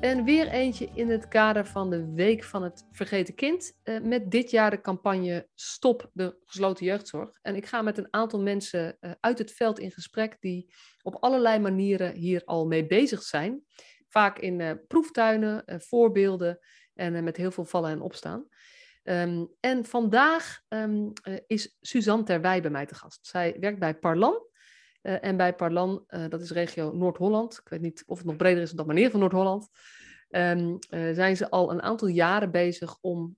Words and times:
En 0.00 0.24
weer 0.24 0.48
eentje 0.48 0.90
in 0.94 1.10
het 1.10 1.28
kader 1.28 1.66
van 1.66 1.90
de 1.90 2.12
Week 2.14 2.44
van 2.44 2.62
het 2.62 2.86
Vergeten 2.90 3.34
Kind. 3.34 3.80
Uh, 3.84 4.00
met 4.00 4.30
dit 4.30 4.50
jaar 4.50 4.70
de 4.70 4.80
campagne 4.80 5.48
Stop 5.54 6.10
de 6.12 6.36
gesloten 6.44 6.86
jeugdzorg. 6.86 7.38
En 7.42 7.56
ik 7.56 7.66
ga 7.66 7.82
met 7.82 7.98
een 7.98 8.08
aantal 8.10 8.40
mensen 8.40 8.96
uh, 9.00 9.10
uit 9.20 9.38
het 9.38 9.52
veld 9.52 9.78
in 9.78 9.90
gesprek 9.90 10.36
die 10.40 10.74
op 11.02 11.14
allerlei 11.14 11.58
manieren 11.58 12.14
hier 12.14 12.42
al 12.44 12.66
mee 12.66 12.86
bezig 12.86 13.22
zijn. 13.22 13.64
Vaak 14.08 14.38
in 14.38 14.60
uh, 14.60 14.70
proeftuinen, 14.88 15.64
voorbeelden 15.66 16.58
en 16.94 17.24
met 17.24 17.36
heel 17.36 17.50
veel 17.50 17.64
vallen 17.64 17.90
en 17.90 18.00
opstaan. 18.00 18.48
Um, 19.04 19.54
en 19.60 19.84
vandaag 19.84 20.60
um, 20.68 21.12
is 21.46 21.76
Suzanne 21.80 22.24
Terwij 22.24 22.62
bij 22.62 22.70
mij 22.70 22.86
te 22.86 22.94
gast. 22.94 23.26
Zij 23.26 23.56
werkt 23.60 23.78
bij 23.78 23.94
Parlan. 23.94 24.49
Uh, 25.02 25.24
en 25.24 25.36
bij 25.36 25.54
Parlan, 25.54 26.04
uh, 26.08 26.28
dat 26.28 26.40
is 26.40 26.50
regio 26.50 26.92
Noord-Holland, 26.92 27.58
ik 27.58 27.68
weet 27.68 27.80
niet 27.80 28.02
of 28.06 28.18
het 28.18 28.26
nog 28.26 28.36
breder 28.36 28.62
is 28.62 28.70
dan 28.70 28.86
manier 28.86 29.10
van 29.10 29.20
Noord-Holland, 29.20 29.68
um, 30.30 30.78
uh, 30.90 31.14
zijn 31.14 31.36
ze 31.36 31.50
al 31.50 31.70
een 31.70 31.82
aantal 31.82 32.08
jaren 32.08 32.50
bezig 32.50 32.98
om, 33.00 33.36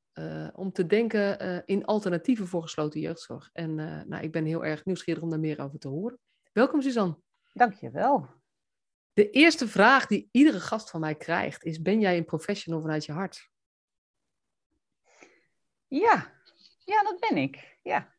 om 0.53 0.73
te 0.73 0.87
denken 0.87 1.63
in 1.67 1.85
alternatieven 1.85 2.47
voor 2.47 2.63
gesloten 2.63 3.01
jeugdzorg. 3.01 3.51
En 3.53 3.75
nou, 4.09 4.23
ik 4.23 4.33
ben 4.33 4.45
heel 4.45 4.65
erg 4.65 4.85
nieuwsgierig 4.85 5.23
om 5.23 5.31
daar 5.31 5.41
meer 5.41 5.61
over 5.61 5.79
te 5.79 5.89
horen. 5.89 6.19
Welkom 6.53 6.83
Suzanne. 6.83 7.19
Dankjewel. 7.53 8.29
De 9.13 9.31
eerste 9.31 9.69
vraag 9.69 10.07
die 10.07 10.29
iedere 10.31 10.61
gast 10.61 10.91
van 10.91 11.01
mij 11.01 11.15
krijgt 11.15 11.65
is, 11.65 11.83
ben 11.83 12.01
jij 12.01 12.17
een 12.17 12.25
professional 12.25 12.81
vanuit 12.81 13.05
je 13.05 13.13
hart? 13.13 13.51
Ja, 15.89 16.33
ja 16.85 17.03
dat 17.03 17.21
ben 17.29 17.37
ik. 17.37 17.79
Ja. 17.83 18.15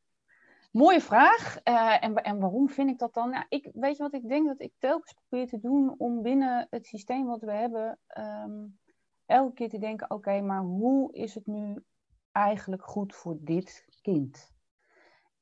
Mooie 0.73 1.01
vraag. 1.01 1.59
Uh, 1.63 2.03
en, 2.03 2.15
en 2.15 2.39
waarom 2.39 2.69
vind 2.69 2.89
ik 2.89 2.99
dat 2.99 3.13
dan? 3.13 3.29
Nou, 3.29 3.45
ik, 3.49 3.69
weet 3.73 3.97
je 3.97 4.03
wat 4.03 4.13
ik 4.13 4.27
denk 4.27 4.47
dat 4.47 4.61
ik 4.61 4.73
telkens 4.77 5.13
probeer 5.13 5.47
te 5.47 5.59
doen 5.59 5.95
om 5.97 6.21
binnen 6.21 6.67
het 6.69 6.85
systeem 6.85 7.25
wat 7.25 7.41
we 7.41 7.51
hebben, 7.51 7.99
um, 8.17 8.79
elke 9.25 9.53
keer 9.53 9.69
te 9.69 9.77
denken: 9.77 10.11
oké, 10.11 10.41
maar 10.41 10.61
hoe 10.61 11.13
is 11.13 11.35
het 11.35 11.45
nu 11.45 11.83
eigenlijk 12.31 12.83
goed 12.83 13.15
voor 13.15 13.37
dit 13.39 13.85
kind? 14.01 14.53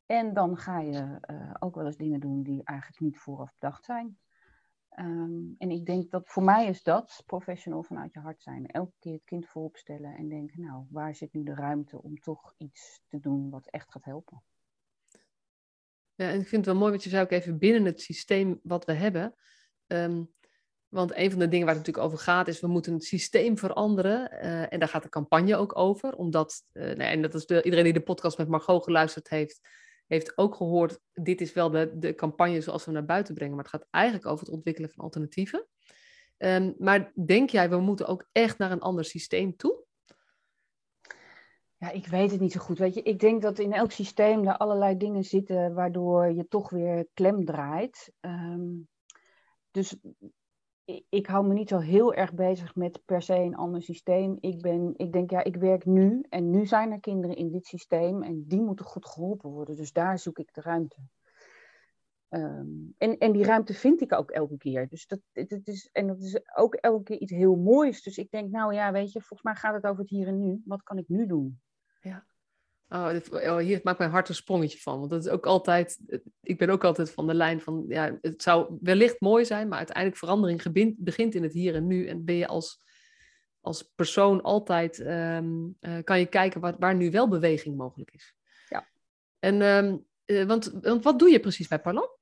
En 0.06 0.34
dan 0.34 0.58
ga 0.58 0.80
je 0.80 1.20
uh, 1.32 1.54
ook 1.60 1.76
wel 1.76 1.86
eens 1.86 1.98
dingen 1.98 2.20
doen 2.20 2.44
die 2.44 2.64
eigenlijk 2.64 3.00
niet 3.00 3.20
vooraf 3.20 3.54
bedacht 3.60 3.86
zijn. 3.86 4.18
Um, 5.00 5.56
en 5.58 5.72
ik 5.72 5.86
denk 5.86 6.12
dat 6.12 6.30
voor 6.30 6.44
mij 6.44 6.68
is 6.68 6.84
dat 6.84 7.24
professional 7.26 7.84
vanuit 7.84 8.14
je 8.14 8.20
hart 8.20 8.42
zijn. 8.42 8.66
Elke 8.66 8.96
keer 9.00 9.14
het 9.14 9.24
kind 9.24 9.48
voorop 9.48 9.78
stellen 9.78 10.16
en 10.16 10.30
denken: 10.30 10.62
nou, 10.62 10.86
waar 10.90 11.16
zit 11.16 11.34
nu 11.34 11.44
de 11.44 11.56
ruimte 11.56 12.02
om 12.02 12.20
toch 12.20 12.54
iets 12.58 13.02
te 13.08 13.20
doen 13.20 13.50
wat 13.50 13.68
echt 13.68 13.92
gaat 13.92 14.06
helpen? 14.06 14.44
Ja, 16.16 16.30
en 16.30 16.40
ik 16.40 16.48
vind 16.48 16.66
het 16.66 16.66
wel 16.66 16.82
mooi 16.82 16.92
wat 16.92 17.04
je 17.04 17.10
zei 17.10 17.24
ook 17.24 17.32
even 17.32 17.58
binnen 17.58 17.86
het 17.86 18.02
systeem 18.02 18.60
wat 18.64 18.86
we 18.86 18.94
hebben. 18.94 19.36
Um, 19.88 20.34
want 20.88 21.16
een 21.16 21.30
van 21.30 21.40
de 21.40 21.48
dingen 21.48 21.66
waar 21.66 21.76
het 21.76 21.86
natuurlijk 21.86 22.14
over 22.14 22.26
gaat 22.26 22.48
is, 22.48 22.60
we 22.60 22.68
moeten 22.68 22.94
het 22.94 23.04
systeem 23.04 23.58
veranderen. 23.58 24.32
Uh, 24.34 24.74
en 24.74 24.80
daar 24.80 24.88
gaat 24.88 25.04
de 25.04 25.10
campagne 25.10 25.56
ook 25.56 25.78
over. 25.78 26.16
Omdat, 26.16 26.64
uh, 26.74 27.12
en 27.12 27.22
dat 27.22 27.34
is 27.34 27.46
de, 27.46 27.64
iedereen 27.64 27.86
die 27.86 27.94
de 27.94 28.02
podcast 28.02 28.38
met 28.38 28.48
Margot 28.48 28.84
geluisterd 28.84 29.30
heeft, 29.30 29.60
heeft 30.08 30.38
ook 30.38 30.56
gehoord, 30.56 31.00
dit 31.14 31.42
is 31.42 31.54
wel 31.54 31.70
de, 31.70 31.92
de 31.98 32.16
campagne 32.16 32.62
zoals 32.62 32.86
we 32.86 32.92
naar 32.92 33.06
buiten 33.06 33.34
brengen. 33.34 33.56
Maar 33.56 33.64
het 33.64 33.74
gaat 33.74 33.88
eigenlijk 33.90 34.26
over 34.26 34.46
het 34.46 34.56
ontwikkelen 34.56 34.90
van 34.90 35.04
alternatieven. 35.04 35.68
Um, 36.38 36.76
maar 36.78 37.12
denk 37.26 37.50
jij, 37.50 37.70
we 37.70 37.80
moeten 37.80 38.08
ook 38.08 38.30
echt 38.32 38.58
naar 38.58 38.72
een 38.72 38.80
ander 38.80 39.06
systeem 39.06 39.56
toe? 39.56 39.84
Ja, 41.82 41.92
ik 41.92 42.08
weet 42.08 42.32
het 42.32 42.40
niet 42.40 42.52
zo 42.52 42.60
goed. 42.60 42.80
Weet 42.80 42.94
je, 42.94 43.02
ik 43.02 43.20
denk 43.20 43.42
dat 43.42 43.60
in 43.60 43.74
elk 43.74 43.92
systeem 43.92 44.48
er 44.48 44.58
allerlei 44.58 44.98
dingen 44.98 45.24
zitten 45.24 45.74
waardoor 45.74 46.32
je 46.32 46.48
toch 46.48 46.70
weer 46.70 47.08
klem 47.14 47.46
draait. 47.46 48.14
Um, 48.20 48.88
dus 49.72 49.98
ik, 51.10 51.28
hou 51.28 51.48
me 51.48 51.54
niet 51.54 51.70
zo 51.70 51.80
heel 51.80 52.14
erg 52.14 52.34
bezig 52.34 52.76
met 52.76 53.02
per 53.06 53.22
se 53.22 53.36
een 53.36 53.56
ander 53.56 53.82
systeem. 53.82 54.38
Ik, 54.40 54.62
ben, 54.62 54.94
ik 54.96 55.12
denk, 55.12 55.32
ja, 55.32 55.44
ik 55.44 55.56
werk 55.56 55.86
nu 55.86 56.26
en 56.30 56.50
nu 56.50 56.66
zijn 56.66 56.92
er 56.92 57.00
kinderen 57.00 57.36
in 57.36 57.52
dit 57.52 57.66
systeem 57.66 58.24
en 58.24 58.44
die 58.48 58.62
moeten 58.62 58.86
goed 58.86 59.06
geholpen 59.06 59.50
worden. 59.50 59.76
Dus 59.76 59.92
daar 59.92 60.20
zoek 60.20 60.40
ik 60.40 60.54
de 60.54 60.62
ruimte. 60.62 60.98
Um, 62.30 62.94
en, 62.98 63.18
en 63.18 63.32
die 63.32 63.44
ruimte 63.44 63.74
vind 63.74 64.02
ik 64.02 64.14
ook 64.14 64.32
elke 64.32 64.58
keer. 64.58 64.88
Dus 64.88 65.08
dat, 65.08 65.20
het 65.32 65.68
is, 65.68 65.90
en 65.92 66.08
dat 66.08 66.20
is 66.20 66.40
ook 66.56 66.76
elke 66.76 67.04
keer 67.04 67.20
iets 67.20 67.32
heel 67.32 67.56
moois. 67.56 68.04
Dus 68.04 68.18
ik 68.18 68.32
denk, 68.32 68.52
nou 68.52 68.74
ja, 68.74 68.92
weet 68.92 69.12
je, 69.12 69.20
volgens 69.20 69.44
mij 69.44 69.56
gaat 69.56 69.74
het 69.74 69.86
over 69.86 70.02
het 70.02 70.10
hier 70.10 70.28
en 70.28 70.40
nu. 70.40 70.62
Wat 70.66 70.84
kan 70.84 70.98
ik 70.98 71.08
nu 71.08 71.26
doen? 71.26 71.62
Ja. 72.02 72.26
Oh, 72.90 73.10
dit, 73.10 73.30
oh, 73.32 73.58
hier 73.58 73.80
maakt 73.84 74.00
mijn 74.00 74.12
hart 74.12 74.30
een 74.30 74.36
sprongetje 74.36 74.80
van. 74.80 75.00
Want 75.00 75.10
dat 75.10 75.26
is 75.26 75.32
ook 75.32 75.46
altijd. 75.46 76.00
Ik 76.42 76.58
ben 76.58 76.70
ook 76.70 76.84
altijd 76.84 77.12
van 77.12 77.28
de 77.28 77.34
lijn 77.34 77.62
van. 77.62 77.86
Ja, 77.88 78.18
het 78.22 78.42
zou 78.42 78.78
wellicht 78.82 79.20
mooi 79.20 79.46
zijn, 79.46 79.68
maar 79.68 79.78
uiteindelijk 79.78 80.18
verandering 80.18 80.96
begint 80.98 81.36
in 81.36 81.44
het 81.44 81.54
hier 81.54 81.76
en 81.76 81.88
nu. 81.88 82.08
En 82.08 82.26
ben 82.26 82.36
je 82.36 82.48
als, 82.48 82.84
als 83.62 83.84
persoon 83.96 84.42
altijd. 84.42 85.00
Um, 85.00 85.78
uh, 85.82 85.98
kan 86.04 86.20
je 86.20 86.26
kijken 86.26 86.62
waar, 86.62 86.76
waar 86.80 86.96
nu 86.96 87.12
wel 87.12 87.28
beweging 87.28 87.78
mogelijk 87.78 88.12
is. 88.12 88.36
Ja. 88.70 88.90
En, 89.40 89.62
um, 89.62 90.06
uh, 90.26 90.44
want, 90.44 90.72
want 90.82 91.04
wat 91.04 91.20
doe 91.20 91.30
je 91.30 91.40
precies 91.40 91.68
bij 91.68 91.80
Parlant? 91.80 92.20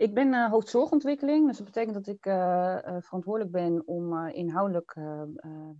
Ik 0.00 0.14
ben 0.14 0.32
uh, 0.32 0.50
hoofdzorgontwikkeling, 0.50 1.46
dus 1.46 1.56
dat 1.56 1.66
betekent 1.66 1.94
dat 1.94 2.06
ik 2.06 2.26
uh, 2.26 2.34
uh, 2.34 2.96
verantwoordelijk 3.00 3.52
ben 3.52 3.86
om 3.86 4.26
inhoudelijk 4.26 4.96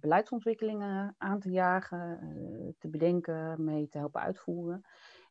beleidsontwikkelingen 0.01 1.15
aan 1.19 1.41
te 1.41 1.51
jagen, 1.51 2.19
te 2.79 2.89
bedenken, 2.89 3.65
mee 3.65 3.89
te 3.89 3.99
helpen 3.99 4.21
uitvoeren. 4.21 4.83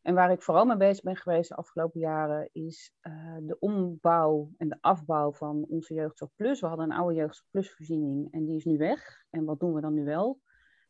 En 0.01 0.13
waar 0.13 0.31
ik 0.31 0.41
vooral 0.41 0.65
mee 0.65 0.77
bezig 0.77 1.03
ben 1.03 1.15
geweest 1.15 1.49
de 1.49 1.55
afgelopen 1.55 1.99
jaren 1.99 2.49
is 2.51 2.93
de 3.39 3.57
ombouw 3.59 4.51
en 4.57 4.69
de 4.69 4.77
afbouw 4.81 5.31
van 5.31 5.65
onze 5.69 5.93
Jeugdzorg 5.93 6.31
Plus. 6.35 6.59
We 6.59 6.67
hadden 6.67 6.91
een 6.91 6.97
oude 6.97 7.15
Jeugdzorg 7.15 7.49
Plus 7.51 7.73
voorziening 7.73 8.31
en 8.31 8.45
die 8.45 8.55
is 8.55 8.65
nu 8.65 8.77
weg. 8.77 9.23
En 9.29 9.45
wat 9.45 9.59
doen 9.59 9.73
we 9.73 9.81
dan 9.81 9.93
nu 9.93 10.03
wel 10.03 10.39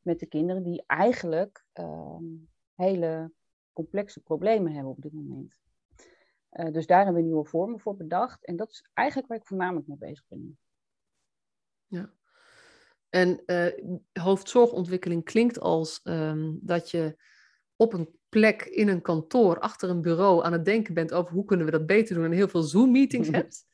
met 0.02 0.20
de 0.20 0.28
kinderen 0.28 0.64
die 0.64 0.84
eigenlijk 0.88 1.66
ehm, 1.74 2.26
hele 2.76 3.32
complexe 3.74 4.22
problemen 4.22 4.72
hebben 4.72 4.92
op 4.92 5.02
dit 5.02 5.14
moment? 5.14 5.69
Uh, 6.52 6.72
dus 6.72 6.86
daar 6.86 7.04
hebben 7.04 7.22
we 7.22 7.28
nieuwe 7.28 7.46
vormen 7.46 7.80
voor 7.80 7.96
bedacht. 7.96 8.46
En 8.46 8.56
dat 8.56 8.72
is 8.72 8.90
eigenlijk 8.94 9.28
waar 9.28 9.38
ik 9.38 9.48
voornamelijk 9.48 9.88
mee 9.88 9.98
bezig 9.98 10.24
ben. 10.28 10.58
Ja. 11.88 12.14
En 13.10 13.44
uh, 13.46 13.98
hoofdzorgontwikkeling 14.24 15.24
klinkt 15.24 15.60
als 15.60 16.00
um, 16.04 16.60
dat 16.62 16.92
je 16.92 17.18
op 17.76 17.94
een 17.94 18.10
plek 18.30 18.62
in 18.62 18.88
een 18.88 19.02
kantoor 19.02 19.60
achter 19.60 19.90
een 19.90 20.02
bureau 20.02 20.44
aan 20.44 20.52
het 20.52 20.66
denken 20.66 20.94
bent 20.94 21.14
over 21.14 21.34
hoe 21.34 21.46
kunnen 21.46 21.66
we 21.66 21.72
dat 21.72 21.86
beter 21.86 22.16
doen 22.16 22.26
en 22.26 22.32
heel 22.32 22.48
veel 22.48 22.62
Zoom-meetings 22.62 23.30
hebt. 23.40 23.68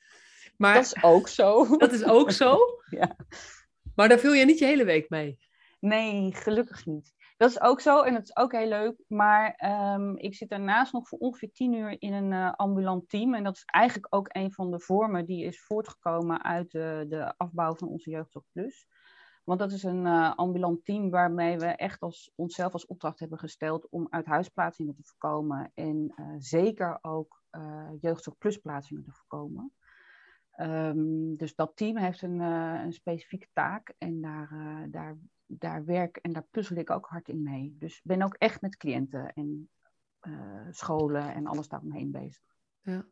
Maar, 0.57 0.73
dat 0.73 0.83
is 0.83 1.03
ook 1.03 1.27
zo. 1.27 1.65
Dat 1.77 1.91
is 1.91 2.03
ook 2.03 2.31
zo? 2.31 2.57
ja. 2.89 3.15
Maar 3.95 4.09
daar 4.09 4.19
vul 4.19 4.33
je 4.33 4.45
niet 4.45 4.59
je 4.59 4.65
hele 4.65 4.85
week 4.85 5.09
mee? 5.09 5.37
Nee, 5.79 6.33
gelukkig 6.33 6.85
niet. 6.85 7.13
Dat 7.37 7.49
is 7.49 7.61
ook 7.61 7.79
zo 7.79 8.01
en 8.01 8.13
dat 8.13 8.23
is 8.23 8.35
ook 8.35 8.51
heel 8.51 8.67
leuk. 8.67 9.03
Maar 9.07 9.59
um, 9.95 10.17
ik 10.17 10.35
zit 10.35 10.49
daarnaast 10.49 10.93
nog 10.93 11.07
voor 11.07 11.19
ongeveer 11.19 11.51
tien 11.51 11.73
uur 11.73 12.01
in 12.01 12.13
een 12.13 12.31
uh, 12.31 12.51
ambulant 12.51 13.09
team. 13.09 13.33
En 13.33 13.43
dat 13.43 13.55
is 13.55 13.63
eigenlijk 13.65 14.15
ook 14.15 14.27
een 14.29 14.51
van 14.51 14.71
de 14.71 14.79
vormen 14.79 15.25
die 15.25 15.45
is 15.45 15.63
voortgekomen 15.63 16.43
uit 16.43 16.71
de, 16.71 17.33
afbouw 17.37 17.75
van 17.75 17.87
onze 17.87 18.09
Jeugdzorg 18.09 18.45
Plus. 18.51 18.87
Want 19.43 19.59
dat 19.59 19.71
is 19.71 19.83
een 19.83 20.05
uh, 20.05 20.35
ambulant 20.35 20.85
team 20.85 21.09
waarmee 21.09 21.57
we 21.57 21.65
echt 21.65 22.01
als, 22.01 22.31
onszelf 22.35 22.73
als 22.73 22.85
opdracht 22.85 23.19
hebben 23.19 23.39
gesteld 23.39 23.89
om 23.89 24.07
uit 24.09 24.25
huisplaatsingen 24.25 24.95
te 24.95 25.03
voorkomen. 25.03 25.71
En 25.73 26.13
uh, 26.15 26.35
zeker 26.37 26.99
ook 27.01 27.43
Jeugdzorg 27.99 28.37
Plus 28.37 28.57
plaatsingen 28.57 29.03
te 29.03 29.11
voorkomen. 29.11 29.73
Um, 30.57 31.37
dus 31.37 31.55
dat 31.55 31.71
team 31.75 31.97
heeft 31.97 32.21
een, 32.21 32.39
een 32.39 32.93
specifieke 32.93 33.47
taak 33.53 33.93
en 33.97 34.21
daar, 34.21 34.87
daar 34.91 35.17
daar 35.47 35.85
werk 35.85 36.17
en 36.17 36.33
daar 36.33 36.47
puzzel 36.51 36.75
ik 36.75 36.89
ook 36.89 37.05
hard 37.05 37.29
in 37.29 37.43
mee. 37.43 37.75
Dus 37.79 38.01
ben 38.03 38.21
ook 38.21 38.35
echt 38.37 38.61
met 38.61 38.77
cliënten 38.77 39.33
en 39.33 39.69
uh, 40.21 40.67
scholen 40.71 41.33
en 41.33 41.45
alles 41.45 41.67
daaromheen 41.67 42.11
bezig. 42.11 42.43
Ja. 42.81 43.07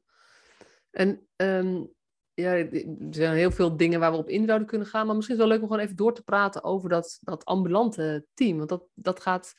En 0.92 1.28
um, 1.36 1.92
ja, 2.34 2.54
er 2.54 2.86
zijn 3.10 3.36
heel 3.36 3.52
veel 3.52 3.78
dingen 3.78 4.00
waar 4.00 4.12
we 4.12 4.18
op 4.18 4.30
in 4.30 4.46
zouden 4.46 4.68
kunnen 4.68 4.88
gaan. 4.88 5.06
Maar 5.06 5.16
misschien 5.16 5.36
is 5.36 5.42
het 5.42 5.50
wel 5.50 5.58
leuk 5.58 5.68
om 5.70 5.72
gewoon 5.74 5.86
even 5.86 6.04
door 6.04 6.14
te 6.14 6.24
praten 6.24 6.64
over 6.64 6.90
dat, 6.90 7.20
dat 7.22 7.46
ambulante 7.46 8.26
team. 8.34 8.58
Want 8.58 8.70
dat, 8.70 8.88
dat 8.94 9.20
gaat. 9.20 9.54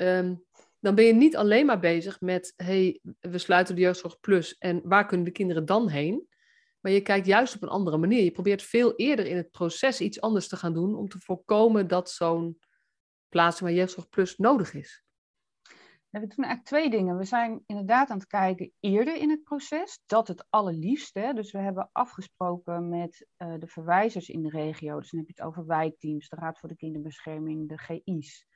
Um, 0.00 0.44
dan 0.78 0.94
ben 0.94 1.04
je 1.04 1.12
niet 1.12 1.36
alleen 1.36 1.66
maar 1.66 1.80
bezig 1.80 2.20
met, 2.20 2.52
hey, 2.56 3.00
we 3.20 3.38
sluiten 3.38 3.74
de 3.74 3.80
jeugdzorg 3.80 4.20
plus 4.20 4.58
en 4.58 4.80
waar 4.84 5.06
kunnen 5.06 5.26
de 5.26 5.32
kinderen 5.32 5.66
dan 5.66 5.88
heen? 5.88 6.28
Maar 6.80 6.92
je 6.92 7.00
kijkt 7.00 7.26
juist 7.26 7.54
op 7.54 7.62
een 7.62 7.68
andere 7.68 7.98
manier. 7.98 8.24
Je 8.24 8.30
probeert 8.30 8.62
veel 8.62 8.94
eerder 8.96 9.26
in 9.26 9.36
het 9.36 9.50
proces 9.50 10.00
iets 10.00 10.20
anders 10.20 10.48
te 10.48 10.56
gaan 10.56 10.72
doen 10.72 10.94
om 10.94 11.08
te 11.08 11.18
voorkomen 11.20 11.88
dat 11.88 12.10
zo'n 12.10 12.58
plaatsing 13.28 13.68
waar 13.68 13.78
Jeugdzorg 13.78 14.08
Plus 14.08 14.36
nodig 14.36 14.74
is. 14.74 15.04
we 16.10 16.18
doen 16.18 16.28
eigenlijk 16.28 16.64
twee 16.64 16.90
dingen. 16.90 17.16
We 17.16 17.24
zijn 17.24 17.62
inderdaad 17.66 18.10
aan 18.10 18.18
het 18.18 18.26
kijken 18.26 18.72
eerder 18.80 19.16
in 19.16 19.30
het 19.30 19.42
proces. 19.42 20.02
Dat 20.06 20.28
het 20.28 20.46
allerliefst. 20.48 21.14
Hè? 21.14 21.32
Dus 21.32 21.52
we 21.52 21.58
hebben 21.58 21.88
afgesproken 21.92 22.88
met 22.88 23.26
uh, 23.38 23.54
de 23.58 23.66
verwijzers 23.66 24.28
in 24.28 24.42
de 24.42 24.50
regio. 24.50 24.98
Dus 25.00 25.10
dan 25.10 25.20
heb 25.20 25.28
je 25.28 25.34
het 25.36 25.46
over 25.46 25.66
wijkteams, 25.66 26.28
de 26.28 26.36
Raad 26.36 26.58
voor 26.58 26.68
de 26.68 26.76
Kinderbescherming, 26.76 27.68
de 27.68 27.78
GI's. 27.78 28.46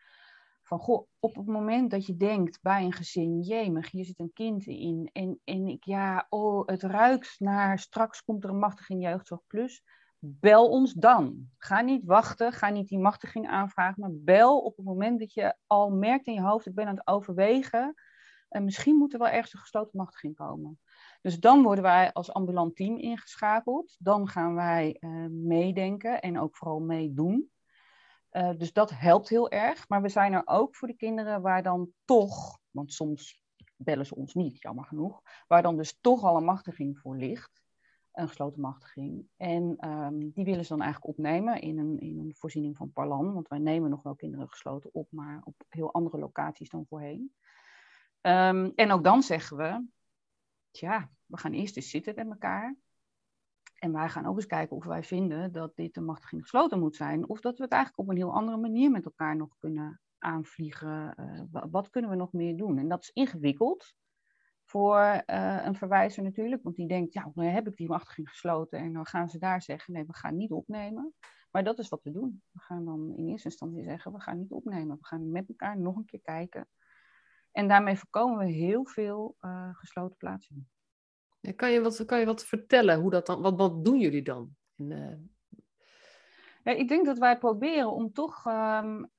Van 0.64 0.78
goh, 0.78 1.06
op 1.18 1.34
het 1.34 1.46
moment 1.46 1.90
dat 1.90 2.06
je 2.06 2.16
denkt 2.16 2.62
bij 2.62 2.84
een 2.84 2.92
gezin, 2.92 3.40
jemig, 3.40 3.90
hier 3.90 4.04
zit 4.04 4.18
een 4.18 4.32
kind 4.32 4.66
in. 4.66 5.10
En, 5.12 5.40
en 5.44 5.66
ik, 5.66 5.84
ja, 5.84 6.26
oh, 6.28 6.66
het 6.66 6.82
ruikt 6.82 7.36
naar 7.38 7.78
straks 7.78 8.22
komt 8.22 8.44
er 8.44 8.50
een 8.50 8.58
machtiging 8.58 9.02
jeugdzorg 9.02 9.46
plus 9.46 9.82
bel 10.26 10.68
ons 10.68 10.92
dan. 10.92 11.48
Ga 11.58 11.80
niet 11.80 12.04
wachten, 12.04 12.52
ga 12.52 12.68
niet 12.68 12.88
die 12.88 12.98
machtiging 12.98 13.48
aanvragen, 13.48 14.00
maar 14.00 14.10
bel 14.12 14.60
op 14.60 14.76
het 14.76 14.86
moment 14.86 15.18
dat 15.18 15.32
je 15.32 15.56
al 15.66 15.90
merkt 15.90 16.26
in 16.26 16.34
je 16.34 16.42
hoofd, 16.42 16.66
ik 16.66 16.74
ben 16.74 16.86
aan 16.86 16.96
het 16.96 17.06
overwegen, 17.06 17.94
en 18.48 18.64
misschien 18.64 18.96
moet 18.96 19.12
er 19.12 19.18
wel 19.18 19.28
ergens 19.28 19.52
een 19.52 19.58
gesloten 19.60 19.98
machtiging 19.98 20.34
komen. 20.34 20.80
Dus 21.20 21.40
dan 21.40 21.62
worden 21.62 21.84
wij 21.84 22.12
als 22.12 22.32
ambulant 22.32 22.76
team 22.76 22.98
ingeschakeld. 22.98 23.96
Dan 23.98 24.28
gaan 24.28 24.54
wij 24.54 24.96
uh, 25.00 25.26
meedenken 25.30 26.20
en 26.20 26.38
ook 26.38 26.56
vooral 26.56 26.80
meedoen. 26.80 27.50
Uh, 28.36 28.50
dus 28.56 28.72
dat 28.72 28.90
helpt 28.90 29.28
heel 29.28 29.50
erg. 29.50 29.88
Maar 29.88 30.02
we 30.02 30.08
zijn 30.08 30.32
er 30.32 30.42
ook 30.44 30.76
voor 30.76 30.88
de 30.88 30.96
kinderen 30.96 31.42
waar 31.42 31.62
dan 31.62 31.92
toch, 32.04 32.58
want 32.70 32.92
soms 32.92 33.42
bellen 33.76 34.06
ze 34.06 34.14
ons 34.14 34.34
niet, 34.34 34.60
jammer 34.60 34.84
genoeg, 34.84 35.22
waar 35.46 35.62
dan 35.62 35.76
dus 35.76 35.98
toch 36.00 36.22
al 36.22 36.36
een 36.36 36.44
machtiging 36.44 36.98
voor 36.98 37.16
ligt 37.16 37.64
een 38.14 38.28
gesloten 38.28 38.60
machtiging. 38.60 39.26
En 39.36 39.76
ehm, 39.78 40.18
die 40.18 40.44
willen 40.44 40.62
ze 40.64 40.72
dan 40.72 40.82
eigenlijk 40.82 41.18
opnemen 41.18 41.60
in 41.60 41.78
een, 41.78 41.98
in 41.98 42.18
een 42.18 42.34
voorziening 42.34 42.76
van 42.76 42.92
Parlan. 42.92 43.32
Want 43.32 43.48
wij 43.48 43.58
nemen 43.58 43.90
nog 43.90 44.02
wel 44.02 44.14
kinderen 44.14 44.48
gesloten 44.48 44.94
op, 44.94 45.08
maar 45.10 45.40
op 45.44 45.64
heel 45.68 45.92
andere 45.92 46.18
locaties 46.18 46.68
dan 46.68 46.86
voorheen. 46.86 47.34
Um, 48.20 48.72
en 48.74 48.90
ook 48.90 49.04
dan 49.04 49.22
zeggen 49.22 49.56
we, 49.56 49.86
tja, 50.70 51.10
we 51.26 51.36
gaan 51.36 51.52
eerst 51.52 51.76
eens 51.76 51.90
zitten 51.90 52.14
met 52.14 52.26
elkaar. 52.26 52.76
En 53.84 53.92
wij 53.92 54.08
gaan 54.08 54.26
ook 54.26 54.36
eens 54.36 54.46
kijken 54.46 54.76
of 54.76 54.84
wij 54.84 55.02
vinden 55.02 55.52
dat 55.52 55.76
dit 55.76 55.96
een 55.96 56.04
machtiging 56.04 56.42
gesloten 56.42 56.78
moet 56.78 56.96
zijn. 56.96 57.28
Of 57.28 57.40
dat 57.40 57.56
we 57.56 57.62
het 57.62 57.72
eigenlijk 57.72 58.02
op 58.02 58.08
een 58.08 58.16
heel 58.16 58.34
andere 58.34 58.56
manier 58.56 58.90
met 58.90 59.04
elkaar 59.04 59.36
nog 59.36 59.56
kunnen 59.58 60.00
aanvliegen. 60.18 61.14
Uh, 61.52 61.62
wat 61.70 61.90
kunnen 61.90 62.10
we 62.10 62.16
nog 62.16 62.32
meer 62.32 62.56
doen? 62.56 62.78
En 62.78 62.88
dat 62.88 63.02
is 63.02 63.10
ingewikkeld 63.10 63.94
voor 64.64 65.22
uh, 65.26 65.64
een 65.64 65.74
verwijzer 65.74 66.22
natuurlijk. 66.22 66.62
Want 66.62 66.76
die 66.76 66.88
denkt, 66.88 67.12
ja, 67.12 67.30
dan 67.34 67.44
heb 67.44 67.68
ik 67.68 67.76
die 67.76 67.88
machtiging 67.88 68.28
gesloten. 68.28 68.78
En 68.78 68.92
dan 68.92 69.06
gaan 69.06 69.28
ze 69.28 69.38
daar 69.38 69.62
zeggen, 69.62 69.94
nee, 69.94 70.04
we 70.04 70.14
gaan 70.14 70.36
niet 70.36 70.50
opnemen. 70.50 71.14
Maar 71.50 71.64
dat 71.64 71.78
is 71.78 71.88
wat 71.88 72.02
we 72.02 72.10
doen. 72.10 72.42
We 72.50 72.60
gaan 72.60 72.84
dan 72.84 73.14
in 73.16 73.28
eerste 73.28 73.48
instantie 73.48 73.82
zeggen, 73.82 74.12
we 74.12 74.20
gaan 74.20 74.38
niet 74.38 74.50
opnemen. 74.52 74.96
We 75.00 75.06
gaan 75.06 75.30
met 75.30 75.48
elkaar 75.48 75.78
nog 75.78 75.96
een 75.96 76.04
keer 76.04 76.20
kijken. 76.20 76.68
En 77.52 77.68
daarmee 77.68 77.96
voorkomen 77.96 78.38
we 78.38 78.52
heel 78.52 78.86
veel 78.86 79.36
uh, 79.40 79.68
gesloten 79.72 80.16
plaatsingen. 80.16 80.68
Kan, 81.52 81.70
je 81.70 81.80
wat, 81.80 82.04
kan 82.04 82.18
je 82.18 82.26
wat 82.26 82.44
vertellen? 82.44 83.00
Hoe 83.00 83.10
dat 83.10 83.26
dan, 83.26 83.42
wat, 83.42 83.56
wat 83.56 83.84
doen 83.84 83.98
jullie 83.98 84.22
dan? 84.22 84.56
Uh... 84.76 85.16
ja, 86.62 86.72
ik 86.72 86.88
denk 86.88 87.06
dat 87.06 87.18
wij 87.18 87.38
proberen 87.38 87.92
om 87.92 88.12
toch 88.12 88.46
um, 88.46 89.10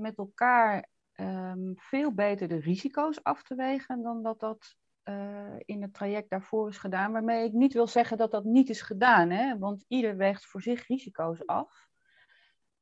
met 0.00 0.18
elkaar 0.18 0.88
um, 1.16 1.72
veel 1.76 2.12
beter 2.12 2.48
de 2.48 2.60
risico's 2.60 3.22
af 3.22 3.42
te 3.42 3.54
wegen 3.54 4.02
dan 4.02 4.22
dat 4.22 4.40
dat 4.40 4.76
uh, 5.04 5.54
in 5.58 5.82
het 5.82 5.94
traject 5.94 6.30
daarvoor 6.30 6.68
is 6.68 6.78
gedaan. 6.78 7.12
Waarmee 7.12 7.44
ik 7.44 7.52
niet 7.52 7.72
wil 7.72 7.86
zeggen 7.86 8.16
dat 8.16 8.30
dat 8.30 8.44
niet 8.44 8.68
is 8.68 8.82
gedaan, 8.82 9.30
hè? 9.30 9.58
want 9.58 9.84
ieder 9.88 10.16
weegt 10.16 10.46
voor 10.46 10.62
zich 10.62 10.86
risico's 10.86 11.46
af. 11.46 11.88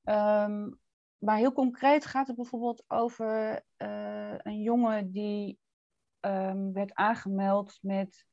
Um, 0.04 0.80
maar 1.18 1.36
heel 1.36 1.52
concreet 1.52 2.06
gaat 2.06 2.26
het 2.26 2.36
bijvoorbeeld 2.36 2.84
over 2.86 3.62
een 4.42 4.62
jongen 4.62 5.12
die 5.12 5.58
werd 6.72 6.94
aangemeld 6.94 7.78
met 7.80 8.26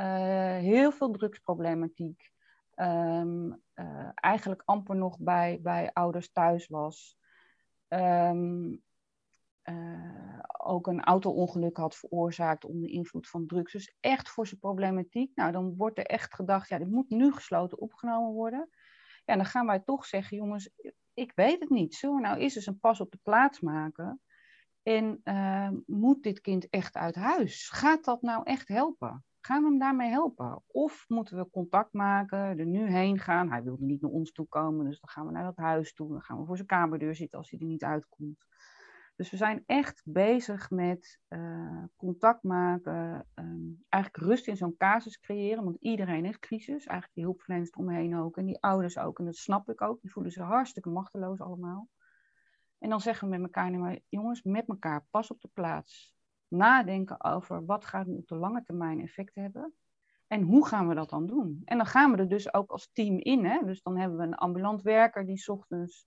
uh, 0.00 0.56
heel 0.56 0.92
veel 0.92 1.10
drugsproblematiek. 1.10 2.30
Um, 2.74 3.62
uh, 3.74 4.08
eigenlijk 4.14 4.62
amper 4.64 4.96
nog 4.96 5.18
bij, 5.18 5.58
bij 5.62 5.92
ouders 5.92 6.32
thuis 6.32 6.66
was. 6.66 7.18
Um, 7.88 8.82
uh, 9.64 10.38
ook 10.58 10.86
een 10.86 11.00
auto-ongeluk 11.00 11.76
had 11.76 11.96
veroorzaakt 11.96 12.64
onder 12.64 12.90
invloed 12.90 13.28
van 13.28 13.46
drugs. 13.46 13.72
Dus 13.72 13.96
echt 14.00 14.28
voor 14.28 14.46
zijn 14.46 14.60
problematiek. 14.60 15.34
Nou, 15.34 15.52
dan 15.52 15.76
wordt 15.76 15.98
er 15.98 16.06
echt 16.06 16.34
gedacht, 16.34 16.68
ja, 16.68 16.78
dit 16.78 16.90
moet 16.90 17.10
nu 17.10 17.32
gesloten 17.32 17.80
opgenomen 17.80 18.32
worden. 18.32 18.68
Ja, 19.24 19.36
dan 19.36 19.44
gaan 19.44 19.66
wij 19.66 19.80
toch 19.80 20.04
zeggen, 20.04 20.36
jongens, 20.36 20.70
ik 21.14 21.32
weet 21.34 21.60
het 21.60 21.70
niet. 21.70 21.94
Zullen 21.94 22.16
we 22.16 22.22
nou 22.22 22.38
eens 22.38 22.56
eens 22.56 22.66
een 22.66 22.78
pas 22.78 23.00
op 23.00 23.10
de 23.10 23.18
plaats 23.22 23.60
maken? 23.60 24.20
En 24.82 25.20
uh, 25.24 25.70
moet 25.86 26.22
dit 26.22 26.40
kind 26.40 26.68
echt 26.68 26.96
uit 26.96 27.14
huis? 27.14 27.68
Gaat 27.68 28.04
dat 28.04 28.22
nou 28.22 28.42
echt 28.44 28.68
helpen? 28.68 29.24
Gaan 29.40 29.62
we 29.62 29.68
hem 29.68 29.78
daarmee 29.78 30.10
helpen? 30.10 30.62
Of 30.66 31.04
moeten 31.08 31.36
we 31.36 31.50
contact 31.50 31.92
maken, 31.92 32.38
er 32.38 32.66
nu 32.66 32.90
heen 32.90 33.18
gaan? 33.18 33.50
Hij 33.50 33.62
wilde 33.62 33.84
niet 33.84 34.00
naar 34.00 34.10
ons 34.10 34.32
toe 34.32 34.46
komen, 34.48 34.84
dus 34.84 35.00
dan 35.00 35.08
gaan 35.08 35.26
we 35.26 35.32
naar 35.32 35.44
dat 35.44 35.56
huis 35.56 35.94
toe. 35.94 36.08
Dan 36.08 36.22
gaan 36.22 36.38
we 36.38 36.46
voor 36.46 36.56
zijn 36.56 36.68
kamerdeur 36.68 37.14
zitten 37.14 37.38
als 37.38 37.50
hij 37.50 37.58
er 37.60 37.66
niet 37.66 37.84
uitkomt. 37.84 38.44
Dus 39.16 39.30
we 39.30 39.36
zijn 39.36 39.62
echt 39.66 40.02
bezig 40.04 40.70
met 40.70 41.20
uh, 41.28 41.84
contact 41.96 42.42
maken, 42.42 43.26
um, 43.34 43.84
eigenlijk 43.88 44.24
rust 44.24 44.46
in 44.46 44.56
zo'n 44.56 44.76
casus 44.76 45.20
creëren, 45.20 45.64
want 45.64 45.76
iedereen 45.80 46.24
heeft 46.24 46.38
crisis, 46.38 46.86
eigenlijk 46.86 47.14
die 47.14 47.24
hulpverleners 47.24 47.70
omheen 47.70 48.16
ook 48.16 48.36
en 48.36 48.46
die 48.46 48.62
ouders 48.62 48.98
ook, 48.98 49.18
en 49.18 49.24
dat 49.24 49.36
snap 49.36 49.70
ik 49.70 49.80
ook, 49.80 50.00
die 50.00 50.12
voelen 50.12 50.32
zich 50.32 50.44
hartstikke 50.44 50.88
machteloos 50.88 51.40
allemaal. 51.40 51.88
En 52.78 52.88
dan 52.88 53.00
zeggen 53.00 53.28
we 53.28 53.36
met 53.36 53.42
elkaar, 53.42 53.70
maar 53.70 53.98
jongens, 54.08 54.42
met 54.42 54.68
elkaar, 54.68 55.06
pas 55.10 55.30
op 55.30 55.40
de 55.40 55.50
plaats, 55.52 56.14
nadenken 56.50 57.24
over 57.24 57.64
wat 57.64 57.84
gaat 57.84 58.06
op 58.08 58.28
de 58.28 58.36
lange 58.36 58.62
termijn 58.62 59.00
effect 59.00 59.34
hebben 59.34 59.74
en 60.26 60.42
hoe 60.42 60.66
gaan 60.66 60.88
we 60.88 60.94
dat 60.94 61.10
dan 61.10 61.26
doen. 61.26 61.62
En 61.64 61.76
dan 61.76 61.86
gaan 61.86 62.10
we 62.10 62.16
er 62.16 62.28
dus 62.28 62.54
ook 62.54 62.70
als 62.70 62.90
team 62.92 63.18
in, 63.18 63.44
hè? 63.44 63.64
dus 63.64 63.82
dan 63.82 63.96
hebben 63.96 64.18
we 64.18 64.24
een 64.24 64.34
ambulant 64.34 64.82
werker 64.82 65.26
die 65.26 65.48
ochtends 65.48 66.06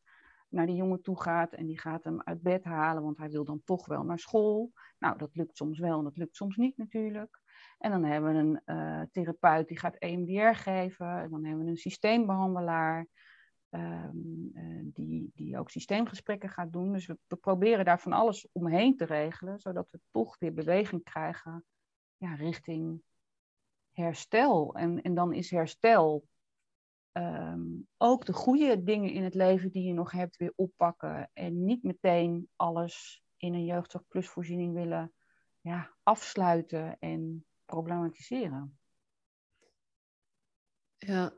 naar 0.50 0.66
die 0.66 0.76
jongen 0.76 1.02
toe 1.02 1.22
gaat 1.22 1.54
en 1.54 1.66
die 1.66 1.80
gaat 1.80 2.04
hem 2.04 2.22
uit 2.22 2.42
bed 2.42 2.64
halen, 2.64 3.04
want 3.04 3.18
hij 3.18 3.30
wil 3.30 3.46
dan 3.46 3.62
toch 3.66 3.86
wel 3.86 4.04
naar 4.04 4.20
school. 4.20 4.72
Nou, 5.00 5.18
dat 5.18 5.36
lukt 5.36 5.58
soms 5.58 5.80
wel 5.80 5.98
en 5.98 6.04
dat 6.04 6.18
lukt 6.18 6.36
soms 6.36 6.56
niet 6.56 6.78
natuurlijk. 6.78 7.42
En 7.78 7.92
dan 7.92 8.04
hebben 8.04 8.34
we 8.34 8.40
een 8.40 8.62
uh, 8.78 9.02
therapeut 9.12 9.68
die 9.68 9.80
gaat 9.80 9.96
EMDR 9.96 10.54
geven. 10.54 11.08
En 11.08 11.30
dan 11.30 11.46
hebben 11.46 11.64
we 11.64 11.70
een 11.70 11.78
systeembehandelaar 11.78 13.08
um, 13.76 14.52
uh, 14.54 14.92
die, 14.94 15.32
die 15.34 15.60
ook 15.60 15.70
systeemgesprekken 15.70 16.50
gaat 16.50 16.74
doen. 16.74 16.94
Dus 16.94 17.06
we, 17.06 17.36
proberen 17.36 17.86
daar 17.86 18.00
van 18.00 18.14
alles 18.14 18.48
omheen 18.52 18.98
te 18.98 19.06
regelen, 19.06 19.60
zodat 19.60 19.92
we 19.92 20.00
toch 20.12 20.40
weer 20.40 20.54
beweging 20.54 21.04
krijgen 21.04 21.66
ja, 22.18 22.34
richting 22.34 23.02
herstel. 23.92 24.76
En, 24.76 25.02
en 25.02 25.14
dan 25.14 25.34
is 25.34 25.52
herstel 25.52 26.28
um, 27.12 27.88
ook 27.98 28.26
de 28.26 28.34
goede 28.34 28.84
dingen 28.84 29.12
in 29.12 29.24
het 29.24 29.34
leven 29.34 29.72
die 29.72 29.84
je 29.84 29.94
nog 29.94 30.12
hebt 30.12 30.38
weer 30.38 30.54
oppakken. 30.56 31.30
En 31.34 31.66
niet 31.66 31.84
meteen 31.84 32.50
alles 32.56 33.24
in 33.38 33.54
een 33.54 33.66
jeugdzorg 33.66 34.08
plus 34.08 34.28
voorziening 34.28 34.74
willen 34.74 35.14
ja, 35.62 35.96
afsluiten 36.04 37.00
en 37.00 37.46
problematiseren. 37.66 38.80
Ja, 40.98 41.34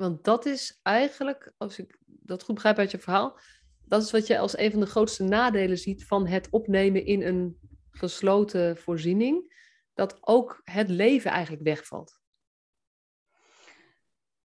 want 0.00 0.24
dat 0.24 0.46
is 0.46 0.80
eigenlijk, 0.82 1.52
als 1.56 1.78
ik 1.78 1.98
dat 2.04 2.42
goed 2.42 2.54
begrijp 2.54 2.78
uit 2.78 2.90
je 2.90 2.98
verhaal, 2.98 3.38
dat 3.84 4.02
is 4.02 4.10
wat 4.10 4.26
je 4.26 4.38
als 4.38 4.58
een 4.58 4.70
van 4.70 4.80
de 4.80 4.86
grootste 4.86 5.24
nadelen 5.24 5.78
ziet 5.78 6.06
van 6.06 6.26
het 6.26 6.48
opnemen 6.50 7.04
in 7.04 7.22
een 7.22 7.58
gesloten 7.90 8.76
voorziening, 8.76 9.54
dat 9.94 10.18
ook 10.20 10.60
het 10.64 10.88
leven 10.88 11.30
eigenlijk 11.30 11.62
wegvalt. 11.62 12.18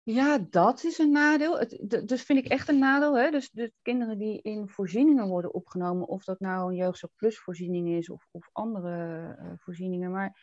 Ja, 0.02 0.47
dat 0.50 0.85
is 0.85 0.99
een 0.99 1.11
nadeel. 1.11 1.59
Het, 1.59 2.02
dus 2.06 2.23
vind 2.23 2.38
ik 2.38 2.47
echt 2.47 2.68
een 2.68 2.78
nadeel. 2.78 3.18
Hè? 3.18 3.30
Dus 3.30 3.50
de 3.50 3.73
kinderen 3.82 4.18
die 4.18 4.42
in 4.42 4.68
voorzieningen 4.68 5.28
worden 5.28 5.54
opgenomen, 5.54 6.09
of 6.09 6.25
dat 6.25 6.40
nou 6.40 6.70
een 6.70 6.76
jeugdzorg 6.76 7.35
voorziening 7.35 7.88
is 7.88 8.11
of, 8.11 8.28
of 8.30 8.49
andere 8.52 9.37
uh, 9.40 9.52
voorzieningen. 9.56 10.11
Maar 10.11 10.38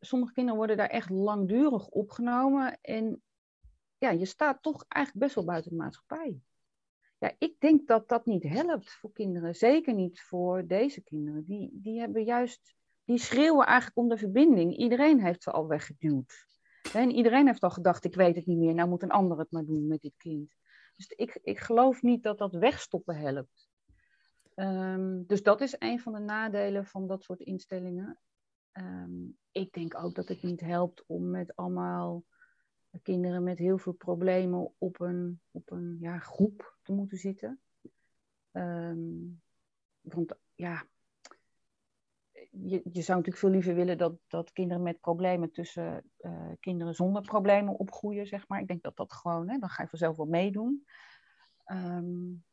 sommige 0.00 0.32
kinderen 0.32 0.58
worden 0.58 0.76
daar 0.76 0.88
echt 0.88 1.10
langdurig 1.10 1.88
opgenomen. 1.88 2.78
En 2.80 3.22
ja, 4.04 4.10
je 4.10 4.24
staat 4.24 4.62
toch 4.62 4.84
eigenlijk 4.88 5.24
best 5.24 5.34
wel 5.34 5.44
buiten 5.44 5.70
de 5.70 5.76
maatschappij. 5.76 6.40
Ja, 7.18 7.32
ik 7.38 7.60
denk 7.60 7.86
dat 7.86 8.08
dat 8.08 8.26
niet 8.26 8.42
helpt 8.42 8.92
voor 8.92 9.12
kinderen. 9.12 9.54
Zeker 9.54 9.94
niet 9.94 10.20
voor 10.20 10.66
deze 10.66 11.02
kinderen. 11.02 11.44
Die, 11.44 11.70
die 11.72 12.00
hebben 12.00 12.24
juist, 12.24 12.74
die 13.04 13.18
schreeuwen 13.18 13.66
eigenlijk 13.66 13.96
om 13.96 14.08
de 14.08 14.16
verbinding. 14.16 14.76
Iedereen 14.76 15.20
heeft 15.20 15.42
ze 15.42 15.50
al 15.50 15.66
weggeduwd. 15.66 16.46
En 16.92 17.10
iedereen 17.10 17.46
heeft 17.46 17.62
al 17.62 17.70
gedacht, 17.70 18.04
ik 18.04 18.14
weet 18.14 18.36
het 18.36 18.46
niet 18.46 18.58
meer, 18.58 18.74
nou 18.74 18.88
moet 18.88 19.02
een 19.02 19.10
ander 19.10 19.38
het 19.38 19.50
maar 19.50 19.64
doen 19.64 19.86
met 19.86 20.00
dit 20.00 20.16
kind. 20.16 20.54
Dus 20.96 21.06
ik, 21.06 21.38
ik 21.42 21.58
geloof 21.58 22.02
niet 22.02 22.22
dat 22.22 22.38
dat 22.38 22.54
wegstoppen 22.54 23.16
helpt. 23.16 23.68
Um, 24.54 25.26
dus 25.26 25.42
dat 25.42 25.60
is 25.60 25.76
een 25.78 26.00
van 26.00 26.12
de 26.12 26.18
nadelen 26.18 26.86
van 26.86 27.06
dat 27.06 27.22
soort 27.22 27.40
instellingen. 27.40 28.18
Um, 28.72 29.38
ik 29.52 29.72
denk 29.72 29.98
ook 29.98 30.14
dat 30.14 30.28
het 30.28 30.42
niet 30.42 30.60
helpt 30.60 31.04
om 31.06 31.30
met 31.30 31.56
allemaal 31.56 32.24
kinderen 33.02 33.42
met 33.42 33.58
heel 33.58 33.78
veel 33.78 33.92
problemen 33.92 34.72
op 34.78 35.00
een, 35.00 35.40
op 35.50 35.70
een 35.70 35.96
ja, 36.00 36.18
groep 36.18 36.76
te 36.82 36.92
moeten 36.92 37.18
zitten. 37.18 37.60
Um, 38.52 39.42
want 40.00 40.36
ja, 40.54 40.86
je, 42.50 42.80
je 42.92 43.02
zou 43.02 43.18
natuurlijk 43.18 43.36
veel 43.36 43.50
liever 43.50 43.74
willen 43.74 43.98
dat, 43.98 44.14
dat 44.26 44.52
kinderen 44.52 44.82
met 44.82 45.00
problemen 45.00 45.50
tussen 45.50 46.10
uh, 46.20 46.52
kinderen 46.60 46.94
zonder 46.94 47.22
problemen 47.22 47.78
opgroeien, 47.78 48.26
zeg 48.26 48.48
maar. 48.48 48.60
Ik 48.60 48.68
denk 48.68 48.82
dat 48.82 48.96
dat 48.96 49.12
gewoon, 49.12 49.48
hè, 49.48 49.58
dan 49.58 49.68
ga 49.68 49.82
je 49.82 49.88
vanzelf 49.88 50.16
wel 50.16 50.26
meedoen. 50.26 50.84
Um, 51.66 52.44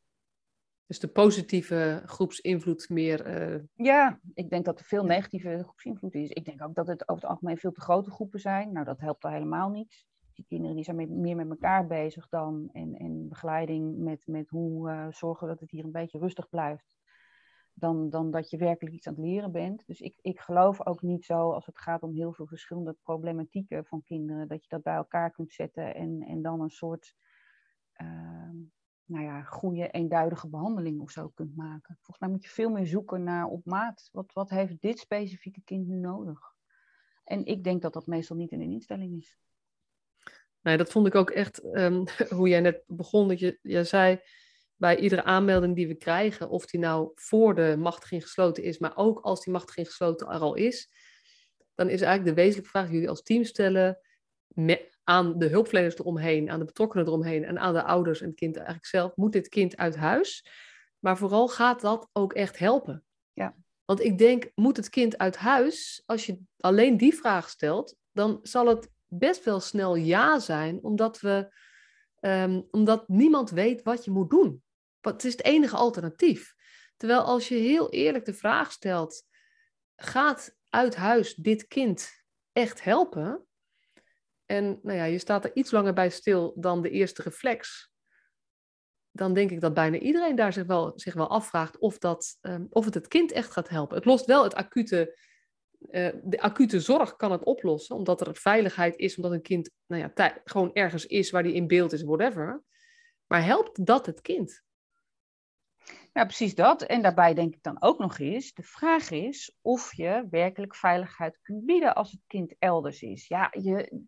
dus 0.86 1.00
de 1.00 1.07
positieve 1.07 2.03
groepsinvloed 2.05 2.89
meer. 2.89 3.51
Uh... 3.53 3.63
Ja, 3.74 4.19
ik 4.33 4.50
denk 4.50 4.65
dat 4.65 4.79
er 4.79 4.86
veel 4.86 5.03
negatieve 5.03 5.60
groepsinvloed 5.63 6.15
is. 6.15 6.29
Ik 6.29 6.45
denk 6.45 6.63
ook 6.63 6.75
dat 6.75 6.88
het 6.88 7.10
over 7.10 7.21
het 7.21 7.31
algemeen 7.31 7.57
veel 7.57 7.71
te 7.71 7.81
grote 7.81 8.12
groepen 8.12 8.39
zijn. 8.39 8.71
Nou, 8.71 8.86
dat 8.86 9.00
helpt 9.00 9.24
al 9.24 9.31
helemaal 9.31 9.69
niet. 9.69 10.05
Kinderen 10.48 10.75
die 10.75 10.83
zijn 10.83 11.21
meer 11.21 11.36
met 11.36 11.50
elkaar 11.50 11.88
bezig 11.88 12.29
dan. 12.29 12.69
En, 12.71 12.95
en 12.95 13.27
begeleiding 13.27 13.98
met, 13.98 14.27
met 14.27 14.50
hoe 14.50 14.89
uh, 14.89 15.07
zorgen 15.10 15.48
dat 15.48 15.60
het 15.60 15.71
hier 15.71 15.83
een 15.83 15.91
beetje 15.91 16.19
rustig 16.19 16.50
blijft. 16.50 17.00
Dan, 17.74 18.10
dan 18.10 18.31
dat 18.31 18.50
je 18.50 18.57
werkelijk 18.57 18.95
iets 18.95 19.07
aan 19.07 19.13
het 19.13 19.24
leren 19.24 19.51
bent. 19.51 19.86
Dus 19.86 20.01
ik, 20.01 20.19
ik 20.21 20.39
geloof 20.39 20.86
ook 20.86 21.01
niet 21.01 21.25
zo 21.25 21.51
als 21.51 21.65
het 21.65 21.77
gaat 21.77 22.03
om 22.03 22.13
heel 22.13 22.33
veel 22.33 22.48
verschillende 22.48 22.95
problematieken 23.03 23.86
van 23.86 24.03
kinderen. 24.03 24.48
Dat 24.48 24.63
je 24.63 24.69
dat 24.69 24.83
bij 24.83 24.95
elkaar 24.95 25.31
kunt 25.31 25.51
zetten 25.51 25.95
en, 25.95 26.21
en 26.21 26.41
dan 26.41 26.62
een 26.62 26.69
soort. 26.69 27.15
Uh, 28.01 28.50
nou 29.05 29.24
ja, 29.24 29.41
goede, 29.41 29.89
eenduidige 29.89 30.50
behandeling 30.50 31.01
of 31.01 31.12
zo 31.12 31.27
kunt 31.27 31.55
maken. 31.55 31.95
Volgens 31.95 32.19
mij 32.19 32.29
moet 32.29 32.43
je 32.43 32.50
veel 32.50 32.69
meer 32.69 32.88
zoeken 32.88 33.24
naar 33.24 33.45
op 33.45 33.65
maat. 33.65 34.10
Wat, 34.12 34.33
wat 34.33 34.50
heeft 34.50 34.81
dit 34.81 35.00
specifieke 35.00 35.62
kind 35.63 35.88
nu 35.88 35.95
nodig? 35.95 36.55
En 37.24 37.45
ik 37.45 37.63
denk 37.63 37.81
dat 37.81 37.93
dat 37.93 38.07
meestal 38.07 38.36
niet 38.36 38.51
in 38.51 38.62
een 38.62 38.71
instelling 38.71 39.17
is. 39.17 39.38
Nee, 40.62 40.77
dat 40.77 40.91
vond 40.91 41.08
ik 41.08 41.15
ook 41.15 41.30
echt, 41.30 41.63
um, 41.63 42.03
hoe 42.38 42.50
jij 42.50 42.60
net 42.60 42.84
begon, 42.88 43.27
dat 43.27 43.39
je, 43.39 43.60
je 43.62 43.84
zei 43.84 44.20
bij 44.75 44.98
iedere 44.98 45.24
aanmelding 45.24 45.75
die 45.75 45.88
we 45.88 45.96
krijgen, 45.96 46.50
of 46.50 46.65
die 46.65 46.80
nou 46.80 47.12
voor 47.15 47.56
de 47.56 47.75
machtiging 47.80 48.22
gesloten 48.22 48.63
is, 48.63 48.80
maar 48.80 48.96
ook 48.96 49.20
als 49.20 49.44
die 49.44 49.53
machtiging 49.53 49.88
gesloten 49.88 50.27
er 50.27 50.39
al 50.39 50.56
is, 50.56 50.89
dan 51.75 51.89
is 51.89 52.01
eigenlijk 52.01 52.36
de 52.36 52.41
wezenlijke 52.41 52.70
vraag 52.70 52.86
die 52.86 52.94
jullie 52.94 53.10
als 53.10 53.24
team 53.24 53.44
stellen, 53.44 54.00
aan 55.03 55.38
de 55.39 55.48
hulpverleners 55.48 55.98
eromheen, 55.98 56.50
aan 56.50 56.60
de 56.60 56.65
betrokkenen 56.65 57.06
eromheen 57.06 57.44
en 57.44 57.60
aan 57.60 57.74
de 57.74 57.84
ouders 57.84 58.22
en 58.22 58.27
het 58.27 58.36
kind 58.36 58.56
eigenlijk 58.56 58.86
zelf, 58.86 59.15
moet 59.15 59.32
dit 59.32 59.48
kind 59.50 59.77
uit 59.77 59.96
huis? 59.96 60.46
Maar 61.00 61.18
vooral 61.18 61.48
gaat 61.48 61.82
dat 61.82 62.10
ook 62.13 62.34
echt 62.34 62.58
helpen? 62.60 63.03
Ja. 63.34 63.56
Want 63.86 64.01
ik 64.01 64.18
denk, 64.18 64.51
moet 64.56 64.77
het 64.77 64.89
kind 64.89 65.18
uit 65.18 65.36
huis? 65.36 66.03
Als 66.06 66.25
je 66.25 66.39
alleen 66.58 66.98
die 66.98 67.15
vraag 67.15 67.50
stelt, 67.50 67.96
dan 68.12 68.39
zal 68.41 68.68
het 68.68 68.89
best 69.13 69.44
wel 69.44 69.60
snel 69.60 69.96
ja 69.96 70.39
zijn, 70.39 70.84
omdat, 70.84 71.20
we, 71.20 71.53
um, 72.20 72.68
omdat 72.72 73.08
niemand 73.08 73.50
weet 73.50 73.84
wat 73.84 74.06
je 74.06 74.12
moet 74.12 74.30
doen. 74.30 74.63
Het 75.01 75.24
is 75.24 75.32
het 75.32 75.44
enige 75.44 75.75
alternatief. 75.75 76.56
Terwijl 76.98 77.22
als 77.22 77.48
je 77.48 77.56
heel 77.56 77.89
eerlijk 77.89 78.25
de 78.25 78.34
vraag 78.34 78.72
stelt, 78.72 79.24
gaat 79.96 80.56
uit 80.70 80.96
huis 80.96 81.36
dit 81.36 81.68
kind 81.68 82.24
echt 82.51 82.84
helpen? 82.84 83.46
En 84.46 84.80
nou 84.82 84.98
ja, 84.98 85.03
je 85.03 85.20
staat 85.20 85.46
er 85.46 85.56
iets 85.56 85.72
langer 85.72 85.94
bij 85.94 86.10
stil 86.10 86.53
dan 86.56 86.82
de 86.82 86.89
eerste 86.89 87.22
reflex. 87.22 87.91
Dan 89.12 89.34
denk 89.34 89.51
ik 89.51 89.62
dat 89.62 89.74
bijna 89.74 89.98
iedereen 89.98 90.36
daar 90.36 90.53
zich 90.53 90.65
wel, 90.65 90.91
zich 90.96 91.13
wel 91.13 91.30
afvraagt 91.30 91.77
of, 91.77 91.98
dat, 91.98 92.38
um, 92.41 92.68
of 92.70 92.86
het 92.86 92.94
het 92.94 93.08
kind 93.08 93.32
echt 93.32 93.51
gaat 93.51 93.70
helpen. 93.70 93.96
Het 93.96 94.06
lost 94.06 94.25
wel 94.25 94.44
het 94.44 94.53
acute, 94.53 95.18
uh, 95.89 96.09
de 96.23 96.41
acute 96.41 96.79
zorg 96.79 97.15
kan 97.15 97.31
het 97.31 97.43
oplossen, 97.43 97.95
omdat 97.95 98.27
er 98.27 98.35
veiligheid 98.35 98.97
is, 98.97 99.15
omdat 99.15 99.31
een 99.31 99.41
kind 99.41 99.69
nou 99.88 100.11
ja, 100.15 100.41
gewoon 100.43 100.73
ergens 100.73 101.05
is 101.05 101.31
waar 101.31 101.43
die 101.43 101.53
in 101.53 101.67
beeld 101.67 101.93
is, 101.93 102.03
whatever. 102.03 102.63
Maar 103.27 103.45
helpt 103.45 103.85
dat 103.85 104.05
het 104.05 104.21
kind? 104.21 104.63
Ja, 106.13 106.23
precies 106.25 106.55
dat. 106.55 106.81
En 106.81 107.01
daarbij 107.01 107.33
denk 107.33 107.53
ik 107.53 107.63
dan 107.63 107.81
ook 107.81 108.00
nog 108.00 108.19
eens, 108.19 108.53
de 108.53 108.63
vraag 108.63 109.11
is 109.11 109.57
of 109.61 109.95
je 109.95 110.27
werkelijk 110.29 110.75
veiligheid 110.75 111.39
kunt 111.41 111.65
bieden 111.65 111.95
als 111.95 112.11
het 112.11 112.21
kind 112.27 112.55
elders 112.59 113.01
is. 113.01 113.27
Ja, 113.27 113.53
je, 113.59 114.05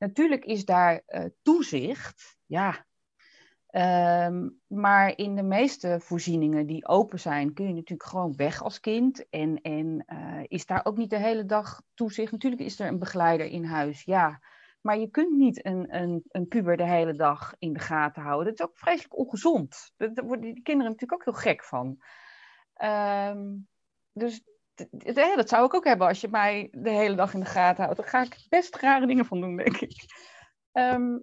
Natuurlijk 0.00 0.44
is 0.44 0.64
daar 0.64 1.02
uh, 1.06 1.24
toezicht, 1.42 2.38
ja. 2.46 2.86
Um, 3.72 4.60
maar 4.66 5.16
in 5.16 5.34
de 5.34 5.42
meeste 5.42 6.00
voorzieningen 6.00 6.66
die 6.66 6.88
open 6.88 7.20
zijn, 7.20 7.52
kun 7.52 7.66
je 7.66 7.74
natuurlijk 7.74 8.08
gewoon 8.08 8.36
weg 8.36 8.62
als 8.62 8.80
kind. 8.80 9.28
En, 9.28 9.60
en 9.60 10.04
uh, 10.06 10.42
is 10.48 10.66
daar 10.66 10.80
ook 10.84 10.96
niet 10.96 11.10
de 11.10 11.18
hele 11.18 11.44
dag 11.44 11.82
toezicht. 11.94 12.32
Natuurlijk 12.32 12.62
is 12.62 12.80
er 12.80 12.86
een 12.86 12.98
begeleider 12.98 13.46
in 13.46 13.64
huis, 13.64 14.02
ja. 14.02 14.40
Maar 14.80 14.98
je 14.98 15.10
kunt 15.10 15.36
niet 15.36 15.64
een, 15.64 15.96
een, 15.96 16.22
een 16.28 16.48
puber 16.48 16.76
de 16.76 16.86
hele 16.86 17.14
dag 17.14 17.54
in 17.58 17.72
de 17.72 17.80
gaten 17.80 18.22
houden. 18.22 18.46
Dat 18.46 18.60
is 18.60 18.66
ook 18.66 18.78
vreselijk 18.78 19.18
ongezond. 19.18 19.92
Daar 19.96 20.24
worden 20.24 20.54
die 20.54 20.62
kinderen 20.62 20.92
natuurlijk 20.92 21.12
ook 21.12 21.24
heel 21.24 21.42
gek 21.42 21.64
van. 21.64 21.98
Um, 22.82 23.68
dus 24.12 24.42
dat 25.34 25.48
zou 25.48 25.64
ik 25.64 25.74
ook 25.74 25.84
hebben 25.84 26.06
als 26.06 26.20
je 26.20 26.28
mij 26.28 26.68
de 26.72 26.90
hele 26.90 27.14
dag 27.14 27.34
in 27.34 27.40
de 27.40 27.46
gaten 27.46 27.82
houdt. 27.82 27.98
Dan 27.98 28.08
ga 28.08 28.22
ik 28.22 28.46
best 28.48 28.76
rare 28.76 29.06
dingen 29.06 29.24
van 29.24 29.40
doen, 29.40 29.56
denk 29.56 29.76
ik. 29.76 30.04
Ehm, 30.72 31.18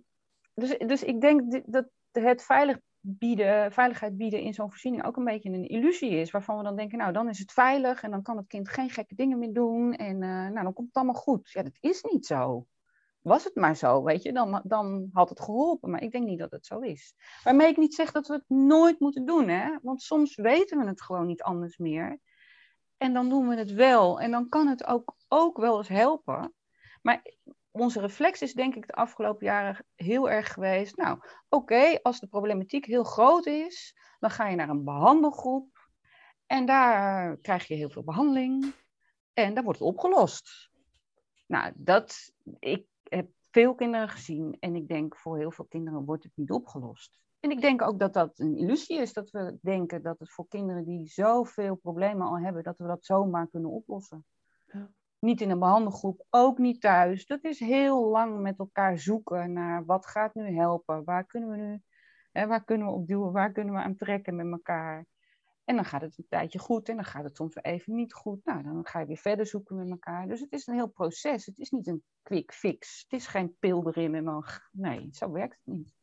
dus, 0.54 0.78
dus 0.78 1.04
ik 1.04 1.22
denk 1.22 1.62
dat 1.66 1.90
het 2.22 2.44
veilig 2.44 2.78
bieden, 3.00 3.72
veiligheid 3.72 4.18
bieden 4.18 4.42
in 4.42 4.54
zo'n 4.54 4.70
voorziening 4.70 5.06
ook 5.06 5.18
een 5.18 5.24
beetje 5.24 5.50
een 5.50 5.68
illusie 5.68 6.10
is. 6.10 6.32
Waarvan 6.32 6.58
we 6.58 6.64
dan 6.64 6.76
denken, 6.76 6.98
nou 6.98 7.14
dan 7.14 7.30
is 7.30 7.40
het 7.40 7.52
veilig 7.52 8.04
en 8.04 8.12
dan 8.12 8.22
kan 8.22 8.38
het 8.38 8.48
kind 8.48 8.70
geen 8.70 8.90
gekke 8.90 9.16
dingen 9.16 9.40
meer 9.40 9.54
doen. 9.54 9.94
En 9.94 10.16
uh, 10.22 10.30
nou, 10.30 10.64
dan 10.64 10.74
komt 10.74 10.88
het 10.88 10.96
allemaal 10.96 11.22
goed. 11.22 11.50
Ja, 11.52 11.64
dat 11.64 11.78
is 11.80 12.02
niet 12.02 12.26
zo. 12.26 12.68
Was 13.22 13.44
het 13.44 13.56
maar 13.56 13.76
zo, 13.76 14.04
weet 14.04 14.24
je, 14.24 14.34
dan, 14.34 14.62
dan 14.64 15.10
had 15.12 15.30
het 15.30 15.42
geholpen. 15.42 15.90
Maar 15.90 16.02
ik 16.02 16.12
denk 16.12 16.26
niet 16.26 16.40
dat 16.40 16.52
het 16.52 16.66
zo 16.66 16.80
is. 16.80 17.14
Waarmee 17.44 17.68
ik 17.68 17.78
niet 17.78 17.94
zeg 17.94 18.12
dat 18.12 18.28
we 18.28 18.34
het 18.34 18.50
nooit 18.50 19.00
moeten 19.00 19.26
doen, 19.26 19.48
hè. 19.48 19.78
Want 19.82 20.02
soms 20.02 20.36
weten 20.36 20.78
we 20.78 20.86
het 20.86 21.02
gewoon 21.02 21.26
niet 21.26 21.42
anders 21.42 21.78
meer. 21.78 22.20
En 22.98 23.14
dan 23.14 23.30
doen 23.30 23.48
we 23.48 23.56
het 23.56 23.74
wel. 23.74 24.20
En 24.20 24.32
dan 24.32 24.50
kan 24.50 24.68
het 24.68 24.86
ook, 24.86 25.16
ook 25.28 25.58
wel 25.58 25.78
eens 25.78 25.88
helpen. 25.88 26.54
Maar 27.02 27.22
onze 27.80 28.00
reflex 28.00 28.42
is 28.42 28.54
denk 28.54 28.76
ik 28.76 28.88
de 28.88 28.94
afgelopen 28.94 29.46
jaren 29.46 29.86
heel 29.96 30.30
erg 30.30 30.54
geweest. 30.54 30.98
Nou, 30.98 31.20
oké, 31.50 32.00
als 32.02 32.20
de 32.20 32.28
problematiek 32.28 32.86
heel 32.86 33.04
groot 33.04 33.46
is, 33.46 33.96
dan 34.20 34.30
ga 34.30 34.48
je 34.48 34.56
naar 34.56 34.70
een 34.70 34.84
behandelgroep. 34.84 35.90
En 36.46 36.66
daar 36.66 37.38
krijg 37.38 37.68
je 37.68 37.76
heel 37.76 37.90
veel 37.90 38.04
behandeling. 38.04 38.74
En 39.34 39.54
daar 39.54 39.64
wordt 39.64 39.80
het 39.80 39.88
opgelost. 39.88 40.72
Nou, 41.48 41.74
dat, 41.76 42.34
ik 42.60 42.86
heb 43.04 43.30
veel 43.52 43.76
kinderen 43.76 44.10
gezien 44.10 44.58
en 44.60 44.76
ik 44.76 44.88
denk 44.88 45.18
voor 45.18 45.38
heel 45.38 45.52
veel 45.52 45.66
kinderen 45.66 46.06
wordt 46.06 46.24
het 46.24 46.32
niet 46.36 46.52
opgelost. 46.52 47.20
En 47.40 47.52
ik 47.52 47.62
denk 47.62 47.82
ook 47.82 48.00
dat 48.00 48.14
dat 48.14 48.40
een 48.40 48.58
illusie 48.58 48.98
is, 48.98 49.14
dat 49.14 49.30
we 49.30 49.58
denken 49.62 50.02
dat 50.02 50.20
het 50.20 50.32
voor 50.32 50.48
kinderen 50.48 50.86
die 50.86 51.08
zoveel 51.08 51.76
problemen 51.76 52.28
al 52.28 52.40
hebben, 52.40 52.64
dat 52.64 52.78
we 52.78 52.88
dat 52.88 53.06
zomaar 53.06 53.48
kunnen 53.48 53.70
oplossen. 53.70 54.26
Ja. 54.66 54.92
Niet 55.28 55.42
in 55.42 55.50
een 55.50 55.60
behandelgroep, 55.60 56.26
ook 56.30 56.58
niet 56.58 56.82
thuis. 56.82 57.26
Dat 57.26 57.44
is 57.44 57.60
heel 57.60 58.10
lang 58.10 58.42
met 58.42 58.60
elkaar 58.60 59.00
zoeken 59.00 59.54
naar 59.54 59.86
wat 59.86 60.06
gaat 60.06 60.36
nu 60.36 60.56
helpen, 60.56 61.04
waar 61.04 61.26
kunnen 61.26 61.50
we 61.50 61.56
nu, 61.56 61.82
hè, 62.32 62.48
waar 62.48 62.64
kunnen 62.64 62.88
we 62.88 62.94
op 62.94 63.08
duwen, 63.08 63.32
waar 63.32 63.52
kunnen 63.52 63.74
we 63.74 63.80
aan 63.80 63.96
trekken 63.96 64.36
met 64.36 64.52
elkaar. 64.52 65.06
En 65.64 65.76
dan 65.76 65.86
gaat 65.86 66.02
het 66.02 66.18
een 66.18 66.26
tijdje 66.30 66.60
goed 66.60 66.90
en 66.90 66.96
dan 66.96 67.06
gaat 67.06 67.24
het 67.24 67.36
soms 67.36 67.56
even 67.62 67.96
niet 67.96 68.14
goed. 68.14 68.46
Nou, 68.46 68.64
dan 68.64 68.86
ga 68.86 69.00
je 69.00 69.06
weer 69.06 69.18
verder 69.18 69.46
zoeken 69.46 69.76
met 69.76 69.90
elkaar. 69.90 70.28
Dus 70.28 70.40
het 70.40 70.52
is 70.52 70.68
een 70.68 70.74
heel 70.74 70.88
proces. 70.88 71.46
Het 71.46 71.60
is 71.60 71.70
niet 71.70 71.88
een 71.88 72.04
quick 72.22 72.54
fix. 72.54 73.06
Het 73.08 73.20
is 73.20 73.28
geen 73.28 73.56
pil 73.60 73.88
erin 73.88 74.16
en 74.16 74.24
dan... 74.24 74.46
Nee, 74.72 75.08
zo 75.12 75.32
werkt 75.32 75.58
het 75.64 75.76
niet 75.76 75.96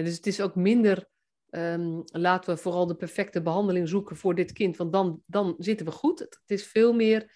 dus 0.00 0.16
het 0.16 0.26
is 0.26 0.40
ook 0.40 0.54
minder, 0.54 1.08
um, 1.50 2.02
laten 2.04 2.54
we 2.54 2.60
vooral 2.60 2.86
de 2.86 2.96
perfecte 2.96 3.42
behandeling 3.42 3.88
zoeken 3.88 4.16
voor 4.16 4.34
dit 4.34 4.52
kind, 4.52 4.76
want 4.76 4.92
dan, 4.92 5.22
dan 5.26 5.54
zitten 5.58 5.86
we 5.86 5.92
goed. 5.92 6.18
Het, 6.18 6.40
is 6.46 6.66
veel 6.66 6.92
meer 6.92 7.30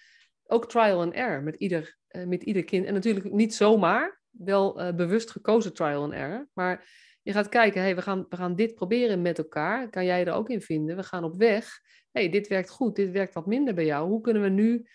ook 0.47 0.69
trial 0.69 1.01
and 1.01 1.13
error 1.13 1.43
met 1.43 1.55
ieder, 1.55 1.97
uh, 2.11 2.25
met 2.25 2.43
ieder 2.43 2.63
kind. 2.63 2.85
En 2.85 2.93
natuurlijk 2.93 3.31
niet 3.31 3.55
zomaar, 3.55 4.21
wel 4.29 4.81
uh, 4.81 4.95
bewust 4.95 5.31
gekozen 5.31 5.73
trial 5.73 6.03
and 6.03 6.13
error, 6.13 6.47
maar 6.53 6.85
je 7.27 7.33
gaat 7.33 7.49
kijken, 7.49 7.81
hey, 7.81 7.95
we, 7.95 8.01
gaan, 8.01 8.25
we 8.29 8.35
gaan 8.35 8.55
dit 8.55 8.75
proberen 8.75 9.21
met 9.21 9.37
elkaar. 9.37 9.89
Kan 9.89 10.05
jij 10.05 10.25
er 10.25 10.33
ook 10.33 10.49
in 10.49 10.61
vinden? 10.61 10.95
We 10.95 11.03
gaan 11.03 11.23
op 11.23 11.35
weg. 11.37 11.79
hey, 12.11 12.29
dit 12.29 12.47
werkt 12.47 12.69
goed, 12.69 12.95
dit 12.95 13.11
werkt 13.11 13.33
wat 13.33 13.45
minder 13.45 13.73
bij 13.73 13.85
jou. 13.85 14.09
Hoe 14.09 14.21
kunnen 14.21 14.41
we 14.41 14.49
nu 14.49 14.87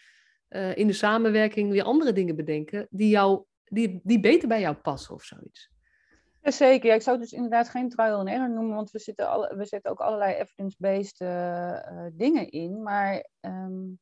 uh, 0.49 0.76
in 0.76 0.87
de 0.87 0.92
samenwerking 0.92 1.71
weer 1.71 1.82
andere 1.82 2.12
dingen 2.12 2.37
bedenken 2.37 2.87
die, 2.90 3.09
jou, 3.09 3.44
die, 3.64 4.00
die 4.02 4.21
beter 4.21 4.49
bij 4.49 4.61
jou 4.61 4.75
passen 4.75 5.14
of 5.14 5.23
zoiets? 5.23 5.71
Zeker, 6.42 6.94
ik 6.94 7.02
zou 7.02 7.18
dus 7.18 7.32
inderdaad 7.32 7.68
geen 7.68 7.88
trial 7.88 8.18
and 8.18 8.28
error 8.28 8.50
noemen, 8.50 8.75
want 8.75 8.90
we, 8.90 8.99
zitten 8.99 9.28
alle, 9.28 9.56
we 9.56 9.64
zetten 9.64 9.90
ook 9.90 10.00
allerlei 10.00 10.35
evidence-based 10.35 11.18
dingen 12.16 12.50
in. 12.50 12.82
Maar 12.82 13.28
um, 13.40 13.99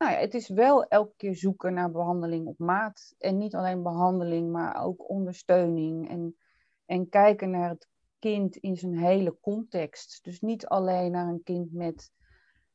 nou 0.00 0.12
ja, 0.12 0.18
het 0.18 0.34
is 0.34 0.48
wel 0.48 0.84
elke 0.84 1.14
keer 1.16 1.36
zoeken 1.36 1.74
naar 1.74 1.90
behandeling 1.90 2.46
op 2.46 2.58
maat. 2.58 3.14
En 3.18 3.38
niet 3.38 3.54
alleen 3.54 3.82
behandeling, 3.82 4.50
maar 4.50 4.84
ook 4.84 5.08
ondersteuning. 5.08 6.08
En, 6.08 6.36
en 6.86 7.08
kijken 7.08 7.50
naar 7.50 7.68
het 7.68 7.88
kind 8.18 8.56
in 8.56 8.76
zijn 8.76 8.98
hele 8.98 9.38
context. 9.40 10.24
Dus 10.24 10.40
niet 10.40 10.66
alleen 10.66 11.10
naar 11.10 11.28
een 11.28 11.42
kind 11.42 11.72
met 11.72 12.12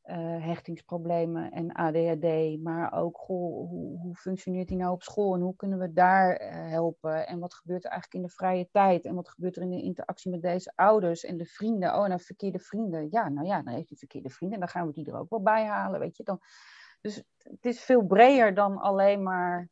uh, 0.04 0.44
hechtingsproblemen 0.44 1.50
en 1.50 1.72
ADHD, 1.72 2.58
maar 2.62 2.92
ook 2.92 3.16
hoe, 3.26 3.68
hoe, 3.68 4.14
functioneert 4.14 4.68
hij 4.68 4.78
nou 4.78 4.92
op 4.92 5.02
school 5.02 5.34
en 5.34 5.40
hoe 5.40 5.56
kunnen 5.56 5.78
we 5.78 5.92
daar 5.92 6.40
uh, 6.40 6.48
helpen 6.50 7.26
en 7.26 7.38
wat 7.38 7.54
gebeurt 7.54 7.84
er 7.84 7.90
eigenlijk 7.90 8.22
in 8.22 8.28
de 8.28 8.34
vrije 8.34 8.68
tijd 8.72 9.04
en 9.04 9.14
wat 9.14 9.28
gebeurt 9.28 9.56
er 9.56 9.62
in 9.62 9.70
de 9.70 9.82
interactie 9.82 10.30
met 10.30 10.42
deze 10.42 10.72
ouders 10.74 11.24
en 11.24 11.36
de 11.36 11.44
vrienden. 11.44 11.94
Oh, 11.94 12.06
nou 12.06 12.20
verkeerde 12.20 12.58
vrienden. 12.58 13.08
Ja, 13.10 13.28
nou 13.28 13.46
ja, 13.46 13.62
dan 13.62 13.74
heeft 13.74 13.88
hij 13.88 13.98
verkeerde 13.98 14.30
vrienden, 14.30 14.58
dan 14.58 14.68
gaan 14.68 14.86
we 14.86 14.92
die 14.92 15.06
er 15.06 15.18
ook 15.18 15.30
wel 15.30 15.42
bij 15.42 15.64
halen, 15.64 16.00
weet 16.00 16.16
je. 16.16 16.22
Dan, 16.22 16.40
dus 17.06 17.22
het 17.36 17.64
is 17.66 17.80
veel 17.80 18.06
breder 18.06 18.54
dan 18.54 18.78
alleen 18.78 19.22
maar 19.22 19.68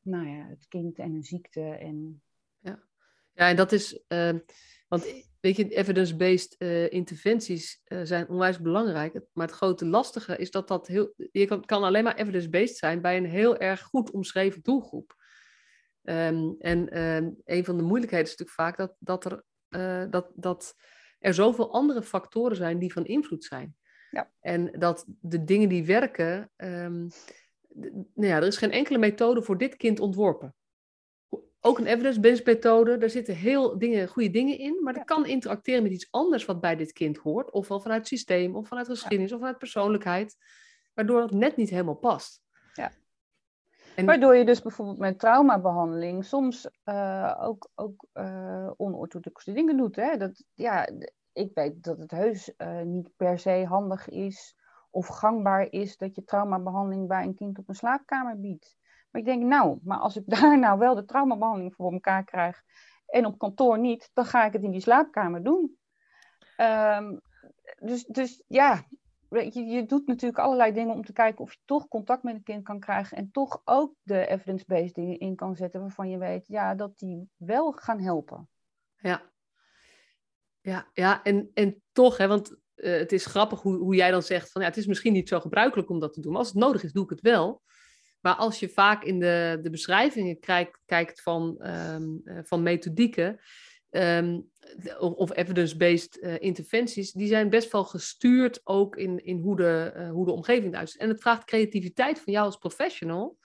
nou 0.00 0.28
ja, 0.28 0.46
het 0.48 0.68
kind 0.68 0.98
en 0.98 1.14
een 1.14 1.22
ziekte. 1.22 1.60
En... 1.60 2.22
Ja. 2.58 2.82
ja, 3.32 3.48
en 3.48 3.56
dat 3.56 3.72
is, 3.72 4.02
uh, 4.08 4.34
want 4.88 5.06
weet 5.40 5.56
je, 5.56 5.68
evidence-based 5.68 6.54
uh, 6.58 6.92
interventies 6.92 7.82
uh, 7.86 8.00
zijn 8.02 8.28
onwijs 8.28 8.60
belangrijk. 8.60 9.20
Maar 9.32 9.46
het 9.46 9.56
grote 9.56 9.86
lastige 9.86 10.36
is 10.36 10.50
dat 10.50 10.68
dat 10.68 10.86
heel, 10.86 11.14
je 11.32 11.46
kan, 11.46 11.64
kan 11.64 11.82
alleen 11.82 12.04
maar 12.04 12.16
evidence-based 12.16 12.76
zijn 12.76 13.00
bij 13.00 13.16
een 13.16 13.26
heel 13.26 13.56
erg 13.56 13.82
goed 13.82 14.10
omschreven 14.10 14.62
doelgroep. 14.62 15.16
Um, 16.02 16.56
en 16.58 17.02
um, 17.02 17.40
een 17.44 17.64
van 17.64 17.76
de 17.76 17.82
moeilijkheden 17.82 18.26
is 18.26 18.36
natuurlijk 18.36 18.58
vaak 18.58 18.76
dat, 18.76 18.96
dat, 18.98 19.24
er, 19.24 19.44
uh, 19.68 20.10
dat, 20.10 20.30
dat 20.34 20.74
er 21.18 21.34
zoveel 21.34 21.72
andere 21.72 22.02
factoren 22.02 22.56
zijn 22.56 22.78
die 22.78 22.92
van 22.92 23.04
invloed 23.04 23.44
zijn. 23.44 23.76
Ja. 24.10 24.30
En 24.40 24.72
dat 24.78 25.04
de 25.20 25.44
dingen 25.44 25.68
die 25.68 25.84
werken, 25.84 26.50
um, 26.56 27.08
nou 28.14 28.28
ja, 28.28 28.36
er 28.36 28.46
is 28.46 28.56
geen 28.56 28.70
enkele 28.70 28.98
methode 28.98 29.42
voor 29.42 29.58
dit 29.58 29.76
kind 29.76 30.00
ontworpen. 30.00 30.54
Ook 31.60 31.78
een 31.78 31.86
evidence-based 31.86 32.46
methode, 32.46 32.98
daar 32.98 33.10
zitten 33.10 33.34
heel 33.34 33.78
dingen, 33.78 34.08
goede 34.08 34.30
dingen 34.30 34.58
in, 34.58 34.82
maar 34.82 34.94
dat 34.94 35.04
kan 35.04 35.26
interacteren 35.26 35.82
met 35.82 35.92
iets 35.92 36.08
anders 36.10 36.44
wat 36.44 36.60
bij 36.60 36.76
dit 36.76 36.92
kind 36.92 37.16
hoort, 37.16 37.50
ofwel 37.50 37.80
vanuit 37.80 38.00
het 38.00 38.08
systeem, 38.08 38.56
of 38.56 38.68
vanuit 38.68 38.86
geschiedenis, 38.86 39.32
of 39.32 39.38
vanuit 39.38 39.58
persoorlijkheid, 39.58 40.36
waardoor 40.94 41.22
het 41.22 41.30
net 41.30 41.56
niet 41.56 41.70
helemaal 41.70 41.94
past. 41.94 42.42
Ja. 42.74 42.92
En... 43.96 44.06
Waardoor 44.06 44.36
je 44.36 44.44
dus 44.44 44.62
bijvoorbeeld 44.62 44.98
met 44.98 45.18
traumabehandeling 45.18 46.24
soms 46.24 46.70
uh, 46.84 47.34
ook, 47.40 47.70
ook 47.74 48.06
uh, 48.14 48.70
onorthodoxe 48.76 49.52
dingen 49.52 49.76
doet. 49.76 49.96
Hè? 49.96 50.16
Dat, 50.16 50.44
ja, 50.54 50.88
ik 51.38 51.54
weet 51.54 51.82
dat 51.84 51.98
het 51.98 52.10
heus 52.10 52.52
uh, 52.58 52.80
niet 52.80 53.10
per 53.16 53.38
se 53.38 53.64
handig 53.68 54.08
is 54.08 54.56
of 54.90 55.06
gangbaar 55.06 55.72
is 55.72 55.96
dat 55.96 56.14
je 56.14 56.24
traumabehandeling 56.24 57.08
bij 57.08 57.22
een 57.22 57.34
kind 57.34 57.58
op 57.58 57.68
een 57.68 57.74
slaapkamer 57.74 58.40
biedt. 58.40 58.76
Maar 59.10 59.20
ik 59.20 59.26
denk, 59.26 59.42
nou, 59.42 59.78
maar 59.82 59.98
als 59.98 60.16
ik 60.16 60.22
daar 60.40 60.58
nou 60.58 60.78
wel 60.78 60.94
de 60.94 61.04
traumabehandeling 61.04 61.74
voor 61.74 61.92
elkaar 61.92 62.24
krijg 62.24 62.62
en 63.06 63.26
op 63.26 63.38
kantoor 63.38 63.78
niet, 63.78 64.10
dan 64.12 64.24
ga 64.24 64.44
ik 64.44 64.52
het 64.52 64.62
in 64.62 64.70
die 64.70 64.80
slaapkamer 64.80 65.42
doen. 65.42 65.76
Um, 66.60 67.20
dus, 67.78 68.04
dus 68.04 68.42
ja, 68.46 68.84
je, 69.30 69.64
je 69.64 69.86
doet 69.86 70.06
natuurlijk 70.06 70.38
allerlei 70.38 70.72
dingen 70.72 70.94
om 70.94 71.04
te 71.04 71.12
kijken 71.12 71.44
of 71.44 71.52
je 71.52 71.58
toch 71.64 71.88
contact 71.88 72.22
met 72.22 72.34
een 72.34 72.42
kind 72.42 72.64
kan 72.64 72.80
krijgen 72.80 73.16
en 73.16 73.30
toch 73.30 73.62
ook 73.64 73.94
de 74.02 74.26
evidence-based 74.26 74.94
dingen 74.94 75.18
in 75.18 75.36
kan 75.36 75.56
zetten 75.56 75.80
waarvan 75.80 76.10
je 76.10 76.18
weet 76.18 76.46
ja, 76.46 76.74
dat 76.74 76.98
die 76.98 77.30
wel 77.36 77.72
gaan 77.72 78.00
helpen. 78.00 78.48
Ja, 78.96 79.22
ja, 80.60 80.90
ja 80.92 81.22
en, 81.22 81.50
en 81.54 81.82
toch, 81.92 82.16
hè, 82.16 82.26
want 82.26 82.56
uh, 82.76 82.96
het 82.96 83.12
is 83.12 83.26
grappig 83.26 83.60
hoe, 83.60 83.76
hoe 83.76 83.94
jij 83.94 84.10
dan 84.10 84.22
zegt 84.22 84.50
van 84.50 84.62
ja, 84.62 84.68
het 84.68 84.76
is 84.76 84.86
misschien 84.86 85.12
niet 85.12 85.28
zo 85.28 85.40
gebruikelijk 85.40 85.90
om 85.90 86.00
dat 86.00 86.12
te 86.12 86.20
doen, 86.20 86.30
maar 86.30 86.40
als 86.40 86.48
het 86.48 86.58
nodig 86.58 86.82
is, 86.82 86.92
doe 86.92 87.04
ik 87.04 87.10
het 87.10 87.20
wel. 87.20 87.62
Maar 88.20 88.34
als 88.34 88.60
je 88.60 88.68
vaak 88.68 89.04
in 89.04 89.18
de, 89.18 89.58
de 89.62 89.70
beschrijvingen 89.70 90.38
kijkt, 90.38 90.78
kijkt 90.86 91.22
van, 91.22 91.66
um, 91.66 92.22
van 92.42 92.62
methodieken, 92.62 93.40
um, 93.90 94.50
of 94.98 95.36
evidence-based 95.36 96.18
uh, 96.20 96.34
interventies, 96.38 97.12
die 97.12 97.28
zijn 97.28 97.50
best 97.50 97.72
wel 97.72 97.84
gestuurd 97.84 98.60
ook 98.64 98.96
in, 98.96 99.24
in 99.24 99.38
hoe, 99.38 99.56
de, 99.56 100.08
hoe 100.12 100.26
de 100.26 100.32
omgeving 100.32 100.72
eruit 100.72 100.90
ziet. 100.90 101.00
En 101.00 101.08
het 101.08 101.20
vraagt 101.20 101.44
creativiteit 101.44 102.20
van 102.20 102.32
jou 102.32 102.46
als 102.46 102.56
professional 102.56 103.38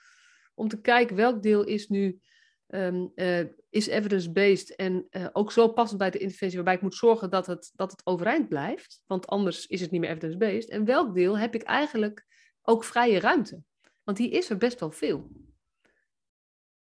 om 0.54 0.68
te 0.68 0.80
kijken 0.80 1.16
welk 1.16 1.42
deel 1.42 1.64
is 1.64 1.88
nu 1.88 2.20
um, 2.68 3.12
uh, 3.14 3.44
is 3.70 3.86
evidence-based 3.86 4.76
en 4.76 5.08
ook 5.32 5.52
zo 5.52 5.68
passend 5.68 5.98
bij 5.98 6.10
de 6.10 6.18
interventie 6.18 6.56
waarbij 6.56 6.74
ik 6.74 6.82
moet 6.82 6.94
zorgen 6.94 7.30
dat 7.30 7.46
het, 7.46 7.72
dat 7.74 7.90
het 7.90 8.06
overeind 8.06 8.48
blijft, 8.48 9.02
want 9.06 9.26
anders 9.26 9.66
is 9.66 9.80
het 9.80 9.90
niet 9.90 10.00
meer 10.00 10.10
evidence-based. 10.10 10.68
En 10.68 10.84
welk 10.84 11.14
deel 11.14 11.38
heb 11.38 11.54
ik 11.54 11.62
eigenlijk 11.62 12.26
ook 12.62 12.84
vrije 12.84 13.20
ruimte? 13.20 13.62
Want 14.02 14.16
die 14.16 14.30
is 14.30 14.50
er 14.50 14.56
best 14.56 14.80
wel 14.80 14.90
veel. 14.90 15.28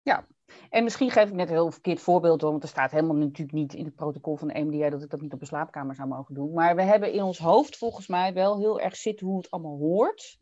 Ja, 0.01 0.27
en 0.69 0.83
misschien 0.83 1.11
geef 1.11 1.27
ik 1.27 1.33
net 1.33 1.47
een 1.47 1.53
heel 1.53 1.71
verkeerd 1.71 1.99
voorbeeld, 1.99 2.41
want 2.41 2.63
er 2.63 2.69
staat 2.69 2.91
helemaal 2.91 3.15
natuurlijk 3.15 3.57
niet 3.57 3.73
in 3.73 3.85
het 3.85 3.95
protocol 3.95 4.35
van 4.35 4.47
de 4.47 4.53
EMDR 4.53 4.89
dat 4.89 5.03
ik 5.03 5.09
dat 5.09 5.21
niet 5.21 5.33
op 5.33 5.41
een 5.41 5.47
slaapkamer 5.47 5.95
zou 5.95 6.07
mogen 6.07 6.33
doen. 6.33 6.53
Maar 6.53 6.75
we 6.75 6.81
hebben 6.81 7.13
in 7.13 7.23
ons 7.23 7.37
hoofd 7.37 7.77
volgens 7.77 8.07
mij 8.07 8.33
wel 8.33 8.59
heel 8.59 8.79
erg 8.79 8.95
zitten 8.95 9.27
hoe 9.27 9.37
het 9.37 9.51
allemaal 9.51 9.77
hoort. 9.77 10.37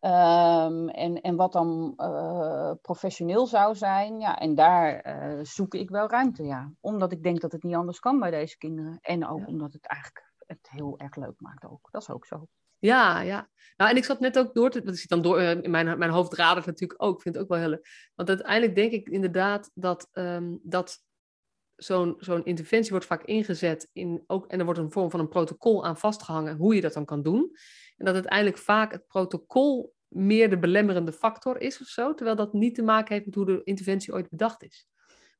Um, 0.00 0.88
en, 0.88 1.20
en 1.20 1.36
wat 1.36 1.52
dan 1.52 1.92
uh, 1.96 2.72
professioneel 2.82 3.46
zou 3.46 3.74
zijn. 3.74 4.20
Ja, 4.20 4.38
en 4.38 4.54
daar 4.54 5.06
uh, 5.06 5.44
zoek 5.44 5.74
ik 5.74 5.90
wel 5.90 6.08
ruimte, 6.08 6.44
ja. 6.44 6.72
Omdat 6.80 7.12
ik 7.12 7.22
denk 7.22 7.40
dat 7.40 7.52
het 7.52 7.62
niet 7.62 7.74
anders 7.74 7.98
kan 7.98 8.18
bij 8.18 8.30
deze 8.30 8.56
kinderen. 8.56 8.98
En 9.00 9.26
ook 9.26 9.40
ja. 9.40 9.46
omdat 9.46 9.72
het 9.72 9.86
eigenlijk 9.86 10.32
het 10.46 10.68
heel 10.70 10.98
erg 10.98 11.16
leuk 11.16 11.40
maakt 11.40 11.64
ook. 11.64 11.88
Dat 11.90 12.02
is 12.02 12.10
ook 12.10 12.26
zo. 12.26 12.46
Ja, 12.78 13.20
ja. 13.20 13.48
Nou, 13.76 13.90
en 13.90 13.96
ik 13.96 14.04
zat 14.04 14.20
net 14.20 14.38
ook 14.38 14.54
door 14.54 14.70
te... 14.70 14.82
Dat 14.82 14.96
zit 14.96 15.08
dan 15.08 15.22
door 15.22 15.40
in 15.40 15.70
mijn, 15.70 15.98
mijn 15.98 16.10
hoofd 16.10 16.34
radert 16.34 16.66
natuurlijk 16.66 17.02
ook. 17.02 17.16
Ik 17.16 17.22
vind 17.22 17.34
het 17.34 17.44
ook 17.44 17.50
wel 17.50 17.58
heel 17.58 17.78
Want 18.14 18.28
uiteindelijk 18.28 18.74
denk 18.74 18.92
ik 18.92 19.08
inderdaad 19.08 19.70
dat, 19.74 20.08
um, 20.12 20.60
dat 20.62 21.02
zo'n 21.78 22.14
zo'n 22.18 22.44
interventie 22.44 22.90
wordt 22.90 23.06
vaak 23.06 23.24
ingezet 23.24 23.90
in 23.92 24.24
ook... 24.26 24.46
En 24.46 24.58
er 24.58 24.64
wordt 24.64 24.80
een 24.80 24.92
vorm 24.92 25.10
van 25.10 25.20
een 25.20 25.28
protocol 25.28 25.84
aan 25.84 25.98
vastgehangen 25.98 26.56
hoe 26.56 26.74
je 26.74 26.80
dat 26.80 26.92
dan 26.92 27.04
kan 27.04 27.22
doen. 27.22 27.56
En 27.96 28.04
dat 28.04 28.14
uiteindelijk 28.14 28.58
vaak 28.58 28.92
het 28.92 29.06
protocol 29.06 29.94
meer 30.08 30.50
de 30.50 30.58
belemmerende 30.58 31.12
factor 31.12 31.60
is 31.60 31.80
of 31.80 31.86
zo. 31.86 32.14
Terwijl 32.14 32.36
dat 32.36 32.52
niet 32.52 32.74
te 32.74 32.82
maken 32.82 33.14
heeft 33.14 33.26
met 33.26 33.34
hoe 33.34 33.46
de 33.46 33.60
interventie 33.64 34.12
ooit 34.12 34.30
bedacht 34.30 34.62
is. 34.62 34.88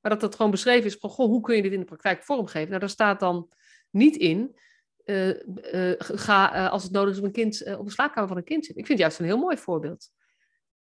Maar 0.01 0.11
dat 0.11 0.21
dat 0.21 0.35
gewoon 0.35 0.51
beschreven 0.51 0.87
is 0.87 0.97
van, 0.97 1.11
goh, 1.11 1.27
hoe 1.27 1.41
kun 1.41 1.57
je 1.57 1.63
dit 1.63 1.73
in 1.73 1.81
de 1.81 1.85
praktijk 1.85 2.23
vormgeven? 2.23 2.69
Nou, 2.69 2.81
daar 2.81 2.89
staat 2.89 3.21
dan 3.21 3.53
niet 3.91 4.17
in 4.17 4.57
uh, 5.05 5.29
uh, 5.29 5.95
ga 5.99 6.57
uh, 6.57 6.73
als 6.73 6.83
het 6.83 6.93
nodig 6.93 7.13
is 7.13 7.19
op 7.19 7.25
een 7.25 7.33
kind 7.33 7.77
op 7.79 7.87
de 7.87 7.93
slaapkamer 7.93 8.29
van 8.29 8.37
een 8.37 8.45
kind 8.45 8.65
zitten. 8.65 8.83
Ik 8.83 8.87
vind 8.87 8.99
het 8.99 9.09
juist 9.09 9.19
een 9.19 9.35
heel 9.35 9.45
mooi 9.45 9.57
voorbeeld. 9.57 10.11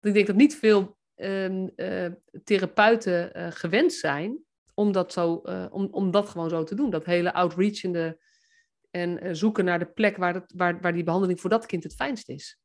Ik 0.02 0.14
denk 0.14 0.28
dat 0.28 0.36
niet 0.36 0.56
veel 0.56 0.98
um, 1.16 1.74
therapeuten 2.44 3.52
gewend 3.54 3.94
zijn 3.94 4.45
om 4.76 4.92
dat, 4.92 5.14
zo, 5.14 5.34
om, 5.72 5.88
om 5.92 6.12
dat 6.12 6.30
gewoon 6.30 6.50
zo 6.50 6.64
te 6.64 6.76
doen. 6.76 6.90
Dat 6.90 7.06
hele 7.06 7.34
outreachende 7.34 8.20
en 8.92 9.36
zoeken 9.36 9.66
naar 9.66 9.80
de 9.80 9.92
plek 9.92 10.18
waar, 10.18 10.34
dat, 10.34 10.54
waar, 10.56 10.82
waar 10.82 10.94
die 10.94 11.04
behandeling 11.04 11.42
voor 11.42 11.50
dat 11.50 11.66
kind 11.66 11.84
het 11.84 11.96
fijnst 11.96 12.30
is. 12.30 12.60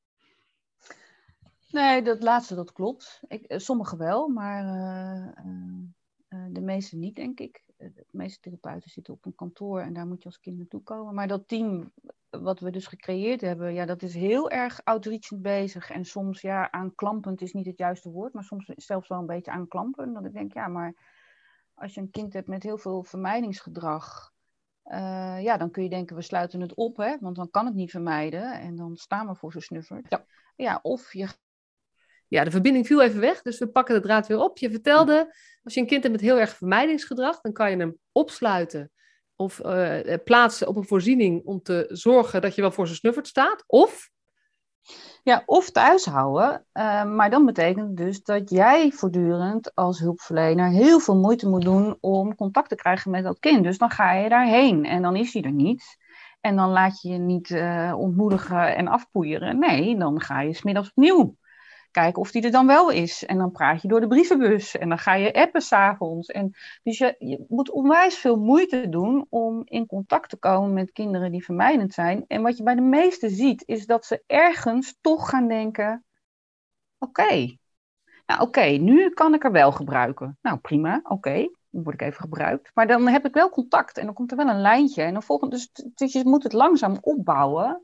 Nee, 1.71 2.03
dat 2.03 2.23
laatste 2.23 2.55
dat 2.55 2.73
klopt. 2.73 3.21
Ik, 3.29 3.45
sommige 3.47 3.97
wel, 3.97 4.29
maar 4.29 4.65
de 6.29 6.61
meeste 6.61 6.97
niet, 6.97 7.17
denk 7.17 7.41
ik 7.41 7.63
de 7.77 8.05
meeste 8.11 8.41
therapeuten 8.41 8.91
zitten 8.91 9.15
op 9.15 9.25
een 9.25 9.35
kantoor 9.35 9.81
en 9.81 9.93
daar 9.93 10.07
moet 10.07 10.23
je 10.23 10.29
als 10.29 10.41
kind 10.41 10.57
naartoe 10.57 10.83
komen. 10.83 11.15
Maar 11.15 11.29
dat 11.29 11.49
team 11.49 11.93
wat 12.31 12.61
we 12.61 12.71
dus 12.71 12.87
gecreëerd 12.87 13.41
hebben, 13.41 13.75
ja, 13.75 13.85
dat 13.85 14.03
is 14.03 14.15
heel 14.15 14.51
erg 14.51 14.81
outreachend 14.85 15.43
bezig. 15.43 15.91
En 15.91 16.05
soms, 16.05 16.41
ja, 16.41 16.71
aanklampend 16.71 17.41
is 17.41 17.53
niet 17.53 17.67
het 17.67 17.79
juiste 17.79 18.11
woord, 18.11 18.33
maar 18.33 18.45
soms 18.45 18.73
zelfs 18.77 19.09
wel 19.09 19.19
een 19.19 19.27
beetje 19.27 19.51
aanklampen. 19.51 20.13
Dat 20.13 20.25
ik 20.25 20.33
denk, 20.33 20.53
ja, 20.53 20.69
maar 20.69 20.95
als 21.81 21.95
je 21.95 22.01
een 22.01 22.11
kind 22.11 22.33
hebt 22.33 22.49
met 22.49 22.63
heel 22.63 22.79
veel 22.79 23.03
vermijdingsgedrag, 23.03 24.33
uh, 24.85 25.43
ja, 25.43 25.57
dan 25.57 25.71
kun 25.71 25.83
je 25.83 25.89
denken, 25.89 26.17
we 26.17 26.23
sluiten 26.23 26.61
het 26.61 26.75
op, 26.75 26.97
hè, 26.97 27.17
want 27.21 27.37
dan 27.37 27.51
kan 27.51 27.67
het 27.67 27.75
niet 27.75 27.91
vermijden. 27.91 28.61
En 28.61 28.77
dan 28.77 28.97
staan 28.97 29.27
we 29.27 29.35
voor 29.35 29.53
zo'n 29.53 29.61
snuffert. 29.61 30.07
Ja. 30.09 30.25
ja, 30.57 30.79
of 30.83 31.13
je 31.13 31.29
ja, 32.29 32.45
de 32.45 32.51
verbinding 32.51 32.87
viel 32.87 33.03
even 33.03 33.21
weg, 33.21 33.43
dus 33.43 33.59
we 33.59 33.69
pakken 33.69 33.95
de 33.95 34.01
draad 34.01 34.27
weer 34.27 34.39
op. 34.39 34.59
Je 34.59 34.71
vertelde, 34.71 35.35
als 35.63 35.75
je 35.75 35.81
een 35.81 35.87
kind 35.87 36.03
hebt 36.03 36.15
met 36.15 36.25
heel 36.25 36.39
erg 36.39 36.57
vermijdingsgedrag, 36.57 37.41
dan 37.41 37.53
kan 37.53 37.71
je 37.71 37.77
hem 37.77 37.99
opsluiten 38.13 38.91
of 39.37 39.65
uh, 39.65 40.01
plaatsen 40.25 40.69
op 40.69 40.77
een 40.77 40.87
voorziening 40.87 41.45
om 41.45 41.63
te 41.63 41.87
zorgen 41.89 42.41
dat 42.41 42.55
je 42.55 42.61
wel 42.61 42.71
voor 42.71 42.87
zijn 42.87 42.99
snuffert 42.99 43.27
staat. 43.27 43.65
Of? 43.67 44.11
Ja, 45.23 45.43
of 45.47 45.71
thuis 45.71 46.05
houden. 46.05 46.67
Uh, 46.73 47.05
maar 47.05 47.31
dan 47.31 47.45
betekent 47.45 47.97
dus 47.97 48.23
dat 48.23 48.51
jij 48.51 48.91
voortdurend 48.91 49.75
als 49.75 49.99
hulpverlener 49.99 50.69
heel 50.69 51.01
veel 51.01 51.17
moeite 51.17 51.49
moet 51.49 51.63
doen 51.63 51.97
om 52.01 52.35
contact 52.35 52.69
te 52.69 52.75
krijgen 52.75 53.11
met 53.11 53.25
dat 53.25 53.39
kind. 53.39 53.65
Dus 53.65 53.79
dan 53.79 53.91
ga 53.91 54.13
je 54.13 54.29
daarheen 54.29 54.85
en 54.85 55.03
dan 55.03 55.17
is 55.17 55.33
hij 55.33 55.43
er 55.43 55.53
niet. 55.53 55.99
En 56.41 56.57
dan 56.57 56.71
laat 56.71 57.01
je 57.01 57.09
je 57.09 57.19
niet 57.19 57.51
uh, 57.51 57.95
ontmoedigen 57.97 58.77
en 58.77 58.89
afpoeieren. 58.89 59.59
Nee, 59.59 59.99
dan 59.99 60.21
ga 60.21 60.41
je 60.41 60.55
smiddags 60.55 60.89
opnieuw 60.89 61.37
kijken 61.91 62.23
of 62.23 62.31
die 62.31 62.43
er 62.43 62.51
dan 62.51 62.67
wel 62.67 62.91
is. 62.91 63.25
En 63.25 63.39
dan 63.39 63.51
praat 63.51 63.83
je 63.83 63.89
door 63.89 64.01
de 64.01 64.07
brievenbus 64.07 64.77
en 64.77 64.89
dan 64.89 64.99
ga 64.99 65.15
je 65.15 65.35
appen 65.35 65.61
s'avonds. 65.61 66.29
En 66.29 66.55
dus 66.83 66.99
je, 66.99 67.15
je 67.19 67.45
moet 67.49 67.71
onwijs 67.71 68.17
veel 68.17 68.37
moeite 68.37 68.89
doen 68.89 69.27
om 69.29 69.63
in 69.65 69.87
contact 69.87 70.29
te 70.31 70.37
komen 70.37 70.73
met 70.73 70.93
kinderen 70.93 71.33
die 71.33 71.45
vermijdend 71.45 71.95
zijn. 71.95 72.25
En 72.27 72.43
wat 72.43 72.57
je 72.57 72.63
bij 72.63 72.75
de 72.75 72.81
meesten 72.81 73.31
ziet, 73.31 73.63
is 73.67 73.87
dat 73.87 74.05
ze 74.05 74.23
ergens 74.27 74.99
toch 75.01 75.29
gaan 75.29 75.49
denken: 75.49 76.05
oké, 76.99 77.59
nou 78.27 78.43
oké, 78.43 78.65
nu 78.65 79.11
kan 79.11 79.35
ik 79.35 79.45
er 79.45 79.53
wel 79.53 79.73
gebruiken. 79.73 80.39
Nou 80.43 80.59
prima, 80.59 81.01
oké. 81.03 81.49
dan 81.71 81.83
word 81.83 81.95
ik 81.95 82.03
even 82.03 82.21
gebruikt. 82.21 82.71
Maar 82.75 82.87
dan 82.87 83.09
heb 83.09 83.27
ik 83.27 83.35
wel 83.35 83.51
contact 83.51 83.99
en 83.99 84.05
dan 84.05 84.15
komt 84.15 84.31
er 84.31 84.37
wel 84.37 84.49
een 84.49 84.61
lijntje. 84.61 85.03
En 85.03 85.13
dan 85.13 85.23
volgende, 85.23 85.57
dus, 85.57 85.71
dus 85.95 86.13
je 86.13 86.25
moet 86.25 86.43
het 86.43 86.53
langzaam 86.53 86.99
opbouwen. 87.01 87.83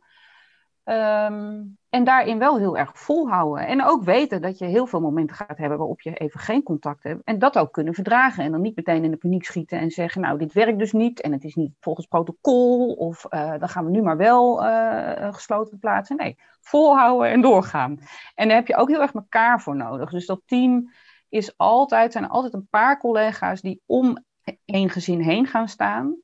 Ehm, 0.84 1.62
en 1.96 2.04
daarin 2.04 2.38
wel 2.38 2.58
heel 2.58 2.76
erg 2.76 2.90
volhouden. 2.94 3.66
En 3.66 3.84
ook 3.84 4.04
weten 4.04 4.42
dat 4.42 4.58
je 4.58 4.64
heel 4.64 4.86
veel 4.86 5.00
momenten 5.00 5.36
gaat 5.36 5.58
hebben 5.58 5.78
waarop 5.78 6.00
je 6.00 6.14
even 6.14 6.40
geen 6.40 6.62
contact 6.62 7.02
hebt. 7.02 7.24
En 7.24 7.38
dat 7.38 7.58
ook 7.58 7.72
kunnen 7.72 7.94
verdragen. 7.94 8.44
En 8.44 8.50
dan 8.50 8.60
niet 8.60 8.76
meteen 8.76 9.04
in 9.04 9.10
de 9.10 9.16
paniek 9.16 9.44
schieten 9.44 9.78
en 9.78 9.90
zeggen: 9.90 10.20
Nou, 10.20 10.38
dit 10.38 10.52
werkt 10.52 10.78
dus 10.78 10.92
niet. 10.92 11.20
En 11.20 11.32
het 11.32 11.44
is 11.44 11.54
niet 11.54 11.72
volgens 11.80 12.06
protocol. 12.06 12.92
Of 12.92 13.26
uh, 13.30 13.58
dan 13.58 13.68
gaan 13.68 13.84
we 13.84 13.90
nu 13.90 14.02
maar 14.02 14.16
wel 14.16 14.64
uh, 14.64 15.34
gesloten 15.34 15.78
plaatsen. 15.78 16.16
Nee, 16.16 16.36
volhouden 16.60 17.30
en 17.30 17.40
doorgaan. 17.40 17.98
En 18.34 18.48
daar 18.48 18.56
heb 18.56 18.66
je 18.66 18.76
ook 18.76 18.88
heel 18.88 19.00
erg 19.00 19.14
elkaar 19.14 19.60
voor 19.60 19.76
nodig. 19.76 20.10
Dus 20.10 20.26
dat 20.26 20.42
team 20.46 20.90
is 21.28 21.58
altijd, 21.58 22.12
zijn 22.12 22.28
altijd 22.28 22.54
een 22.54 22.68
paar 22.70 22.98
collega's 22.98 23.60
die 23.60 23.82
om 23.86 24.24
één 24.64 24.90
gezin 24.90 25.20
heen 25.20 25.46
gaan 25.46 25.68
staan. 25.68 26.16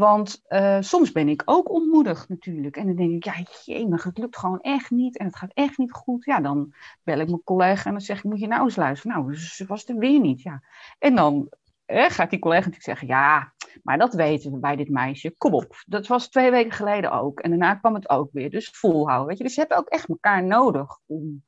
Want 0.00 0.42
uh, 0.48 0.76
soms 0.80 1.12
ben 1.12 1.28
ik 1.28 1.42
ook 1.44 1.70
ontmoedigd 1.70 2.28
natuurlijk. 2.28 2.76
En 2.76 2.86
dan 2.86 2.96
denk 2.96 3.10
ik, 3.10 3.24
ja, 3.24 3.34
jee, 3.64 3.94
het 3.94 4.18
lukt 4.18 4.36
gewoon 4.36 4.60
echt 4.60 4.90
niet. 4.90 5.18
En 5.18 5.26
het 5.26 5.36
gaat 5.36 5.52
echt 5.54 5.78
niet 5.78 5.92
goed. 5.92 6.24
Ja, 6.24 6.40
dan 6.40 6.74
bel 7.02 7.18
ik 7.18 7.28
mijn 7.28 7.44
collega 7.44 7.84
en 7.84 7.92
dan 7.92 8.00
zeg 8.00 8.18
ik, 8.18 8.24
moet 8.24 8.40
je 8.40 8.46
nou 8.46 8.64
eens 8.64 8.76
luisteren? 8.76 9.16
Nou, 9.16 9.36
ze 9.36 9.66
was 9.66 9.88
er 9.88 9.96
weer 9.96 10.20
niet, 10.20 10.42
ja. 10.42 10.62
En 10.98 11.14
dan 11.14 11.48
gaat 11.86 12.30
die 12.30 12.38
collega 12.38 12.68
natuurlijk 12.68 12.98
zeggen, 12.98 13.06
ja, 13.08 13.52
maar 13.82 13.98
dat 13.98 14.14
weten 14.14 14.52
we 14.52 14.58
bij 14.58 14.76
dit 14.76 14.88
meisje. 14.88 15.34
Kom 15.36 15.54
op, 15.54 15.82
dat 15.86 16.06
was 16.06 16.28
twee 16.28 16.50
weken 16.50 16.72
geleden 16.72 17.12
ook. 17.12 17.40
En 17.40 17.50
daarna 17.50 17.74
kwam 17.74 17.94
het 17.94 18.08
ook 18.08 18.28
weer. 18.32 18.50
Dus 18.50 18.70
volhouden, 18.70 19.26
weet 19.28 19.38
je. 19.38 19.44
Dus 19.44 19.54
je 19.54 19.60
hebt 19.60 19.74
ook 19.74 19.88
echt 19.88 20.08
elkaar 20.08 20.44
nodig 20.44 20.98
om 21.06 21.44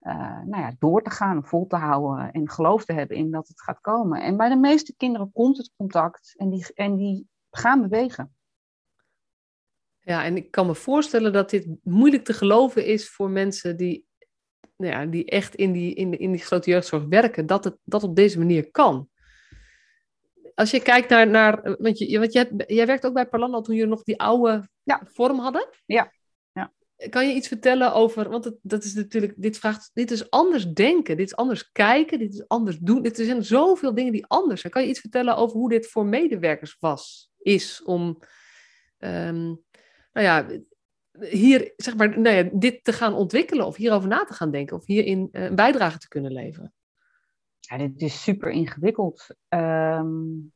uh, 0.00 0.42
nou 0.44 0.62
ja, 0.62 0.72
door 0.78 1.02
te 1.02 1.10
gaan, 1.10 1.44
vol 1.44 1.66
te 1.66 1.76
houden 1.76 2.32
en 2.32 2.50
geloof 2.50 2.84
te 2.84 2.92
hebben 2.92 3.16
in 3.16 3.30
dat 3.30 3.48
het 3.48 3.62
gaat 3.62 3.80
komen. 3.80 4.22
En 4.22 4.36
bij 4.36 4.48
de 4.48 4.56
meeste 4.56 4.96
kinderen 4.96 5.32
komt 5.32 5.56
het 5.56 5.72
contact 5.76 6.34
en 6.36 6.50
die, 6.50 6.74
en 6.74 6.96
die 6.96 7.28
gaan 7.56 7.88
bewegen. 7.88 8.34
Ja, 10.04 10.24
en 10.24 10.36
ik 10.36 10.50
kan 10.50 10.66
me 10.66 10.74
voorstellen 10.74 11.32
dat 11.32 11.50
dit 11.50 11.66
moeilijk 11.82 12.24
te 12.24 12.32
geloven 12.32 12.86
is 12.86 13.08
voor 13.08 13.30
mensen 13.30 13.76
die, 13.76 14.06
nou 14.76 14.92
ja, 14.92 15.06
die 15.06 15.24
echt 15.24 15.54
in 15.54 15.72
die, 15.72 15.94
in, 15.94 16.18
in 16.18 16.30
die 16.30 16.40
gesloten 16.40 16.72
jeugdzorg 16.72 17.04
werken, 17.04 17.46
dat 17.46 17.64
het 17.64 17.76
dat 17.84 18.02
op 18.02 18.16
deze 18.16 18.38
manier 18.38 18.70
kan. 18.70 19.08
Als 20.54 20.70
je 20.70 20.82
kijkt 20.82 21.08
naar, 21.08 21.28
naar 21.28 21.76
want, 21.78 21.98
je, 21.98 22.18
want 22.18 22.32
jij, 22.32 22.50
jij 22.66 22.86
werkt 22.86 23.06
ook 23.06 23.14
bij 23.14 23.26
Parlando 23.26 23.60
toen 23.60 23.74
jullie 23.74 23.90
nog 23.90 24.02
die 24.02 24.20
oude 24.20 24.68
ja. 24.82 25.00
vorm 25.04 25.38
hadden. 25.38 25.68
Ja. 25.86 26.12
ja. 26.52 26.72
Kan 27.08 27.28
je 27.28 27.34
iets 27.34 27.48
vertellen 27.48 27.92
over, 27.92 28.30
want 28.30 28.44
het, 28.44 28.56
dat 28.62 28.84
is 28.84 28.94
natuurlijk, 28.94 29.34
dit 29.36 29.58
vraagt, 29.58 29.90
dit 29.94 30.10
is 30.10 30.30
anders 30.30 30.66
denken, 30.72 31.16
dit 31.16 31.26
is 31.26 31.36
anders 31.36 31.72
kijken, 31.72 32.18
dit 32.18 32.34
is 32.34 32.48
anders 32.48 32.78
doen. 32.78 33.02
Dit 33.02 33.16
zijn 33.16 33.44
zoveel 33.44 33.94
dingen 33.94 34.12
die 34.12 34.26
anders 34.26 34.60
zijn. 34.60 34.72
Kan 34.72 34.82
je 34.82 34.88
iets 34.88 35.00
vertellen 35.00 35.36
over 35.36 35.56
hoe 35.56 35.68
dit 35.68 35.86
voor 35.86 36.06
medewerkers 36.06 36.76
was? 36.80 37.32
Is 37.44 37.82
om, 37.82 38.18
um, 38.98 39.62
nou 40.12 40.26
ja, 40.26 40.46
hier, 41.20 41.72
zeg 41.76 41.96
maar, 41.96 42.18
nou 42.18 42.36
ja, 42.36 42.48
dit 42.52 42.84
te 42.84 42.92
gaan 42.92 43.14
ontwikkelen 43.14 43.66
of 43.66 43.76
hierover 43.76 44.08
na 44.08 44.24
te 44.24 44.34
gaan 44.34 44.50
denken 44.50 44.76
of 44.76 44.86
hierin 44.86 45.28
uh, 45.32 45.42
een 45.42 45.54
bijdrage 45.54 45.98
te 45.98 46.08
kunnen 46.08 46.32
leveren? 46.32 46.72
Ja, 47.58 47.76
dit 47.76 48.02
is 48.02 48.22
super 48.22 48.50
ingewikkeld. 48.50 49.26
Um, 49.48 50.52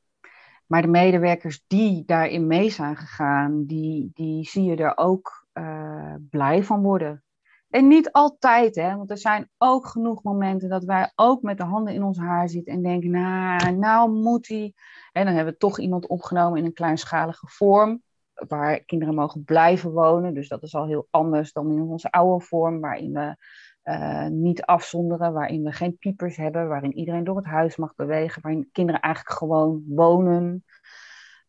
maar 0.66 0.82
de 0.82 0.88
medewerkers 0.88 1.64
die 1.66 2.04
daarin 2.04 2.46
mee 2.46 2.70
zijn 2.70 2.96
gegaan, 2.96 3.64
die, 3.64 4.10
die 4.14 4.44
zie 4.44 4.64
je 4.64 4.76
er 4.76 4.96
ook 4.96 5.46
uh, 5.54 6.14
blij 6.30 6.62
van 6.62 6.82
worden. 6.82 7.24
En 7.70 7.88
niet 7.88 8.12
altijd, 8.12 8.74
hè, 8.74 8.96
want 8.96 9.10
er 9.10 9.18
zijn 9.18 9.50
ook 9.58 9.86
genoeg 9.86 10.22
momenten 10.22 10.68
dat 10.68 10.84
wij 10.84 11.12
ook 11.14 11.42
met 11.42 11.56
de 11.56 11.64
handen 11.64 11.94
in 11.94 12.02
ons 12.02 12.18
haar 12.18 12.48
zitten 12.48 12.72
en 12.72 12.82
denken, 12.82 13.10
nou, 13.10 13.76
nou 13.76 14.10
moet 14.10 14.48
hij. 14.48 14.74
En 15.12 15.24
dan 15.24 15.34
hebben 15.34 15.52
we 15.52 15.58
toch 15.58 15.78
iemand 15.78 16.06
opgenomen 16.06 16.58
in 16.58 16.64
een 16.64 16.72
kleinschalige 16.72 17.46
vorm, 17.46 18.02
waar 18.34 18.80
kinderen 18.80 19.14
mogen 19.14 19.44
blijven 19.44 19.92
wonen. 19.92 20.34
Dus 20.34 20.48
dat 20.48 20.62
is 20.62 20.74
al 20.74 20.86
heel 20.86 21.06
anders 21.10 21.52
dan 21.52 21.70
in 21.70 21.80
onze 21.80 22.10
oude 22.10 22.44
vorm, 22.44 22.80
waarin 22.80 23.12
we 23.12 23.36
uh, 23.84 24.26
niet 24.26 24.62
afzonderen, 24.62 25.32
waarin 25.32 25.62
we 25.62 25.72
geen 25.72 25.98
piepers 25.98 26.36
hebben, 26.36 26.68
waarin 26.68 26.96
iedereen 26.98 27.24
door 27.24 27.36
het 27.36 27.46
huis 27.46 27.76
mag 27.76 27.94
bewegen, 27.94 28.42
waarin 28.42 28.68
kinderen 28.72 29.00
eigenlijk 29.00 29.36
gewoon 29.36 29.82
wonen. 29.86 30.64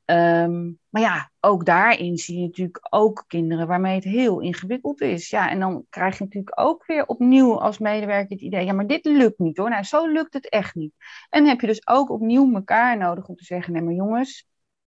Um, 0.09 0.79
maar 0.89 1.01
ja, 1.01 1.31
ook 1.39 1.65
daarin 1.65 2.17
zie 2.17 2.39
je 2.39 2.45
natuurlijk 2.45 2.87
ook 2.89 3.23
kinderen 3.27 3.67
waarmee 3.67 3.95
het 3.95 4.03
heel 4.03 4.39
ingewikkeld 4.39 5.01
is. 5.01 5.29
Ja, 5.29 5.49
en 5.49 5.59
dan 5.59 5.85
krijg 5.89 6.17
je 6.17 6.23
natuurlijk 6.23 6.59
ook 6.59 6.85
weer 6.85 7.05
opnieuw 7.05 7.59
als 7.59 7.77
medewerker 7.77 8.29
het 8.29 8.41
idee, 8.41 8.65
ja, 8.65 8.73
maar 8.73 8.87
dit 8.87 9.05
lukt 9.05 9.39
niet 9.39 9.57
hoor. 9.57 9.69
Nou, 9.69 9.83
zo 9.83 10.07
lukt 10.07 10.33
het 10.33 10.49
echt 10.49 10.75
niet. 10.75 10.93
En 11.29 11.45
heb 11.45 11.61
je 11.61 11.67
dus 11.67 11.87
ook 11.87 12.09
opnieuw 12.09 12.53
elkaar 12.53 12.97
nodig 12.97 13.27
om 13.27 13.35
te 13.35 13.43
zeggen, 13.43 13.73
nee, 13.73 13.81
maar 13.81 13.93
jongens, 13.93 14.47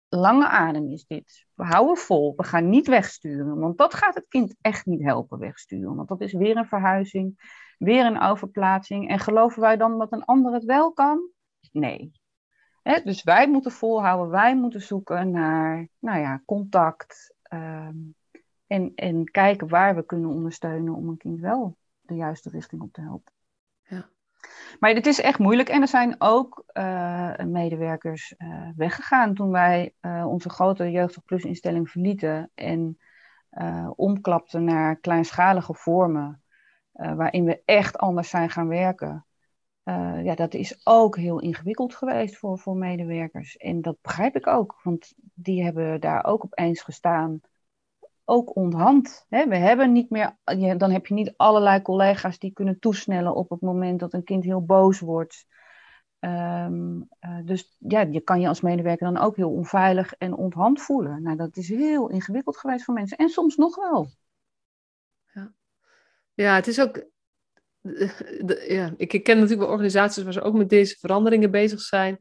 lange 0.08 0.48
adem 0.48 0.88
is 0.88 1.06
dit. 1.06 1.46
We 1.54 1.64
houden 1.64 1.96
vol, 1.96 2.34
we 2.36 2.44
gaan 2.44 2.68
niet 2.68 2.88
wegsturen, 2.88 3.58
want 3.58 3.78
dat 3.78 3.94
gaat 3.94 4.14
het 4.14 4.26
kind 4.28 4.54
echt 4.60 4.86
niet 4.86 5.02
helpen 5.02 5.38
wegsturen. 5.38 5.94
Want 5.94 6.08
dat 6.08 6.20
is 6.20 6.32
weer 6.32 6.56
een 6.56 6.66
verhuizing, 6.66 7.52
weer 7.78 8.06
een 8.06 8.20
overplaatsing. 8.20 9.08
En 9.08 9.18
geloven 9.18 9.60
wij 9.60 9.76
dan 9.76 9.98
dat 9.98 10.12
een 10.12 10.24
ander 10.24 10.52
het 10.52 10.64
wel 10.64 10.92
kan? 10.92 11.30
Nee, 11.72 12.12
dus 12.82 13.22
wij 13.22 13.48
moeten 13.48 13.72
volhouden, 13.72 14.30
wij 14.30 14.56
moeten 14.56 14.82
zoeken 14.82 15.30
naar 15.30 15.88
nou 15.98 16.18
ja, 16.18 16.42
contact 16.46 17.34
ehm, 17.42 17.96
en, 18.66 18.92
en 18.94 19.24
kijken 19.24 19.68
waar 19.68 19.94
we 19.94 20.06
kunnen 20.06 20.30
ondersteunen 20.30 20.94
om 20.94 21.08
een 21.08 21.16
kind 21.16 21.40
wel 21.40 21.76
de 22.00 22.14
juiste 22.14 22.50
richting 22.50 22.82
op 22.82 22.92
te 22.92 23.00
helpen. 23.00 23.32
Ja. 23.82 24.08
Maar 24.78 24.94
het 24.94 25.06
is 25.06 25.20
echt 25.20 25.38
moeilijk 25.38 25.68
en 25.68 25.80
er 25.80 25.88
zijn 25.88 26.14
ook 26.18 26.64
uh, 26.72 27.36
medewerkers 27.36 28.34
uh, 28.38 28.68
weggegaan 28.76 29.34
toen 29.34 29.50
wij 29.50 29.94
uh, 30.00 30.26
onze 30.26 30.50
grote 30.50 30.90
Jeugdig 30.90 31.24
Plus 31.24 31.44
instelling 31.44 31.90
verlieten 31.90 32.50
en 32.54 32.98
omklapten 33.96 34.64
naar 34.64 34.96
kleinschalige 34.96 35.74
vormen 35.74 36.42
waarin 36.92 37.44
we 37.44 37.62
echt 37.64 37.98
anders 37.98 38.30
zijn 38.30 38.50
gaan 38.50 38.68
werken. 38.68 39.26
Uh, 39.90 40.24
ja, 40.24 40.34
dat 40.34 40.54
is 40.54 40.80
ook 40.86 41.16
heel 41.16 41.40
ingewikkeld 41.40 41.94
geweest 41.94 42.36
voor, 42.36 42.58
voor 42.58 42.76
medewerkers. 42.76 43.56
En 43.56 43.82
dat 43.82 43.96
begrijp 44.02 44.36
ik 44.36 44.46
ook, 44.46 44.80
want 44.82 45.12
die 45.16 45.62
hebben 45.64 46.00
daar 46.00 46.24
ook 46.24 46.44
opeens 46.44 46.82
gestaan. 46.82 47.40
Ook 48.24 48.56
onthand. 48.56 49.26
Hè? 49.28 49.48
We 49.48 49.56
hebben 49.56 49.92
niet 49.92 50.10
meer, 50.10 50.36
dan 50.76 50.90
heb 50.90 51.06
je 51.06 51.14
niet 51.14 51.34
allerlei 51.36 51.82
collega's 51.82 52.38
die 52.38 52.52
kunnen 52.52 52.78
toesnellen 52.78 53.34
op 53.34 53.50
het 53.50 53.60
moment 53.60 54.00
dat 54.00 54.12
een 54.12 54.24
kind 54.24 54.44
heel 54.44 54.64
boos 54.64 55.00
wordt. 55.00 55.46
Um, 56.20 57.08
uh, 57.20 57.38
dus 57.44 57.76
ja, 57.78 58.00
je 58.00 58.20
kan 58.20 58.40
je 58.40 58.48
als 58.48 58.60
medewerker 58.60 59.12
dan 59.12 59.22
ook 59.22 59.36
heel 59.36 59.52
onveilig 59.52 60.14
en 60.14 60.34
onthand 60.34 60.82
voelen. 60.82 61.22
Nou, 61.22 61.36
dat 61.36 61.56
is 61.56 61.68
heel 61.68 62.08
ingewikkeld 62.08 62.56
geweest 62.56 62.84
voor 62.84 62.94
mensen. 62.94 63.16
En 63.16 63.28
soms 63.28 63.56
nog 63.56 63.76
wel. 63.76 64.08
Ja, 65.32 65.52
ja 66.34 66.54
het 66.54 66.66
is 66.66 66.80
ook 66.80 67.08
de, 68.48 68.64
ja, 68.68 68.94
ik 68.96 69.22
ken 69.22 69.34
natuurlijk 69.34 69.62
wel 69.62 69.70
organisaties 69.70 70.22
waar 70.22 70.32
ze 70.32 70.42
ook 70.42 70.54
met 70.54 70.68
deze 70.68 70.96
veranderingen 70.98 71.50
bezig 71.50 71.80
zijn. 71.80 72.18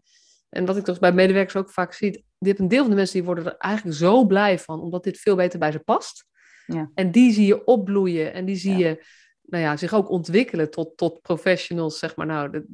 En 0.50 0.66
wat 0.66 0.78
ik 0.78 0.84
toch 0.84 1.00
bij 1.00 1.12
medewerkers 1.12 1.56
ook 1.56 1.72
vaak 1.72 1.94
zie, 1.94 2.26
hebben 2.38 2.64
een 2.64 2.70
deel 2.70 2.82
van 2.82 2.90
de 2.90 2.96
mensen 2.96 3.16
die 3.16 3.26
worden 3.26 3.46
er 3.46 3.58
eigenlijk 3.58 3.98
zo 3.98 4.26
blij 4.26 4.60
van, 4.60 4.82
omdat 4.82 5.04
dit 5.04 5.20
veel 5.20 5.36
beter 5.36 5.60
bij 5.60 5.72
ze 5.72 5.80
past. 5.80 6.26
Ja. 6.66 6.92
En 6.94 7.12
die 7.12 7.34
zie 7.34 7.46
je 7.46 7.66
opbloeien 7.66 8.34
en 8.34 8.46
die 8.46 8.56
zie 8.56 8.78
je 8.78 9.04
nou 9.42 9.64
ja, 9.64 9.78
zich 9.78 9.94
ook 9.94 10.10
ontwikkelen 10.10 10.72
tot, 10.72 10.98
tot 10.98 11.22
professionals, 11.22 12.00
zeg 12.00 12.16
maar. 12.16 12.26
Nou, 12.26 12.66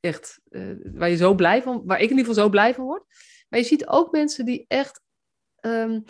echt, 0.00 0.40
uh, 0.50 0.62
waar 0.92 1.10
je 1.10 1.16
zo 1.16 1.34
blij 1.34 1.62
van, 1.62 1.82
waar 1.84 1.96
ik 1.96 2.10
in 2.10 2.16
ieder 2.16 2.24
geval 2.26 2.42
zo 2.42 2.50
blij 2.50 2.74
van 2.74 2.84
word. 2.84 3.04
Maar 3.48 3.60
je 3.60 3.66
ziet 3.66 3.86
ook 3.86 4.12
mensen 4.12 4.44
die 4.44 4.64
echt 4.68 5.00
um, 5.60 6.04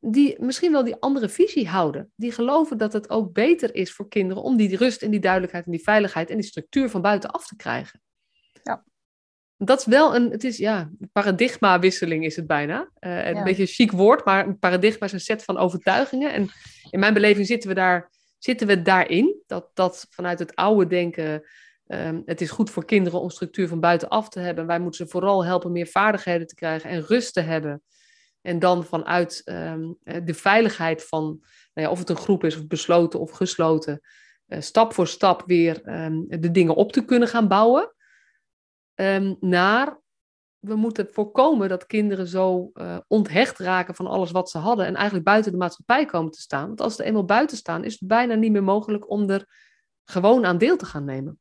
die 0.00 0.36
misschien 0.38 0.72
wel 0.72 0.84
die 0.84 0.96
andere 0.96 1.28
visie 1.28 1.68
houden. 1.68 2.12
Die 2.16 2.32
geloven 2.32 2.78
dat 2.78 2.92
het 2.92 3.10
ook 3.10 3.32
beter 3.32 3.74
is 3.74 3.92
voor 3.92 4.08
kinderen 4.08 4.42
om 4.42 4.56
die 4.56 4.76
rust 4.76 5.02
en 5.02 5.10
die 5.10 5.20
duidelijkheid 5.20 5.64
en 5.64 5.70
die 5.70 5.82
veiligheid 5.82 6.30
en 6.30 6.36
die 6.36 6.46
structuur 6.46 6.90
van 6.90 7.02
buitenaf 7.02 7.46
te 7.46 7.56
krijgen. 7.56 8.02
Ja. 8.62 8.84
Dat 9.56 9.78
is 9.78 9.86
wel 9.86 10.14
een, 10.14 10.30
het 10.30 10.44
is 10.44 10.56
ja, 10.56 10.90
paradigmawisseling 11.12 12.24
is 12.24 12.36
het 12.36 12.46
bijna. 12.46 12.90
Uh, 13.00 13.26
een 13.26 13.44
beetje 13.44 13.62
een 13.62 13.68
chic 13.68 13.90
woord, 13.90 14.24
maar 14.24 14.46
een 14.46 14.58
paradigma 14.58 15.06
is 15.06 15.12
een 15.12 15.20
set 15.20 15.44
van 15.44 15.58
overtuigingen. 15.58 16.32
En 16.32 16.48
in 16.90 17.00
mijn 17.00 17.14
beleving 17.14 17.46
zitten 17.46 17.68
we, 17.68 17.74
daar, 17.74 18.10
zitten 18.38 18.66
we 18.66 18.82
daarin. 18.82 19.42
Dat, 19.46 19.70
dat 19.74 20.06
vanuit 20.10 20.38
het 20.38 20.54
oude 20.54 20.86
denken, 20.86 21.42
um, 21.86 22.22
het 22.24 22.40
is 22.40 22.50
goed 22.50 22.70
voor 22.70 22.84
kinderen 22.84 23.20
om 23.20 23.30
structuur 23.30 23.68
van 23.68 23.80
buitenaf 23.80 24.28
te 24.28 24.40
hebben. 24.40 24.66
Wij 24.66 24.80
moeten 24.80 25.06
ze 25.06 25.12
vooral 25.12 25.44
helpen 25.44 25.72
meer 25.72 25.86
vaardigheden 25.86 26.46
te 26.46 26.54
krijgen 26.54 26.90
en 26.90 27.06
rust 27.06 27.32
te 27.32 27.40
hebben. 27.40 27.82
En 28.42 28.58
dan 28.58 28.84
vanuit 28.84 29.42
um, 29.44 29.98
de 30.02 30.34
veiligheid 30.34 31.04
van, 31.04 31.24
nou 31.74 31.86
ja, 31.86 31.90
of 31.90 31.98
het 31.98 32.08
een 32.08 32.16
groep 32.16 32.44
is 32.44 32.56
of 32.56 32.66
besloten 32.66 33.20
of 33.20 33.30
gesloten, 33.30 34.00
uh, 34.46 34.60
stap 34.60 34.92
voor 34.92 35.06
stap 35.06 35.42
weer 35.46 36.04
um, 36.04 36.24
de 36.28 36.50
dingen 36.50 36.74
op 36.74 36.92
te 36.92 37.04
kunnen 37.04 37.28
gaan 37.28 37.48
bouwen. 37.48 37.94
Um, 38.94 39.36
naar 39.40 40.00
we 40.60 40.74
moeten 40.74 41.08
voorkomen 41.10 41.68
dat 41.68 41.86
kinderen 41.86 42.26
zo 42.26 42.70
uh, 42.74 42.98
onthecht 43.06 43.58
raken 43.58 43.94
van 43.94 44.06
alles 44.06 44.30
wat 44.30 44.50
ze 44.50 44.58
hadden 44.58 44.86
en 44.86 44.94
eigenlijk 44.94 45.24
buiten 45.24 45.52
de 45.52 45.58
maatschappij 45.58 46.04
komen 46.04 46.32
te 46.32 46.40
staan. 46.40 46.66
Want 46.66 46.80
als 46.80 46.96
ze 46.96 47.04
eenmaal 47.04 47.24
buiten 47.24 47.56
staan, 47.56 47.84
is 47.84 47.92
het 47.92 48.08
bijna 48.08 48.34
niet 48.34 48.52
meer 48.52 48.62
mogelijk 48.62 49.10
om 49.10 49.30
er 49.30 49.46
gewoon 50.04 50.46
aan 50.46 50.58
deel 50.58 50.76
te 50.76 50.86
gaan 50.86 51.04
nemen. 51.04 51.39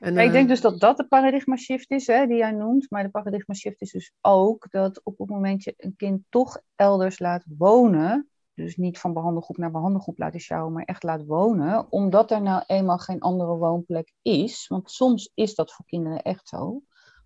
En, 0.00 0.18
ik 0.18 0.32
denk 0.32 0.44
eh, 0.44 0.48
dus 0.48 0.60
dat 0.60 0.80
dat 0.80 0.96
de 0.96 1.06
paradigma 1.06 1.56
shift 1.56 1.90
is, 1.90 2.06
hè, 2.06 2.26
die 2.26 2.36
jij 2.36 2.50
noemt. 2.50 2.90
Maar 2.90 3.02
de 3.02 3.10
paradigma 3.10 3.54
shift 3.54 3.80
is 3.80 3.92
dus 3.92 4.12
ook 4.20 4.66
dat 4.70 5.00
op 5.04 5.18
het 5.18 5.28
moment 5.28 5.64
je 5.64 5.74
een 5.76 5.96
kind 5.96 6.22
toch 6.28 6.60
elders 6.74 7.18
laat 7.18 7.44
wonen, 7.58 8.28
dus 8.54 8.76
niet 8.76 8.98
van 8.98 9.12
behandelgroep 9.12 9.56
naar 9.56 9.70
behandelgroep 9.70 10.18
laten 10.18 10.40
sjouwen, 10.40 10.72
maar 10.72 10.84
echt 10.84 11.02
laat 11.02 11.26
wonen, 11.26 11.92
omdat 11.92 12.30
er 12.30 12.42
nou 12.42 12.62
eenmaal 12.66 12.98
geen 12.98 13.20
andere 13.20 13.56
woonplek 13.56 14.12
is. 14.22 14.66
Want 14.68 14.90
soms 14.90 15.30
is 15.34 15.54
dat 15.54 15.72
voor 15.72 15.84
kinderen 15.86 16.22
echt 16.22 16.48
zo, 16.48 16.82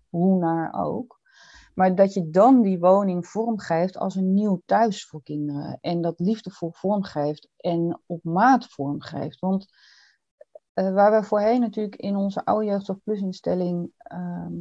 hoe 0.09 0.39
naar 0.39 0.73
ook. 0.83 1.19
Maar 1.73 1.95
dat 1.95 2.13
je 2.13 2.29
dan 2.29 2.61
die 2.61 2.79
woning 2.79 3.27
vormgeeft 3.27 3.97
als 3.97 4.15
een 4.15 4.33
nieuw 4.33 4.61
thuis 4.65 5.05
voor 5.05 5.23
kinderen. 5.23 5.77
En 5.81 6.01
dat 6.01 6.19
liefdevol 6.19 6.71
vormgeeft 6.71 7.49
en 7.57 8.01
op 8.05 8.23
maat 8.23 8.67
vormgeeft. 8.67 9.39
Want 9.39 9.67
uh, 10.75 10.93
waar 10.93 11.11
we 11.11 11.27
voorheen 11.27 11.61
natuurlijk 11.61 11.95
in 11.95 12.15
onze 12.15 12.45
oude 12.45 12.65
jeugdzorg 12.65 13.03
plus 13.03 13.21
instelling 13.21 13.91
ehm, 13.97 14.53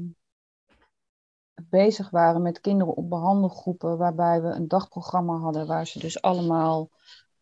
bezig 1.54 2.10
waren 2.10 2.42
met 2.42 2.60
kinderen 2.60 2.94
op 2.94 3.08
behandelgroepen, 3.08 3.98
waarbij 3.98 4.42
we 4.42 4.48
een 4.48 4.68
dagprogramma 4.68 5.36
hadden 5.36 5.66
waar 5.66 5.86
ze 5.86 5.98
dus 5.98 6.22
allemaal 6.22 6.90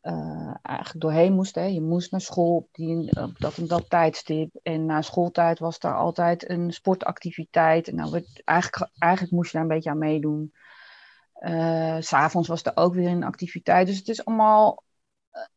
uh, 0.02 0.54
eigenlijk 0.62 1.00
doorheen 1.00 1.32
moesten. 1.32 1.62
Hè. 1.62 1.68
Je 1.68 1.80
moest 1.80 2.11
naar 2.11 2.20
school 2.20 2.56
op, 2.56 2.68
die, 2.72 3.22
op 3.22 3.38
dat 3.38 3.56
en 3.56 3.66
dat 3.66 3.90
tijdstip. 3.90 4.58
En 4.62 4.87
na 4.87 5.02
schooltijd 5.02 5.58
was 5.58 5.78
er 5.78 5.94
altijd 5.94 6.48
een 6.50 6.72
sportactiviteit. 6.72 7.88
En 7.88 7.94
nou, 7.94 8.24
eigenlijk, 8.44 8.90
eigenlijk 8.98 9.32
moest 9.32 9.52
je 9.52 9.58
daar 9.58 9.66
een 9.66 9.74
beetje 9.74 9.90
aan 9.90 9.98
meedoen. 9.98 10.54
Uh, 11.40 11.96
S'avonds 12.00 12.48
was 12.48 12.64
er 12.64 12.76
ook 12.76 12.94
weer 12.94 13.08
een 13.08 13.24
activiteit. 13.24 13.87
Dus 13.87 13.98
het 13.98 14.08
is 14.08 14.24
allemaal, 14.24 14.82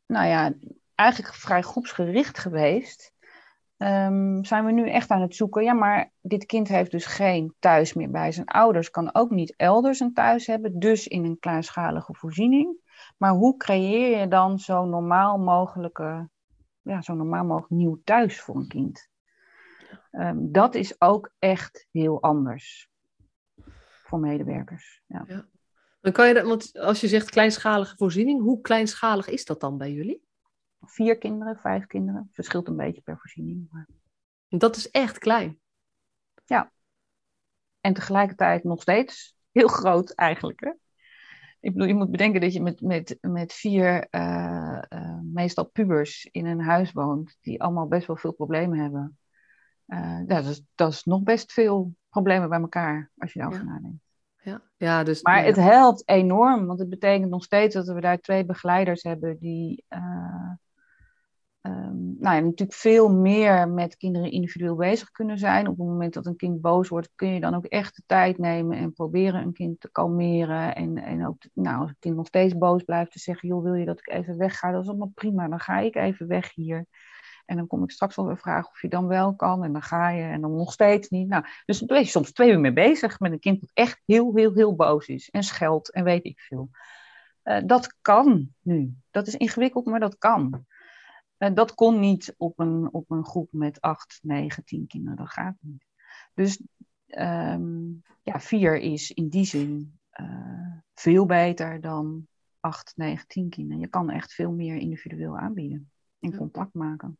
nou 0.05 0.27
ja, 0.27 0.53
eigenlijk 0.95 1.33
vrij 1.33 1.61
groepsgericht 1.61 2.37
geweest. 2.37 3.13
Um, 3.77 4.45
zijn 4.45 4.65
we 4.65 4.71
nu 4.71 4.89
echt 4.89 5.09
aan 5.09 5.21
het 5.21 5.35
zoeken. 5.35 5.63
Ja, 5.63 5.73
maar 5.73 6.11
dit 6.21 6.45
kind 6.45 6.67
heeft 6.67 6.91
dus 6.91 7.05
geen 7.05 7.55
thuis 7.59 7.93
meer 7.93 8.11
bij 8.11 8.31
zijn 8.31 8.47
ouders. 8.47 8.89
Kan 8.89 9.15
ook 9.15 9.29
niet 9.29 9.53
elders 9.57 9.99
een 9.99 10.13
thuis 10.13 10.47
hebben. 10.47 10.79
Dus 10.79 11.07
in 11.07 11.25
een 11.25 11.39
kleinschalige 11.39 12.13
voorziening. 12.13 12.77
Maar 13.17 13.31
hoe 13.31 13.57
creëer 13.57 14.19
je 14.19 14.27
dan 14.27 14.59
zo 14.59 14.85
normaal 14.85 15.37
mogelijke, 15.37 16.29
ja, 16.81 17.01
zo 17.01 17.13
normaal 17.13 17.45
mogelijk 17.45 17.73
nieuw 17.73 18.01
thuis 18.03 18.41
voor 18.41 18.55
een 18.55 18.67
kind? 18.67 19.09
Um, 20.11 20.51
dat 20.51 20.75
is 20.75 21.01
ook 21.01 21.31
echt 21.39 21.87
heel 21.91 22.21
anders 22.21 22.89
voor 24.03 24.19
medewerkers. 24.19 25.01
Ja. 25.07 25.45
Dan 26.01 26.13
kan 26.13 26.27
je 26.27 26.33
dat, 26.33 26.47
want 26.47 26.79
als 26.79 27.01
je 27.01 27.07
zegt 27.07 27.29
kleinschalige 27.29 27.95
voorziening, 27.97 28.41
hoe 28.41 28.61
kleinschalig 28.61 29.27
is 29.27 29.45
dat 29.45 29.59
dan 29.59 29.77
bij 29.77 29.91
jullie? 29.91 30.24
Vier 30.85 31.17
kinderen, 31.17 31.57
vijf 31.57 31.85
kinderen. 31.85 32.29
Verschilt 32.31 32.67
een 32.67 32.75
beetje 32.75 33.01
per 33.01 33.17
voorziening. 33.17 33.67
Maar... 33.71 33.87
Dat 34.47 34.75
is 34.75 34.91
echt 34.91 35.17
klein. 35.17 35.59
Ja. 36.45 36.71
En 37.81 37.93
tegelijkertijd 37.93 38.63
nog 38.63 38.81
steeds 38.81 39.35
heel 39.51 39.67
groot 39.67 40.11
eigenlijk. 40.11 40.59
Hè? 40.59 40.71
Ik 41.59 41.73
bedoel, 41.73 41.87
je 41.87 41.95
moet 41.95 42.11
bedenken 42.11 42.41
dat 42.41 42.53
je 42.53 42.61
met, 42.61 42.81
met, 42.81 43.17
met 43.21 43.53
vier, 43.53 44.07
uh, 44.11 44.81
uh, 44.89 45.19
meestal 45.21 45.65
pubers, 45.65 46.27
in 46.31 46.45
een 46.45 46.61
huis 46.61 46.91
woont, 46.91 47.37
die 47.41 47.61
allemaal 47.61 47.87
best 47.87 48.07
wel 48.07 48.15
veel 48.15 48.33
problemen 48.33 48.79
hebben. 48.79 49.17
Uh, 49.87 50.19
dat, 50.25 50.45
is, 50.45 50.63
dat 50.75 50.91
is 50.91 51.03
nog 51.03 51.23
best 51.23 51.51
veel 51.53 51.95
problemen 52.09 52.49
bij 52.49 52.59
elkaar, 52.59 53.11
als 53.17 53.33
je 53.33 53.39
daarover 53.39 53.65
ja. 53.65 53.71
nadenkt. 53.71 54.03
Ja. 54.41 54.61
Ja, 54.77 55.03
dus, 55.03 55.21
maar 55.21 55.39
ja. 55.39 55.45
het 55.45 55.55
helpt 55.55 56.07
enorm, 56.09 56.65
want 56.65 56.79
het 56.79 56.89
betekent 56.89 57.29
nog 57.29 57.43
steeds 57.43 57.75
dat 57.75 57.87
we 57.87 58.01
daar 58.01 58.19
twee 58.19 58.45
begeleiders 58.45 59.03
hebben 59.03 59.37
die 59.39 59.85
um, 61.67 62.15
nou 62.19 62.35
ja, 62.35 62.41
natuurlijk 62.41 62.73
veel 62.73 63.09
meer 63.09 63.69
met 63.69 63.97
kinderen 63.97 64.31
individueel 64.31 64.75
bezig 64.75 65.11
kunnen 65.11 65.37
zijn. 65.37 65.67
Op 65.67 65.77
het 65.77 65.87
moment 65.87 66.13
dat 66.13 66.25
een 66.25 66.35
kind 66.35 66.61
boos 66.61 66.89
wordt, 66.89 67.11
kun 67.15 67.27
je 67.27 67.39
dan 67.39 67.55
ook 67.55 67.65
echt 67.65 67.95
de 67.95 68.03
tijd 68.05 68.37
nemen 68.37 68.77
en 68.77 68.93
proberen 68.93 69.41
een 69.41 69.53
kind 69.53 69.79
te 69.79 69.91
kalmeren. 69.91 70.75
En, 70.75 70.97
en 70.97 71.27
ook, 71.27 71.43
nou, 71.53 71.79
als 71.79 71.89
het 71.89 71.99
kind 71.99 72.15
nog 72.15 72.27
steeds 72.27 72.57
boos 72.57 72.83
blijft, 72.83 73.11
te 73.11 73.19
zeggen: 73.19 73.47
joh, 73.47 73.63
wil 73.63 73.73
je 73.73 73.85
dat 73.85 73.99
ik 73.99 74.09
even 74.09 74.37
wegga? 74.37 74.71
Dat 74.71 74.81
is 74.81 74.89
allemaal 74.89 75.11
prima, 75.15 75.47
dan 75.47 75.59
ga 75.59 75.79
ik 75.79 75.95
even 75.95 76.27
weg 76.27 76.53
hier. 76.53 76.85
En 77.45 77.57
dan 77.57 77.67
kom 77.67 77.83
ik 77.83 77.91
straks 77.91 78.15
wel 78.15 78.25
weer 78.25 78.37
vragen 78.37 78.71
of 78.71 78.81
je 78.81 78.87
dan 78.87 79.07
wel 79.07 79.35
kan. 79.35 79.63
En 79.63 79.71
dan 79.71 79.81
ga 79.81 80.09
je 80.09 80.23
en 80.23 80.41
dan 80.41 80.55
nog 80.55 80.71
steeds 80.71 81.09
niet. 81.09 81.27
Nou, 81.27 81.45
dus 81.65 81.79
daar 81.79 81.87
ben 81.87 81.99
je 81.99 82.05
soms 82.05 82.31
twee 82.31 82.51
uur 82.51 82.59
mee 82.59 82.73
bezig 82.73 83.19
met 83.19 83.31
een 83.31 83.39
kind 83.39 83.61
dat 83.61 83.71
echt 83.73 84.01
heel, 84.05 84.35
heel, 84.35 84.53
heel 84.53 84.75
boos 84.75 85.07
is. 85.07 85.29
En 85.29 85.43
scheldt 85.43 85.91
en 85.91 86.03
weet 86.03 86.25
ik 86.25 86.39
veel. 86.39 86.69
Uh, 87.43 87.57
dat 87.65 87.95
kan 88.01 88.49
nu. 88.61 88.93
Dat 89.11 89.27
is 89.27 89.35
ingewikkeld, 89.35 89.85
maar 89.85 89.99
dat 89.99 90.17
kan. 90.17 90.65
En 91.37 91.53
dat 91.53 91.73
kon 91.73 91.99
niet 91.99 92.33
op 92.37 92.59
een, 92.59 92.89
op 92.91 93.11
een 93.11 93.25
groep 93.25 93.47
met 93.51 93.81
acht, 93.81 94.19
negen, 94.21 94.63
tien 94.63 94.87
kinderen. 94.87 95.17
Dat 95.17 95.29
gaat 95.29 95.55
niet. 95.59 95.85
Dus 96.33 96.61
um, 97.07 98.01
ja, 98.23 98.39
vier 98.39 98.77
is 98.77 99.11
in 99.11 99.29
die 99.29 99.45
zin 99.45 99.99
uh, 100.21 100.77
veel 100.93 101.25
beter 101.25 101.81
dan 101.81 102.27
acht, 102.59 102.93
negen, 102.95 103.27
tien 103.27 103.49
kinderen. 103.49 103.81
Je 103.81 103.87
kan 103.87 104.09
echt 104.09 104.33
veel 104.33 104.51
meer 104.51 104.75
individueel 104.75 105.37
aanbieden 105.37 105.91
en 106.19 106.37
contact 106.37 106.73
maken. 106.73 107.17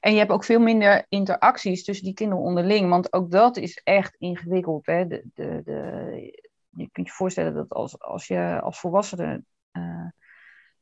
En 0.00 0.12
je 0.12 0.18
hebt 0.18 0.30
ook 0.30 0.44
veel 0.44 0.60
minder 0.60 1.06
interacties 1.08 1.84
tussen 1.84 2.04
die 2.04 2.14
kinderen 2.14 2.44
onderling, 2.44 2.88
want 2.88 3.12
ook 3.12 3.30
dat 3.30 3.56
is 3.56 3.80
echt 3.84 4.14
ingewikkeld. 4.14 4.86
Hè? 4.86 5.06
De, 5.06 5.24
de, 5.34 5.62
de, 5.64 6.40
je 6.68 6.90
kunt 6.90 7.06
je 7.06 7.12
voorstellen 7.12 7.54
dat 7.54 7.68
als, 7.68 8.00
als 8.00 8.26
je 8.26 8.60
als 8.60 8.80
volwassene 8.80 9.44
uh, 9.72 9.82
uh, 9.82 10.06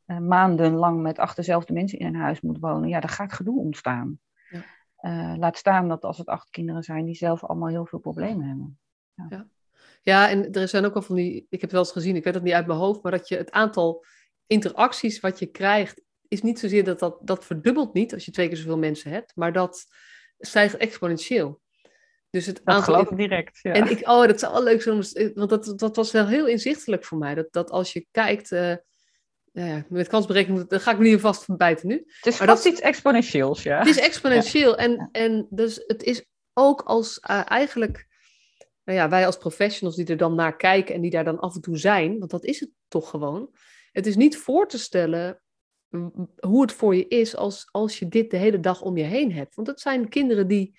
maandenlang 0.07 1.03
met 1.03 1.19
acht 1.19 1.37
dezelfde 1.37 1.73
mensen 1.73 1.99
in 1.99 2.07
een 2.07 2.21
huis 2.21 2.41
moet 2.41 2.59
wonen, 2.59 2.89
ja, 2.89 3.01
daar 3.01 3.11
gaat 3.11 3.33
gedoe 3.33 3.59
ontstaan. 3.59 4.19
Ja. 4.51 4.65
Uh, 5.01 5.39
laat 5.39 5.57
staan 5.57 5.89
dat 5.89 6.05
als 6.05 6.19
het 6.19 6.27
acht 6.27 6.51
kinderen 6.51 6.83
zijn 6.83 7.05
die 7.05 7.15
zelf 7.15 7.45
allemaal 7.45 7.69
heel 7.69 7.87
veel 7.87 7.99
problemen 7.99 8.47
hebben. 8.47 8.79
Ja. 9.15 9.27
ja. 9.29 9.47
Ja. 10.03 10.29
en 10.29 10.53
er 10.53 10.69
zijn 10.69 10.85
ook 10.85 10.95
wel 10.95 11.03
van 11.03 11.17
die, 11.17 11.37
ik 11.37 11.47
heb 11.51 11.61
het 11.61 11.73
wel 11.73 11.81
eens 11.81 11.93
gezien, 11.93 12.17
ik 12.17 12.25
weet 12.25 12.35
het 12.35 12.43
niet 12.43 12.53
uit 12.53 12.67
mijn 12.67 12.79
hoofd, 12.79 13.03
maar 13.03 13.13
dat 13.13 13.29
je 13.29 13.37
het 13.37 13.51
aantal 13.51 14.05
interacties 14.47 15.21
wat 15.21 15.39
je 15.39 15.47
krijgt, 15.47 16.03
is 16.29 16.43
niet 16.43 16.59
zozeer 16.59 16.85
dat 16.85 16.99
dat, 16.99 17.19
dat 17.23 17.45
verdubbelt 17.45 17.95
niet 17.95 18.15
als 18.15 18.25
je 18.25 18.31
twee 18.31 18.49
keer 18.49 18.57
zoveel 18.57 18.79
mensen 18.79 19.11
hebt, 19.11 19.33
maar 19.37 19.53
dat 19.53 19.87
stijgt 20.39 20.77
exponentieel. 20.77 21.61
Dus 22.31 22.47
het 22.47 22.57
dat 22.57 22.75
aantal... 22.75 22.95
geloof 22.95 23.11
ik 23.11 23.17
direct. 23.17 23.59
Ja. 23.63 23.73
En 23.73 23.91
ik, 23.91 24.09
oh, 24.09 24.27
dat 24.27 24.41
zou 24.41 24.53
wel 24.53 24.63
leuk 24.63 24.83
zijn, 24.83 25.33
want 25.35 25.51
dat, 25.51 25.79
dat 25.79 25.97
was 25.97 26.13
wel 26.13 26.27
heel 26.27 26.47
inzichtelijk 26.47 27.05
voor 27.05 27.19
mij. 27.19 27.35
Dat, 27.35 27.47
dat 27.51 27.71
als 27.71 27.93
je 27.93 28.07
kijkt, 28.11 28.51
uh, 28.51 28.75
ja, 29.65 29.85
met 29.89 30.09
kansberekening, 30.09 30.69
daar 30.69 30.81
ga 30.81 30.91
ik 30.93 30.99
me 30.99 31.09
niet 31.09 31.21
vast 31.21 31.45
van 31.45 31.57
bijten 31.57 31.89
nu. 31.89 31.95
Het 31.95 32.27
is 32.27 32.39
maar 32.39 32.47
dat, 32.47 32.65
iets 32.65 32.81
exponentieels, 32.81 33.63
ja. 33.63 33.79
Het 33.79 33.89
is 33.89 33.99
exponentieel. 33.99 34.71
Ja. 34.71 34.77
En, 34.77 35.09
en 35.13 35.47
dus 35.51 35.83
het 35.87 36.03
is 36.03 36.25
ook 36.53 36.83
als 36.83 37.21
uh, 37.31 37.51
eigenlijk, 37.51 38.07
nou 38.85 38.99
ja, 38.99 39.09
wij 39.09 39.27
als 39.27 39.37
professionals 39.37 39.97
die 39.97 40.07
er 40.07 40.17
dan 40.17 40.35
naar 40.35 40.57
kijken 40.57 40.95
en 40.95 41.01
die 41.01 41.11
daar 41.11 41.25
dan 41.25 41.39
af 41.39 41.55
en 41.55 41.61
toe 41.61 41.79
zijn, 41.79 42.19
want 42.19 42.31
dat 42.31 42.45
is 42.45 42.61
het 42.61 42.71
toch 42.89 43.11
gewoon. 43.11 43.51
Het 43.93 44.07
is 44.07 44.17
niet 44.17 44.37
voor 44.37 44.69
te 44.69 44.79
stellen 44.79 45.41
hoe 46.37 46.63
het 46.63 46.73
voor 46.73 46.97
je 46.97 47.09
is 47.09 47.37
als, 47.37 47.69
als 47.71 47.99
je 47.99 48.09
dit 48.09 48.31
de 48.31 48.37
hele 48.37 48.61
dag 48.61 48.83
om 48.83 48.97
je 48.97 49.05
heen 49.05 49.33
hebt. 49.33 49.55
Want 49.55 49.67
dat 49.67 49.81
zijn 49.81 50.09
kinderen 50.09 50.47
die, 50.47 50.79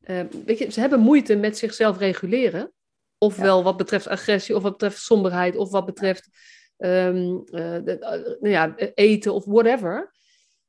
uh, 0.00 0.20
weet 0.44 0.58
je, 0.58 0.70
ze 0.70 0.80
hebben 0.80 1.00
moeite 1.00 1.36
met 1.36 1.58
zichzelf 1.58 1.98
reguleren. 1.98 2.72
Ofwel 3.18 3.58
ja. 3.58 3.64
wat 3.64 3.76
betreft 3.76 4.08
agressie, 4.08 4.56
of 4.56 4.62
wat 4.62 4.72
betreft 4.72 4.98
somberheid, 4.98 5.56
of 5.56 5.70
wat 5.70 5.86
betreft 5.86 6.28
um, 6.76 7.30
uh, 7.30 7.44
de, 7.84 7.96
uh, 8.00 8.40
nou 8.40 8.48
ja, 8.48 8.76
eten 8.94 9.34
of 9.34 9.44
whatever. 9.44 10.14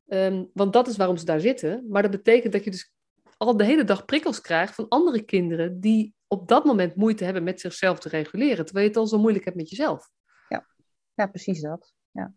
Um, 0.07 0.49
want 0.53 0.73
dat 0.73 0.87
is 0.87 0.97
waarom 0.97 1.17
ze 1.17 1.25
daar 1.25 1.39
zitten. 1.39 1.85
Maar 1.89 2.01
dat 2.01 2.11
betekent 2.11 2.53
dat 2.53 2.63
je 2.63 2.71
dus 2.71 2.93
al 3.37 3.57
de 3.57 3.63
hele 3.63 3.83
dag 3.83 4.05
prikkels 4.05 4.41
krijgt 4.41 4.75
van 4.75 4.87
andere 4.87 5.21
kinderen 5.21 5.79
die 5.79 6.15
op 6.27 6.47
dat 6.47 6.65
moment 6.65 6.95
moeite 6.95 7.23
hebben 7.23 7.43
met 7.43 7.61
zichzelf 7.61 7.99
te 7.99 8.09
reguleren, 8.09 8.65
terwijl 8.65 8.85
je 8.85 8.91
het 8.91 9.01
al 9.01 9.07
zo 9.07 9.19
moeilijk 9.19 9.45
hebt 9.45 9.57
met 9.57 9.69
jezelf. 9.69 10.09
Ja, 10.49 10.67
ja 11.13 11.27
precies 11.27 11.61
dat. 11.61 11.93
Ja. 12.11 12.33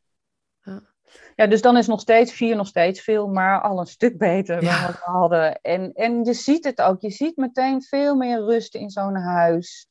ja. 0.63 0.89
Ja, 1.37 1.47
dus 1.47 1.63
dan 1.63 1.77
is 1.77 1.87
nog 1.87 2.01
steeds 2.01 2.33
vier 2.33 2.57
nog 2.57 2.67
steeds 2.67 3.01
veel, 3.01 3.29
maar 3.29 3.61
al 3.61 3.81
een 3.81 3.87
stuk 3.87 4.19
beter 4.19 4.61
dan 4.61 4.83
wat 4.83 4.93
we 4.93 5.11
hadden. 5.11 5.61
En, 5.61 5.93
en 5.93 6.25
je 6.25 6.33
ziet 6.33 6.65
het 6.65 6.81
ook. 6.81 7.01
Je 7.01 7.11
ziet 7.11 7.37
meteen 7.37 7.83
veel 7.83 8.15
meer 8.17 8.39
rust 8.39 8.75
in 8.75 8.91
zo'n 8.91 9.17
huis. 9.17 9.89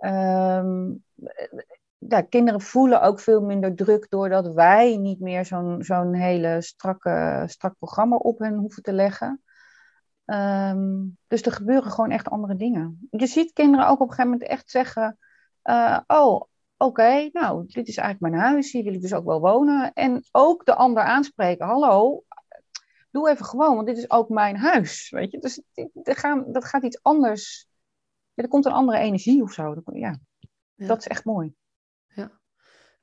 Um, 0.00 1.04
ja, 1.98 2.20
kinderen 2.20 2.60
voelen 2.60 3.02
ook 3.02 3.20
veel 3.20 3.40
minder 3.40 3.74
druk 3.74 4.06
doordat 4.08 4.52
wij 4.52 4.96
niet 4.96 5.20
meer 5.20 5.44
zo'n 5.44 5.82
zo'n 5.82 6.14
hele 6.14 6.62
strakke, 6.62 7.44
strak 7.46 7.74
programma 7.78 8.16
op 8.16 8.38
hen 8.38 8.54
hoeven 8.54 8.82
te 8.82 8.92
leggen. 8.92 9.42
Um, 10.24 11.18
dus 11.26 11.42
er 11.42 11.52
gebeuren 11.52 11.90
gewoon 11.90 12.10
echt 12.10 12.28
andere 12.28 12.56
dingen. 12.56 13.08
Je 13.10 13.26
ziet 13.26 13.52
kinderen 13.52 13.86
ook 13.86 14.00
op 14.00 14.08
een 14.08 14.14
gegeven 14.14 14.30
moment 14.30 14.48
echt 14.48 14.70
zeggen: 14.70 15.18
uh, 15.64 16.00
Oh, 16.06 16.34
oké, 16.34 16.50
okay, 16.76 17.30
nou, 17.32 17.66
dit 17.66 17.88
is 17.88 17.96
eigenlijk 17.96 18.32
mijn 18.32 18.44
huis, 18.44 18.72
hier 18.72 18.84
wil 18.84 18.94
ik 18.94 19.00
dus 19.00 19.14
ook 19.14 19.24
wel 19.24 19.40
wonen. 19.40 19.92
En 19.92 20.24
ook 20.30 20.64
de 20.64 20.74
ander 20.74 21.02
aanspreken: 21.02 21.66
Hallo, 21.66 22.24
doe 23.10 23.30
even 23.30 23.44
gewoon, 23.44 23.74
want 23.74 23.86
dit 23.86 23.98
is 23.98 24.10
ook 24.10 24.28
mijn 24.28 24.56
huis. 24.56 25.10
Weet 25.10 25.30
je, 25.30 25.38
dus 25.38 25.62
dat 25.92 26.18
gaat, 26.18 26.54
dat 26.54 26.64
gaat 26.64 26.82
iets 26.82 27.02
anders. 27.02 27.68
Ja, 28.34 28.42
er 28.42 28.48
komt 28.48 28.64
een 28.64 28.72
andere 28.72 28.98
energie 28.98 29.42
of 29.42 29.52
zo. 29.52 29.82
Ja, 29.92 30.18
ja. 30.74 30.86
dat 30.86 30.98
is 30.98 31.06
echt 31.06 31.24
mooi. 31.24 31.54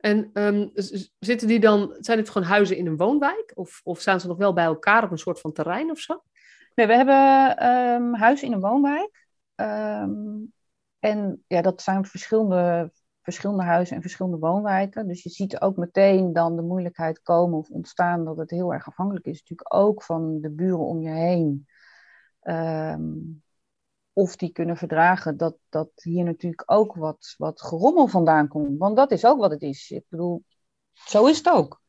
En 0.04 0.30
um, 0.34 0.72
zitten 1.20 1.48
die 1.48 1.60
dan, 1.60 1.96
zijn 2.00 2.18
het 2.18 2.30
gewoon 2.30 2.48
huizen 2.48 2.78
in 2.78 2.88
een 2.88 2.98
woonwijk? 2.98 3.52
Of, 3.56 3.82
of 3.84 4.00
staan 4.00 4.20
ze 4.20 4.28
nog 4.28 4.38
wel 4.38 4.54
bij 4.54 4.64
elkaar 4.64 5.04
op 5.04 5.12
een 5.12 5.18
soort 5.18 5.40
van 5.40 5.54
terrein 5.54 5.92
of 5.92 6.00
zo? 6.00 6.24
Nee, 6.76 6.88
we 6.88 6.96
hebben 6.96 7.68
um, 7.68 8.14
huizen 8.16 8.48
in 8.48 8.54
een 8.54 8.60
woonwijk. 8.60 9.28
Um, 9.56 10.54
en 11.00 11.44
ja, 11.48 11.62
dat 11.62 11.82
zijn 11.82 12.06
verschillende 12.06 12.92
verschillende 13.24 13.64
huizen 13.64 13.96
en 13.96 14.02
verschillende 14.02 14.38
woonwijken. 14.38 15.08
Dus 15.08 15.24
je 15.24 15.30
ziet 15.30 15.62
ook 15.62 15.78
meteen 15.78 16.34
dan 16.34 16.56
de 16.56 16.62
moeilijkheid 16.62 17.22
komen 17.22 17.58
of 17.58 17.70
ontstaan 17.70 18.26
dat 18.26 18.38
het 18.38 18.50
heel 18.50 18.74
erg 18.74 18.88
afhankelijk 18.88 19.26
is 19.26 19.40
natuurlijk 19.40 19.74
ook 19.76 20.04
van 20.04 20.42
de 20.42 20.50
buren 20.50 20.86
om 20.86 21.02
je 21.02 21.10
heen. 21.10 21.68
Ehm, 22.40 23.12
of 24.14 24.36
die 24.36 24.52
kunnen 24.52 24.78
verdragen 24.78 25.38
dat, 25.38 25.58
dat 25.70 25.90
hier 25.96 26.24
natuurlijk 26.24 26.64
ook 26.66 26.96
wat, 26.96 27.36
wat 27.38 27.62
gerommel 27.62 28.08
vandaan 28.08 28.48
komt. 28.48 28.78
Want 28.78 28.96
dat 28.96 29.12
is 29.12 29.26
ook 29.26 29.40
wat 29.40 29.52
het 29.52 29.62
is. 29.62 29.92
Ik 29.92 30.04
bedoel, 30.10 30.44
zo 30.94 31.26
is 31.26 31.38
het 31.38 31.50
ook. 31.50 31.82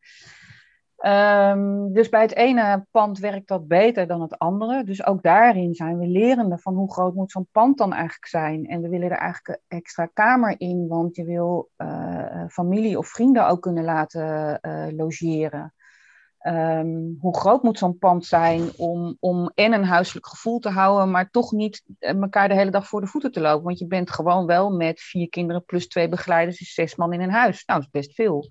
Ehm, 0.96 1.92
dus 1.92 2.08
bij 2.08 2.22
het 2.22 2.34
ene 2.34 2.86
pand 2.90 3.18
werkt 3.18 3.48
dat 3.48 3.68
beter 3.68 4.06
dan 4.06 4.20
het 4.20 4.38
andere. 4.38 4.84
Dus 4.84 5.06
ook 5.06 5.22
daarin 5.22 5.74
zijn 5.74 5.98
we 5.98 6.06
lerende 6.06 6.58
van 6.58 6.74
hoe 6.74 6.92
groot 6.92 7.14
moet 7.14 7.30
zo'n 7.30 7.48
pand 7.52 7.78
dan 7.78 7.92
eigenlijk 7.92 8.26
zijn. 8.26 8.66
En 8.66 8.80
we 8.80 8.88
willen 8.88 9.10
er 9.10 9.16
eigenlijk 9.16 9.48
een 9.48 9.78
extra 9.78 10.06
kamer 10.06 10.54
in, 10.60 10.88
want 10.88 11.16
je 11.16 11.24
wil 11.24 11.70
uh, 11.76 12.44
familie 12.48 12.98
of 12.98 13.08
vrienden 13.08 13.48
ook 13.48 13.62
kunnen 13.62 13.84
laten 13.84 14.58
uh, 14.62 14.86
logeren. 14.96 15.74
Um, 16.46 17.16
hoe 17.20 17.36
groot 17.36 17.62
moet 17.62 17.78
zo'n 17.78 17.98
pand 17.98 18.26
zijn 18.26 18.70
om, 18.76 19.16
om 19.20 19.50
en 19.54 19.72
een 19.72 19.84
huiselijk 19.84 20.26
gevoel 20.26 20.58
te 20.58 20.68
houden, 20.68 21.10
maar 21.10 21.30
toch 21.30 21.52
niet 21.52 21.82
elkaar 21.98 22.48
de 22.48 22.54
hele 22.54 22.70
dag 22.70 22.88
voor 22.88 23.00
de 23.00 23.06
voeten 23.06 23.32
te 23.32 23.40
lopen? 23.40 23.64
Want 23.64 23.78
je 23.78 23.86
bent 23.86 24.10
gewoon 24.10 24.46
wel 24.46 24.70
met 24.70 25.00
vier 25.00 25.28
kinderen 25.28 25.64
plus 25.64 25.88
twee 25.88 26.08
begeleiders, 26.08 26.58
dus 26.58 26.74
zes 26.74 26.96
man 26.96 27.12
in 27.12 27.20
een 27.20 27.30
huis. 27.30 27.64
Nou, 27.64 27.78
dat 27.80 27.88
is 27.88 28.00
best 28.00 28.14
veel. 28.14 28.46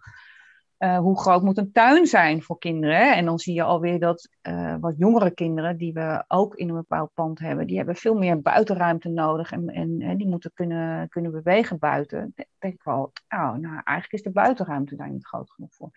Uh, 0.83 0.97
hoe 0.97 1.19
groot 1.19 1.43
moet 1.43 1.57
een 1.57 1.71
tuin 1.71 2.05
zijn 2.05 2.41
voor 2.41 2.57
kinderen? 2.57 3.15
En 3.15 3.25
dan 3.25 3.39
zie 3.39 3.53
je 3.53 3.63
alweer 3.63 3.99
dat 3.99 4.29
uh, 4.41 4.75
wat 4.79 4.93
jongere 4.97 5.31
kinderen, 5.31 5.77
die 5.77 5.93
we 5.93 6.23
ook 6.27 6.55
in 6.55 6.69
een 6.69 6.75
bepaald 6.75 7.11
pand 7.13 7.39
hebben, 7.39 7.67
die 7.67 7.77
hebben 7.77 7.95
veel 7.95 8.15
meer 8.15 8.41
buitenruimte 8.41 9.09
nodig 9.09 9.51
en, 9.51 9.67
en, 9.67 10.01
en 10.01 10.17
die 10.17 10.27
moeten 10.27 10.51
kunnen, 10.53 11.09
kunnen 11.09 11.31
bewegen 11.31 11.79
buiten. 11.79 12.19
Dan 12.19 12.45
denk 12.59 12.73
ik 12.73 12.83
wel, 12.83 13.11
oh, 13.29 13.53
nou, 13.53 13.81
eigenlijk 13.83 14.11
is 14.11 14.21
de 14.21 14.31
buitenruimte 14.31 14.95
daar 14.95 15.09
niet 15.09 15.25
groot 15.25 15.51
genoeg 15.51 15.73
voor. 15.73 15.89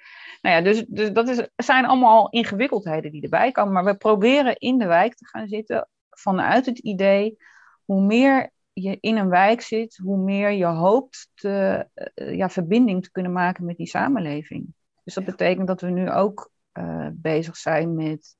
Nou 0.42 0.56
ja, 0.56 0.62
dus, 0.62 0.84
dus 0.88 1.12
dat 1.12 1.28
is, 1.28 1.48
zijn 1.56 1.86
allemaal 1.86 2.28
ingewikkeldheden 2.30 3.10
die 3.10 3.22
erbij 3.22 3.52
komen. 3.52 3.72
Maar 3.72 3.84
we 3.84 3.96
proberen 3.96 4.56
in 4.56 4.78
de 4.78 4.86
wijk 4.86 5.14
te 5.14 5.26
gaan 5.26 5.48
zitten 5.48 5.88
vanuit 6.10 6.66
het 6.66 6.78
idee, 6.78 7.36
hoe 7.84 8.00
meer 8.00 8.50
je 8.80 8.98
in 9.00 9.16
een 9.16 9.28
wijk 9.28 9.60
zit, 9.60 9.96
hoe 9.96 10.18
meer 10.18 10.50
je 10.50 10.64
hoopt 10.64 11.30
te, 11.34 11.88
uh, 12.14 12.36
ja, 12.36 12.48
verbinding 12.48 13.02
te 13.02 13.10
kunnen 13.10 13.32
maken 13.32 13.64
met 13.64 13.76
die 13.76 13.86
samenleving. 13.86 14.74
Dus 15.04 15.14
dat 15.14 15.24
betekent 15.24 15.66
dat 15.66 15.80
we 15.80 15.90
nu 15.90 16.10
ook 16.10 16.50
uh, 16.72 17.08
bezig 17.12 17.56
zijn 17.56 17.94
met 17.94 18.36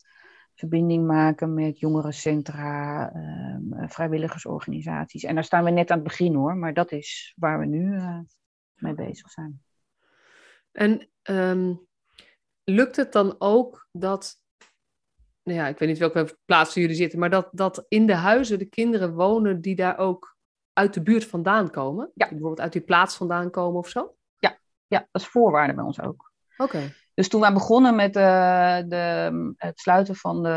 verbinding 0.55 1.07
maken 1.07 1.55
met 1.55 1.79
jongerencentra, 1.79 3.13
uh, 3.15 3.89
vrijwilligersorganisaties. 3.89 5.25
En 5.25 5.35
daar 5.35 5.45
staan 5.45 5.65
we 5.65 5.71
net 5.71 5.91
aan 5.91 5.99
het 5.99 6.07
begin 6.07 6.35
hoor, 6.35 6.57
maar 6.57 6.75
dat 6.75 6.93
is 6.93 7.35
waar 7.37 7.59
we 7.59 7.67
nu 7.67 8.01
mee 8.75 8.95
bezig 8.95 9.31
zijn. 9.31 9.63
En 10.73 11.09
um, 11.23 11.87
lukt 12.65 12.97
het 12.97 13.13
dan 13.13 13.35
ook 13.39 13.89
dat 13.93 14.41
nou 15.47 15.59
ja, 15.59 15.67
ik 15.67 15.79
weet 15.79 15.89
niet 15.89 15.99
welke 15.99 16.39
plaatsen 16.45 16.81
jullie 16.81 16.97
zitten, 16.97 17.19
maar 17.19 17.31
dat, 17.31 17.49
dat 17.53 17.85
in 17.89 18.07
de 18.07 18.15
huizen 18.15 18.59
de 18.59 18.65
kinderen 18.65 19.15
wonen 19.15 19.61
die 19.61 19.77
daar 19.77 19.99
ook 19.99 20.37
uit 20.73 20.95
de 20.95 21.03
buurt 21.03 21.25
vandaan 21.25 21.71
komen? 21.71 22.11
Ja. 22.15 22.25
Die 22.25 22.35
bijvoorbeeld 22.35 22.61
uit 22.61 22.73
die 22.73 22.83
plaats 22.83 23.17
vandaan 23.17 23.51
komen 23.51 23.79
of 23.79 23.89
zo? 23.89 24.15
Ja, 24.39 24.59
ja 24.87 25.09
dat 25.11 25.23
is 25.23 25.29
voorwaarde 25.29 25.75
bij 25.75 25.85
ons 25.85 26.01
ook. 26.01 26.33
Oké. 26.57 26.93
Dus 27.15 27.29
toen 27.29 27.41
wij 27.41 27.53
begonnen 27.53 27.95
met 27.95 28.17
uh, 28.17 28.79
de, 28.87 29.55
het 29.57 29.79
sluiten 29.81 30.17
van 30.17 30.43
de 30.43 30.49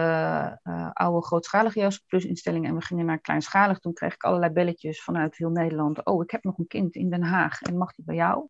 uh, 0.63 0.89
oude 0.93 1.25
grootschalige 1.25 1.79
Joost 1.79 2.03
Plus 2.07 2.25
instellingen 2.25 2.69
en 2.69 2.75
we 2.75 2.81
gingen 2.81 3.05
naar 3.05 3.19
kleinschalig, 3.19 3.79
toen 3.79 3.93
kreeg 3.93 4.13
ik 4.13 4.23
allerlei 4.23 4.53
belletjes 4.53 5.03
vanuit 5.03 5.37
heel 5.37 5.49
Nederland. 5.49 6.05
Oh, 6.05 6.23
ik 6.23 6.31
heb 6.31 6.43
nog 6.43 6.57
een 6.57 6.67
kind 6.67 6.95
in 6.95 7.09
Den 7.09 7.23
Haag 7.23 7.61
en 7.61 7.77
mag 7.77 7.93
die 7.93 8.05
bij 8.05 8.15
jou? 8.15 8.47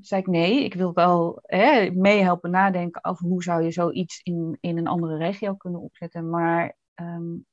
Zei 0.00 0.20
ik 0.20 0.26
nee, 0.26 0.64
ik 0.64 0.74
wil 0.74 0.92
wel 0.92 1.38
hè, 1.42 1.90
meehelpen 1.90 2.50
nadenken 2.50 3.04
over 3.04 3.26
hoe 3.26 3.42
zou 3.42 3.62
je 3.62 3.70
zoiets 3.70 4.20
in, 4.22 4.58
in 4.60 4.78
een 4.78 4.86
andere 4.86 5.16
regio 5.16 5.54
kunnen 5.54 5.80
opzetten. 5.80 6.30
Maar 6.30 6.76
um, 6.94 7.46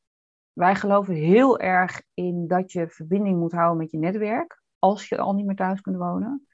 wij 0.54 0.76
geloven 0.76 1.14
heel 1.14 1.60
erg 1.60 2.02
in 2.14 2.48
dat 2.48 2.72
je 2.72 2.90
verbinding 2.90 3.40
moet 3.40 3.52
houden 3.52 3.78
met 3.78 3.92
je 3.92 3.98
netwerk 3.98 4.62
als 4.80 5.10
je 5.10 5.18
al 5.18 5.34
niet 5.34 5.46
meer 5.46 5.56
thuis 5.56 5.82
kunt 5.82 5.98
wonen. 5.98 6.48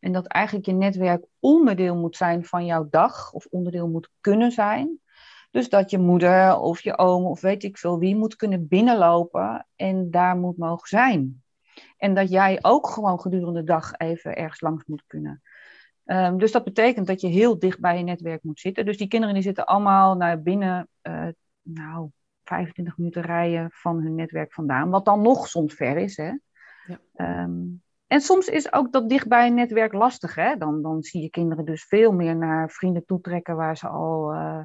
En 0.00 0.12
dat 0.12 0.26
eigenlijk 0.26 0.66
je 0.66 0.72
netwerk 0.72 1.26
onderdeel 1.38 1.96
moet 1.96 2.16
zijn 2.16 2.44
van 2.44 2.64
jouw 2.64 2.88
dag 2.88 3.32
of 3.32 3.46
onderdeel 3.46 3.88
moet 3.88 4.10
kunnen 4.20 4.52
zijn. 4.52 5.00
Dus 5.50 5.68
dat 5.68 5.90
je 5.90 5.98
moeder 5.98 6.58
of 6.58 6.80
je 6.80 6.98
oom 6.98 7.24
of 7.24 7.40
weet 7.40 7.62
ik 7.62 7.78
veel 7.78 7.98
wie 7.98 8.16
moet 8.16 8.36
kunnen 8.36 8.68
binnenlopen 8.68 9.66
en 9.76 10.10
daar 10.10 10.36
moet 10.36 10.56
mogen 10.56 10.88
zijn. 10.88 11.41
En 12.02 12.14
dat 12.14 12.30
jij 12.30 12.58
ook 12.62 12.88
gewoon 12.88 13.20
gedurende 13.20 13.60
de 13.60 13.66
dag 13.66 13.92
even 13.96 14.36
ergens 14.36 14.60
langs 14.60 14.84
moet 14.84 15.04
kunnen. 15.06 15.42
Um, 16.04 16.38
dus 16.38 16.52
dat 16.52 16.64
betekent 16.64 17.06
dat 17.06 17.20
je 17.20 17.28
heel 17.28 17.58
dicht 17.58 17.80
bij 17.80 17.98
je 17.98 18.04
netwerk 18.04 18.42
moet 18.42 18.60
zitten. 18.60 18.84
Dus 18.84 18.96
die 18.96 19.08
kinderen 19.08 19.34
die 19.34 19.42
zitten 19.42 19.66
allemaal 19.66 20.14
naar 20.14 20.42
binnen, 20.42 20.88
uh, 21.02 21.28
nou, 21.62 22.08
25 22.44 22.96
minuten 22.96 23.22
rijden 23.22 23.70
van 23.72 24.00
hun 24.00 24.14
netwerk 24.14 24.52
vandaan. 24.52 24.90
Wat 24.90 25.04
dan 25.04 25.22
nog 25.22 25.48
soms 25.48 25.74
ver 25.74 25.96
is. 25.96 26.16
Hè? 26.16 26.32
Ja. 26.86 27.42
Um, 27.42 27.82
en 28.06 28.20
soms 28.20 28.48
is 28.48 28.72
ook 28.72 28.92
dat 28.92 29.08
dicht 29.08 29.28
bij 29.28 29.46
een 29.46 29.54
netwerk 29.54 29.92
lastig. 29.92 30.34
Hè? 30.34 30.56
Dan, 30.56 30.82
dan 30.82 31.02
zie 31.02 31.22
je 31.22 31.30
kinderen 31.30 31.64
dus 31.64 31.84
veel 31.84 32.12
meer 32.12 32.36
naar 32.36 32.70
vrienden 32.70 33.04
toetrekken 33.04 33.56
waar 33.56 33.76
ze 33.76 33.88
al 33.88 34.34
uh, 34.34 34.62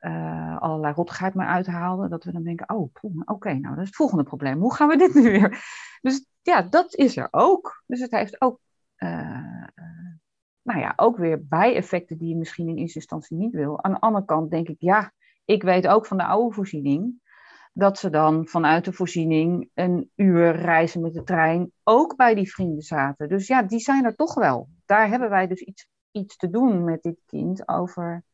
uh, 0.00 0.58
allerlei 0.58 0.94
rottigheid 0.94 1.34
mee 1.34 1.46
uithaalden. 1.46 2.10
Dat 2.10 2.24
we 2.24 2.32
dan 2.32 2.42
denken, 2.42 2.70
oh, 2.70 2.90
oké, 3.24 3.52
nou 3.52 3.74
dat 3.74 3.82
is 3.82 3.86
het 3.86 3.96
volgende 3.96 4.24
probleem. 4.24 4.60
Hoe 4.60 4.74
gaan 4.74 4.88
we 4.88 4.96
dit 4.96 5.14
nu 5.14 5.22
weer? 5.22 5.58
Dus 6.00 6.26
ja, 6.42 6.62
dat 6.62 6.94
is 6.94 7.16
er 7.16 7.28
ook. 7.30 7.82
Dus 7.86 8.00
het 8.00 8.10
heeft 8.10 8.40
ook, 8.40 8.60
uh, 8.96 9.66
nou 10.62 10.80
ja, 10.80 10.92
ook 10.96 11.16
weer 11.16 11.46
bijeffecten 11.46 12.18
die 12.18 12.28
je 12.28 12.36
misschien 12.36 12.68
in 12.68 12.76
eerste 12.76 12.98
instantie 12.98 13.36
niet 13.36 13.54
wil. 13.54 13.82
Aan 13.82 13.92
de 13.92 14.00
andere 14.00 14.24
kant 14.24 14.50
denk 14.50 14.68
ik, 14.68 14.76
ja, 14.78 15.12
ik 15.44 15.62
weet 15.62 15.86
ook 15.86 16.06
van 16.06 16.16
de 16.16 16.24
oude 16.24 16.54
voorziening 16.54 17.20
dat 17.72 17.98
ze 17.98 18.10
dan 18.10 18.46
vanuit 18.46 18.84
de 18.84 18.92
voorziening 18.92 19.70
een 19.74 20.10
uur 20.16 20.56
reizen 20.56 21.00
met 21.00 21.14
de 21.14 21.22
trein 21.22 21.72
ook 21.82 22.16
bij 22.16 22.34
die 22.34 22.52
vrienden 22.52 22.82
zaten. 22.82 23.28
Dus 23.28 23.46
ja, 23.46 23.62
die 23.62 23.78
zijn 23.78 24.04
er 24.04 24.14
toch 24.16 24.34
wel. 24.34 24.68
Daar 24.84 25.08
hebben 25.08 25.30
wij 25.30 25.46
dus 25.46 25.60
iets, 25.60 25.88
iets 26.10 26.36
te 26.36 26.50
doen 26.50 26.84
met 26.84 27.02
dit 27.02 27.22
kind 27.26 27.68
over, 27.68 28.24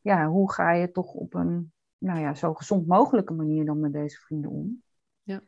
ja, 0.00 0.26
hoe 0.28 0.52
ga 0.52 0.72
je 0.72 0.90
toch 0.90 1.14
op 1.14 1.34
een, 1.34 1.72
nou 1.98 2.20
ja, 2.20 2.34
zo 2.34 2.54
gezond 2.54 2.86
mogelijke 2.86 3.32
manier 3.32 3.64
dan 3.64 3.80
met 3.80 3.92
deze 3.92 4.18
vrienden 4.18 4.50
om. 4.50 4.82
Ja. 5.22 5.42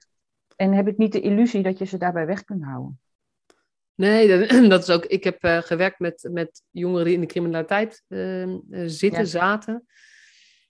En 0.56 0.72
heb 0.72 0.88
ik 0.88 0.96
niet 0.96 1.12
de 1.12 1.20
illusie 1.20 1.62
dat 1.62 1.78
je 1.78 1.84
ze 1.84 1.98
daarbij 1.98 2.26
weg 2.26 2.44
kunt 2.44 2.64
houden. 2.64 3.00
Nee, 3.94 4.28
dat, 4.28 4.48
dat 4.70 4.82
is 4.82 4.90
ook. 4.90 5.04
Ik 5.04 5.24
heb 5.24 5.44
uh, 5.44 5.58
gewerkt 5.58 5.98
met, 5.98 6.28
met 6.32 6.62
jongeren 6.70 7.04
die 7.04 7.14
in 7.14 7.20
de 7.20 7.26
criminaliteit 7.26 8.04
uh, 8.08 8.58
zitten, 8.86 9.20
ja. 9.20 9.24
zaten. 9.24 9.86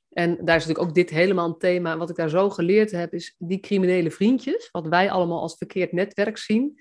En 0.09 0.31
daar 0.31 0.57
is 0.57 0.67
natuurlijk 0.67 0.89
ook 0.89 0.95
dit 0.95 1.11
helemaal 1.11 1.49
een 1.49 1.59
thema. 1.59 1.97
Wat 1.97 2.11
ik 2.11 2.17
daar 2.17 2.29
zo 2.29 2.51
geleerd 2.51 2.91
heb, 2.91 3.15
is 3.15 3.35
die 3.39 3.61
criminele 3.61 4.11
vriendjes, 4.11 4.69
wat 4.71 4.87
wij 4.87 5.11
allemaal 5.11 5.41
als 5.41 5.57
verkeerd 5.57 5.93
netwerk 5.93 6.39
zien, 6.39 6.81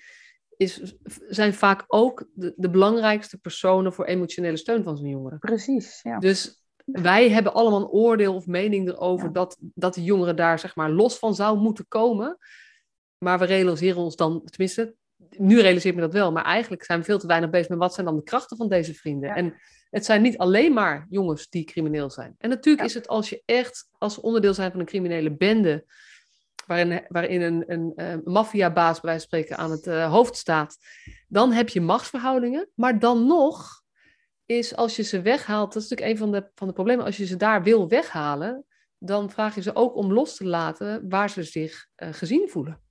is, 0.58 0.96
zijn 1.28 1.54
vaak 1.54 1.84
ook 1.88 2.28
de, 2.34 2.54
de 2.56 2.70
belangrijkste 2.70 3.38
personen 3.38 3.94
voor 3.94 4.06
emotionele 4.06 4.58
steun 4.58 4.84
van 4.84 4.98
zo'n 4.98 5.10
jongeren. 5.10 5.40
Precies, 5.40 6.02
ja. 6.02 6.20
Dus 6.20 6.61
wij 6.92 7.30
hebben 7.30 7.54
allemaal 7.54 7.80
een 7.82 7.88
oordeel 7.88 8.36
of 8.36 8.48
mening 8.48 8.88
erover 8.88 9.26
ja. 9.26 9.32
dat, 9.32 9.58
dat 9.60 9.94
de 9.94 10.04
jongeren 10.04 10.36
daar 10.36 10.60
zeg 10.60 10.76
maar 10.76 10.92
los 10.92 11.18
van 11.18 11.36
zou 11.36 11.58
moeten 11.58 11.88
komen. 11.88 12.38
Maar 13.18 13.40
we 13.40 13.46
realiseren 13.46 14.02
ons 14.02 14.16
dan, 14.16 14.42
tenminste, 14.46 14.96
nu 15.30 15.62
realiseer 15.62 15.90
ik 15.90 15.96
me 15.96 16.02
dat 16.02 16.14
wel, 16.14 16.32
maar 16.32 16.44
eigenlijk 16.46 16.84
zijn 16.84 17.00
we 17.00 17.06
veel 17.06 17.20
te 17.20 17.28
weinig 17.28 17.50
bezig 17.50 17.70
met 17.70 17.78
wat 17.78 17.94
zijn 17.94 18.06
dan 18.06 18.16
de 18.16 18.24
krachten 18.24 18.58
van 18.58 18.70
deze 18.70 18.94
vrienden. 18.94 19.30
Ja. 19.30 19.36
En 19.36 19.56
het 19.90 20.06
zijn 20.06 20.22
niet 20.22 20.38
alleen 20.38 20.74
maar 20.74 21.06
jongens 21.10 21.50
die 21.50 21.64
crimineel 21.64 22.10
zijn. 22.10 22.36
En 22.38 22.50
natuurlijk 22.50 22.80
ja. 22.80 22.90
is 22.90 22.94
het 22.94 23.08
als 23.08 23.30
je 23.30 23.42
echt 23.46 23.90
als 23.98 24.20
onderdeel 24.20 24.54
zijn 24.54 24.72
van 24.72 24.80
een 24.80 24.86
criminele 24.86 25.38
bende, 25.38 25.86
waarin, 26.66 27.06
waarin 27.08 27.42
een, 27.42 27.64
een, 27.68 27.92
een 27.96 28.22
maffiabaas 28.24 29.00
bij 29.00 29.10
wijze 29.10 29.28
van 29.30 29.40
spreken 29.40 29.58
aan 29.58 29.72
het 29.72 29.88
uh, 29.88 30.12
hoofd 30.12 30.38
staat, 30.38 30.78
dan 31.28 31.52
heb 31.52 31.70
je 31.70 31.82
machtsverhoudingen. 31.82 32.70
Maar 32.76 33.00
dan 33.00 33.26
nog 33.26 33.81
is 34.52 34.76
als 34.76 34.96
je 34.96 35.04
ze 35.04 35.22
weghaalt, 35.22 35.74
dat 35.74 35.84
is 35.84 35.90
natuurlijk 35.90 36.20
een 36.20 36.28
van 36.28 36.32
de, 36.32 36.50
van 36.56 36.68
de 36.68 36.74
problemen, 36.74 37.06
als 37.06 37.18
je 37.18 37.26
ze 37.26 37.36
daar 37.36 37.64
wil 37.64 37.88
weghalen, 37.88 38.66
dan 38.98 39.30
vraag 39.30 39.56
je 39.56 39.62
ze 39.62 39.76
ook 39.76 39.96
om 39.96 40.14
los 40.14 40.36
te 40.36 40.46
laten 40.46 41.10
waar 41.10 41.30
ze 41.30 41.44
zich 41.44 41.88
uh, 41.98 42.14
gezien 42.14 42.50
voelen. 42.50 42.82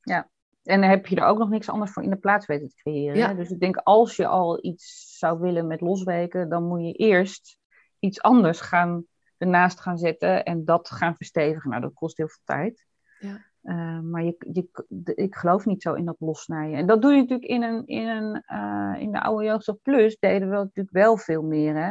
Ja, 0.00 0.30
en 0.62 0.80
dan 0.80 0.90
heb 0.90 1.06
je 1.06 1.16
er 1.16 1.24
ook 1.24 1.38
nog 1.38 1.48
niks 1.48 1.68
anders 1.68 1.90
voor 1.92 2.02
in 2.02 2.10
de 2.10 2.16
plaats 2.16 2.46
weten 2.46 2.68
te 2.68 2.74
creëren. 2.74 3.16
Ja. 3.16 3.34
Dus 3.34 3.50
ik 3.50 3.60
denk, 3.60 3.76
als 3.76 4.16
je 4.16 4.26
al 4.26 4.64
iets 4.64 5.16
zou 5.18 5.40
willen 5.40 5.66
met 5.66 5.80
losweken, 5.80 6.48
dan 6.48 6.64
moet 6.64 6.80
je 6.80 6.92
eerst 6.92 7.58
iets 7.98 8.22
anders 8.22 8.60
gaan 8.60 9.04
ernaast 9.38 9.80
gaan 9.80 9.98
zetten 9.98 10.44
en 10.44 10.64
dat 10.64 10.90
gaan 10.90 11.16
verstevigen. 11.16 11.70
Nou, 11.70 11.82
dat 11.82 11.94
kost 11.94 12.16
heel 12.16 12.28
veel 12.28 12.42
tijd. 12.44 12.86
Ja. 13.18 13.46
Uh, 13.68 14.00
maar 14.00 14.24
je, 14.24 14.36
je, 14.52 14.68
ik 15.14 15.34
geloof 15.34 15.66
niet 15.66 15.82
zo 15.82 15.94
in 15.94 16.04
dat 16.04 16.16
lossnijden. 16.18 16.78
En 16.78 16.86
dat 16.86 17.02
doe 17.02 17.12
je 17.12 17.20
natuurlijk 17.20 17.50
in, 17.50 17.62
een, 17.62 17.86
in, 17.86 18.44
uh, 18.52 18.96
in 18.98 19.12
de 19.12 19.20
oude 19.20 19.44
jeugdzorg 19.44 19.82
plus, 19.82 20.16
deden 20.18 20.50
we 20.50 20.56
natuurlijk 20.56 20.90
wel 20.94 21.16
veel 21.16 21.42
meer. 21.42 21.74
Hè? 21.74 21.88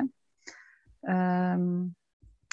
Um, 1.53 1.95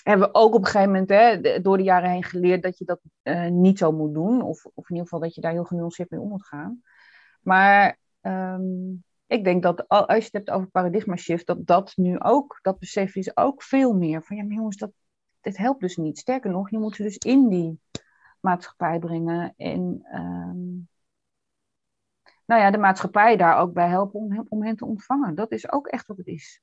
hebben 0.02 0.28
we 0.28 0.34
ook 0.34 0.54
op 0.54 0.60
een 0.60 0.66
gegeven 0.66 0.92
moment 0.92 1.08
hè, 1.08 1.60
door 1.60 1.76
de 1.76 1.82
jaren 1.82 2.10
heen 2.10 2.24
geleerd 2.24 2.62
dat 2.62 2.78
je 2.78 2.84
dat 2.84 3.00
uh, 3.22 3.48
niet 3.48 3.78
zo 3.78 3.92
moet 3.92 4.14
doen. 4.14 4.42
Of, 4.42 4.64
of 4.64 4.90
in 4.90 4.96
ieder 4.96 5.02
geval 5.02 5.20
dat 5.20 5.34
je 5.34 5.40
daar 5.40 5.52
heel 5.52 5.64
genuanceerd 5.64 6.10
mee 6.10 6.20
om 6.20 6.28
moet 6.28 6.46
gaan. 6.46 6.82
Maar 7.40 7.98
ehm, 8.20 8.90
ik 9.26 9.44
denk 9.44 9.62
dat 9.62 9.88
als 9.88 10.06
je 10.08 10.22
het 10.22 10.32
hebt 10.32 10.50
over 10.50 10.68
paradigma 10.68 11.16
shift, 11.16 11.46
dat 11.46 11.66
dat 11.66 11.92
nu 11.96 12.20
ook, 12.20 12.58
dat 12.62 12.78
besef 12.78 13.16
is 13.16 13.36
ook 13.36 13.62
veel 13.62 13.92
meer. 13.92 14.22
Van 14.22 14.36
ja, 14.36 14.44
maar 14.44 14.56
jongens, 14.56 14.76
dat, 14.76 14.90
dit 15.40 15.56
helpt 15.56 15.80
dus 15.80 15.96
niet. 15.96 16.18
Sterker 16.18 16.50
nog, 16.50 16.70
je 16.70 16.78
moet 16.78 16.96
ze 16.96 17.02
dus 17.02 17.16
in 17.16 17.48
die 17.48 17.78
maatschappij 18.44 18.98
brengen. 18.98 19.54
En 19.56 20.00
ehm, 20.02 20.72
nou 22.46 22.60
ja, 22.60 22.70
de 22.70 22.78
maatschappij 22.78 23.36
daar 23.36 23.58
ook 23.58 23.72
bij 23.72 23.88
helpen 23.88 24.20
om, 24.20 24.46
om 24.48 24.62
hen 24.62 24.76
te 24.76 24.84
ontvangen. 24.84 25.34
Dat 25.34 25.52
is 25.52 25.72
ook 25.72 25.86
echt 25.86 26.06
wat 26.06 26.16
het 26.16 26.26
is. 26.26 26.60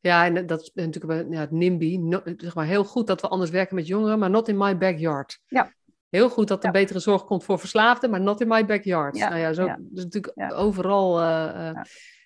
Ja, 0.00 0.24
en 0.24 0.46
dat 0.46 0.60
is 0.60 0.70
natuurlijk 0.74 1.32
ja, 1.32 1.40
het 1.40 1.50
NIMBY. 1.50 2.00
zeg 2.36 2.54
maar 2.54 2.66
heel 2.66 2.84
goed 2.84 3.06
dat 3.06 3.20
we 3.20 3.28
anders 3.28 3.50
werken 3.50 3.74
met 3.74 3.86
jongeren, 3.86 4.18
maar 4.18 4.30
not 4.30 4.48
in 4.48 4.56
my 4.56 4.78
backyard. 4.78 5.40
Ja. 5.46 5.72
Heel 6.08 6.30
goed 6.30 6.48
dat 6.48 6.64
er 6.64 6.70
betere 6.70 6.98
zorg 6.98 7.24
komt 7.24 7.44
voor 7.44 7.58
verslaafden, 7.58 8.10
maar 8.10 8.20
not 8.20 8.40
in 8.40 8.48
my 8.48 8.66
backyard. 8.66 9.16
Ja. 9.16 9.28
Nou 9.28 9.40
ja, 9.40 9.52
zo 9.52 9.64
ja. 9.64 9.76
dus 9.80 10.04
natuurlijk 10.04 10.52
overal. 10.52 11.20
Uh, 11.20 11.26
uh, 11.54 11.80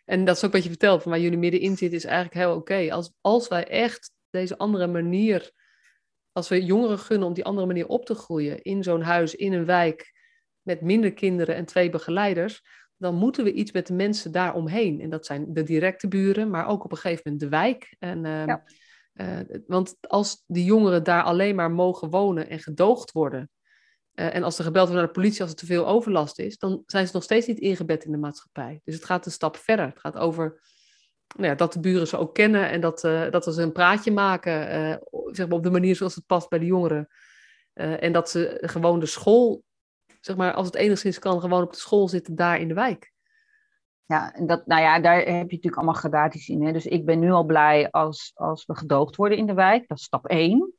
en 0.05 0.24
dat 0.24 0.37
is 0.37 0.45
ook 0.45 0.53
wat 0.53 0.62
je 0.62 0.68
vertelt, 0.68 1.03
van 1.03 1.11
waar 1.11 1.20
jullie 1.20 1.39
middenin 1.39 1.76
zitten, 1.76 1.99
is 1.99 2.05
eigenlijk 2.05 2.35
heel 2.35 2.55
oké. 2.55 2.93
Als, 2.93 3.12
als 3.20 3.49
wij 3.49 3.68
echt 3.68 4.12
deze 4.30 4.59
andere 4.59 4.87
manier, 4.87 5.53
als 6.33 6.49
we 6.49 6.64
jongeren 6.64 6.99
gunnen 6.99 7.28
om 7.28 7.35
die 7.35 7.45
andere 7.45 7.66
manier 7.66 7.87
op 7.87 8.05
te 8.05 8.14
groeien, 8.14 8.62
in 8.62 8.83
zo'n 8.83 9.03
huis, 9.03 9.35
in 9.35 9.53
een 9.53 9.64
wijk, 9.64 10.12
met 10.62 10.80
minder 10.80 11.12
kinderen 11.12 11.55
en 11.55 11.64
twee 11.64 11.91
begeleiders, 11.91 12.62
dan 12.97 13.14
moeten 13.14 13.45
we 13.45 13.53
iets 13.53 13.72
met 13.72 13.87
de 13.87 13.95
mensen 13.95 14.33
daaromheen. 14.33 15.01
En 15.01 15.11
dat 15.11 15.26
zijn 15.26 15.53
de 15.53 15.62
directe 15.62 16.09
buren, 16.09 16.51
maar 16.51 16.66
ook 16.66 16.85
op 16.85 16.91
een 16.93 16.99
gegeven 16.99 17.22
moment 17.24 17.43
de 17.43 17.49
wijk. 17.49 17.97
En, 17.99 18.24
uh, 18.24 18.55
uh, 19.14 19.61
want 19.66 19.97
als 20.01 20.45
die 20.47 20.64
jongeren 20.64 21.05
daar 21.05 21.22
alleen 21.22 21.55
maar 21.55 21.70
mogen 21.70 22.11
wonen 22.11 22.49
en 22.49 22.59
gedoogd 22.59 23.12
worden, 23.12 23.51
uh, 24.14 24.35
en 24.35 24.43
als 24.43 24.59
er 24.59 24.64
gebeld 24.64 24.89
wordt 24.89 25.01
naar 25.01 25.12
de 25.12 25.20
politie 25.20 25.41
als 25.41 25.51
er 25.51 25.57
te 25.57 25.66
veel 25.66 25.87
overlast 25.87 26.39
is, 26.39 26.59
dan 26.59 26.83
zijn 26.87 27.07
ze 27.07 27.12
nog 27.14 27.22
steeds 27.22 27.47
niet 27.47 27.59
ingebed 27.59 28.05
in 28.05 28.12
de 28.12 28.18
maatschappij. 28.18 28.80
Dus 28.85 28.95
het 28.95 29.05
gaat 29.05 29.26
een 29.26 29.33
stap 29.33 29.57
verder. 29.57 29.87
Het 29.87 30.01
gaat 30.01 30.16
over 30.16 30.61
nou 31.37 31.49
ja, 31.49 31.55
dat 31.55 31.72
de 31.72 31.80
buren 31.80 32.07
ze 32.07 32.16
ook 32.18 32.35
kennen 32.35 32.70
en 32.70 32.80
dat, 32.80 33.01
dat 33.30 33.45
ze 33.45 33.62
een 33.62 33.72
praatje 33.72 34.12
maken, 34.12 34.53
zeg 35.26 35.49
maar 35.49 35.57
op 35.57 35.62
de 35.62 35.70
manier 35.70 35.97
zoals 35.97 36.14
het 36.14 36.26
past 36.26 36.49
bij 36.49 36.59
de 36.59 36.66
jongeren. 36.66 37.09
en 37.74 38.12
dat 38.12 38.30
ze 38.30 38.59
gewoon 38.61 39.01
de 39.01 39.07
school 39.07 39.62
zeg 40.24 40.37
maar, 40.37 40.53
als 40.53 40.66
het 40.66 40.74
enigszins 40.74 41.18
kan, 41.18 41.41
gewoon 41.41 41.62
op 41.62 41.72
de 41.72 41.78
school 41.78 42.09
zitten 42.09 42.35
daar 42.35 42.61
in 42.61 42.68
de 42.68 42.74
wijk. 42.74 43.12
Ja, 44.07 44.35
en 44.35 44.47
dat, 44.47 44.66
nou 44.66 44.83
ja, 44.83 45.01
daar 45.01 45.16
heb 45.16 45.26
je 45.26 45.33
natuurlijk 45.35 45.76
allemaal 45.76 45.95
gradaties 45.95 46.49
in. 46.49 46.64
Hè? 46.64 46.72
Dus 46.72 46.87
ik 46.87 47.05
ben 47.05 47.18
nu 47.18 47.30
al 47.30 47.45
blij 47.45 47.91
als, 47.91 48.33
als 48.35 48.66
we 48.66 48.76
gedoogd 48.76 49.16
worden 49.16 49.39
in 49.39 49.47
de 49.47 49.55
wijk. 49.55 49.89
Dat 49.89 49.99
is 49.99 50.05
stap 50.05 50.26
één. 50.26 50.72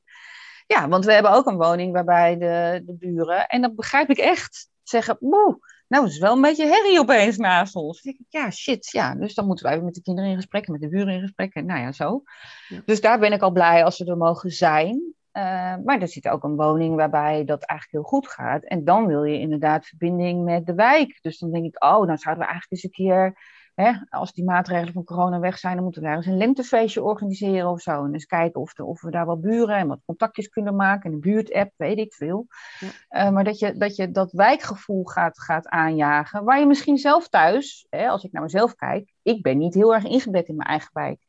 Ja, 0.67 0.87
want 0.87 1.05
we 1.05 1.13
hebben 1.13 1.31
ook 1.31 1.45
een 1.45 1.57
woning 1.57 1.93
waarbij 1.93 2.37
de, 2.37 2.81
de 2.85 2.93
buren, 2.93 3.47
en 3.47 3.61
dat 3.61 3.75
begrijp 3.75 4.09
ik 4.09 4.17
echt, 4.17 4.69
zeggen, 4.83 5.17
moe, 5.19 5.59
nou, 5.93 6.05
het 6.05 6.13
is 6.13 6.19
wel 6.19 6.35
een 6.35 6.41
beetje 6.41 6.65
herrie 6.65 6.99
opeens 6.99 7.37
naast 7.37 7.75
ons. 7.75 8.01
ik, 8.01 8.17
ja, 8.29 8.51
shit, 8.51 8.89
ja. 8.91 9.15
Dus 9.15 9.33
dan 9.33 9.45
moeten 9.45 9.65
wij 9.65 9.81
met 9.81 9.93
de 9.93 10.01
kinderen 10.01 10.29
in 10.29 10.35
gesprek, 10.35 10.67
met 10.67 10.81
de 10.81 10.89
buren 10.89 11.13
in 11.13 11.21
gesprek. 11.21 11.53
Nou 11.53 11.79
ja, 11.79 11.91
zo. 11.91 12.23
Ja. 12.67 12.81
Dus 12.85 13.01
daar 13.01 13.19
ben 13.19 13.31
ik 13.31 13.41
al 13.41 13.51
blij 13.51 13.83
als 13.83 13.97
we 13.97 14.05
er 14.05 14.17
mogen 14.17 14.51
zijn. 14.51 15.13
Uh, 15.33 15.75
maar 15.83 16.01
er 16.01 16.07
zit 16.07 16.27
ook 16.27 16.43
een 16.43 16.55
woning 16.55 16.95
waarbij 16.95 17.45
dat 17.45 17.63
eigenlijk 17.63 17.91
heel 17.91 18.19
goed 18.19 18.27
gaat. 18.27 18.63
En 18.63 18.83
dan 18.83 19.07
wil 19.07 19.23
je 19.23 19.39
inderdaad 19.39 19.85
verbinding 19.85 20.43
met 20.43 20.65
de 20.65 20.73
wijk. 20.73 21.19
Dus 21.21 21.37
dan 21.37 21.51
denk 21.51 21.65
ik, 21.65 21.83
oh, 21.83 22.07
dan 22.07 22.17
zouden 22.17 22.43
we 22.43 22.51
eigenlijk 22.51 22.71
eens 22.71 22.83
een 22.83 23.05
keer, 23.05 23.37
hè, 23.73 23.91
als 24.09 24.33
die 24.33 24.43
maatregelen 24.43 24.93
van 24.93 25.03
corona 25.03 25.39
weg 25.39 25.57
zijn, 25.57 25.73
dan 25.73 25.83
moeten 25.83 26.01
we 26.01 26.07
daar 26.07 26.17
eens 26.17 26.25
een 26.25 26.37
lentefeestje 26.37 27.03
organiseren 27.03 27.69
of 27.69 27.81
zo. 27.81 28.05
En 28.05 28.13
eens 28.13 28.25
kijken 28.25 28.61
of, 28.61 28.73
de, 28.73 28.83
of 28.83 29.01
we 29.01 29.11
daar 29.11 29.25
wat 29.25 29.41
buren 29.41 29.77
en 29.77 29.87
wat 29.87 30.01
contactjes 30.05 30.47
kunnen 30.47 30.75
maken. 30.75 31.09
En 31.09 31.11
een 31.15 31.19
buurtapp, 31.21 31.71
weet 31.75 31.97
ik 31.97 32.13
veel. 32.13 32.47
Ja. 32.79 33.25
Uh, 33.25 33.33
maar 33.33 33.43
dat 33.43 33.59
je, 33.59 33.77
dat 33.77 33.95
je 33.95 34.11
dat 34.11 34.31
wijkgevoel 34.31 35.03
gaat, 35.03 35.39
gaat 35.39 35.67
aanjagen. 35.67 36.43
Waar 36.43 36.59
je 36.59 36.65
misschien 36.65 36.97
zelf 36.97 37.29
thuis, 37.29 37.87
hè, 37.89 38.07
als 38.07 38.23
ik 38.23 38.31
naar 38.31 38.41
mezelf 38.41 38.75
kijk, 38.75 39.13
ik 39.21 39.41
ben 39.41 39.57
niet 39.57 39.73
heel 39.73 39.93
erg 39.93 40.03
ingebed 40.03 40.47
in 40.47 40.55
mijn 40.55 40.69
eigen 40.69 40.89
wijk. 40.93 41.19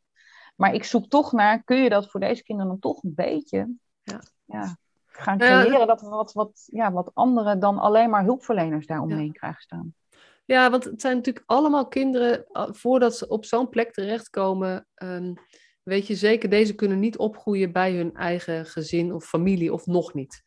Maar 0.57 0.75
ik 0.75 0.85
zoek 0.85 1.09
toch 1.09 1.33
naar, 1.33 1.63
kun 1.65 1.77
je 1.77 1.89
dat 1.89 2.11
voor 2.11 2.21
deze 2.21 2.43
kinderen 2.43 2.71
dan 2.71 2.81
toch 2.81 3.03
een 3.03 3.15
beetje 3.15 3.75
ja. 4.03 4.21
ja. 4.45 4.77
gaan 5.07 5.39
creëren 5.39 5.87
dat 5.87 6.01
we 6.01 6.09
wat, 6.09 6.33
wat, 6.33 6.63
ja, 6.67 6.93
wat 6.93 7.11
anderen 7.15 7.61
dan 7.61 7.79
alleen 7.79 8.11
maar 8.11 8.25
hulpverleners 8.25 8.87
daaromheen 8.87 9.27
ja. 9.27 9.33
krijgen 9.33 9.63
staan. 9.63 9.95
Ja, 10.45 10.71
want 10.71 10.85
het 10.85 11.01
zijn 11.01 11.17
natuurlijk 11.17 11.45
allemaal 11.47 11.89
kinderen, 11.89 12.45
voordat 12.53 13.17
ze 13.17 13.29
op 13.29 13.45
zo'n 13.45 13.69
plek 13.69 13.93
terechtkomen, 13.93 14.87
um, 15.03 15.35
weet 15.83 16.07
je 16.07 16.15
zeker, 16.15 16.51
deze 16.51 16.75
kunnen 16.75 16.99
niet 16.99 17.17
opgroeien 17.17 17.73
bij 17.73 17.93
hun 17.93 18.15
eigen 18.15 18.67
gezin 18.67 19.13
of 19.13 19.25
familie 19.25 19.73
of 19.73 19.87
nog 19.87 20.15
niet. 20.15 20.43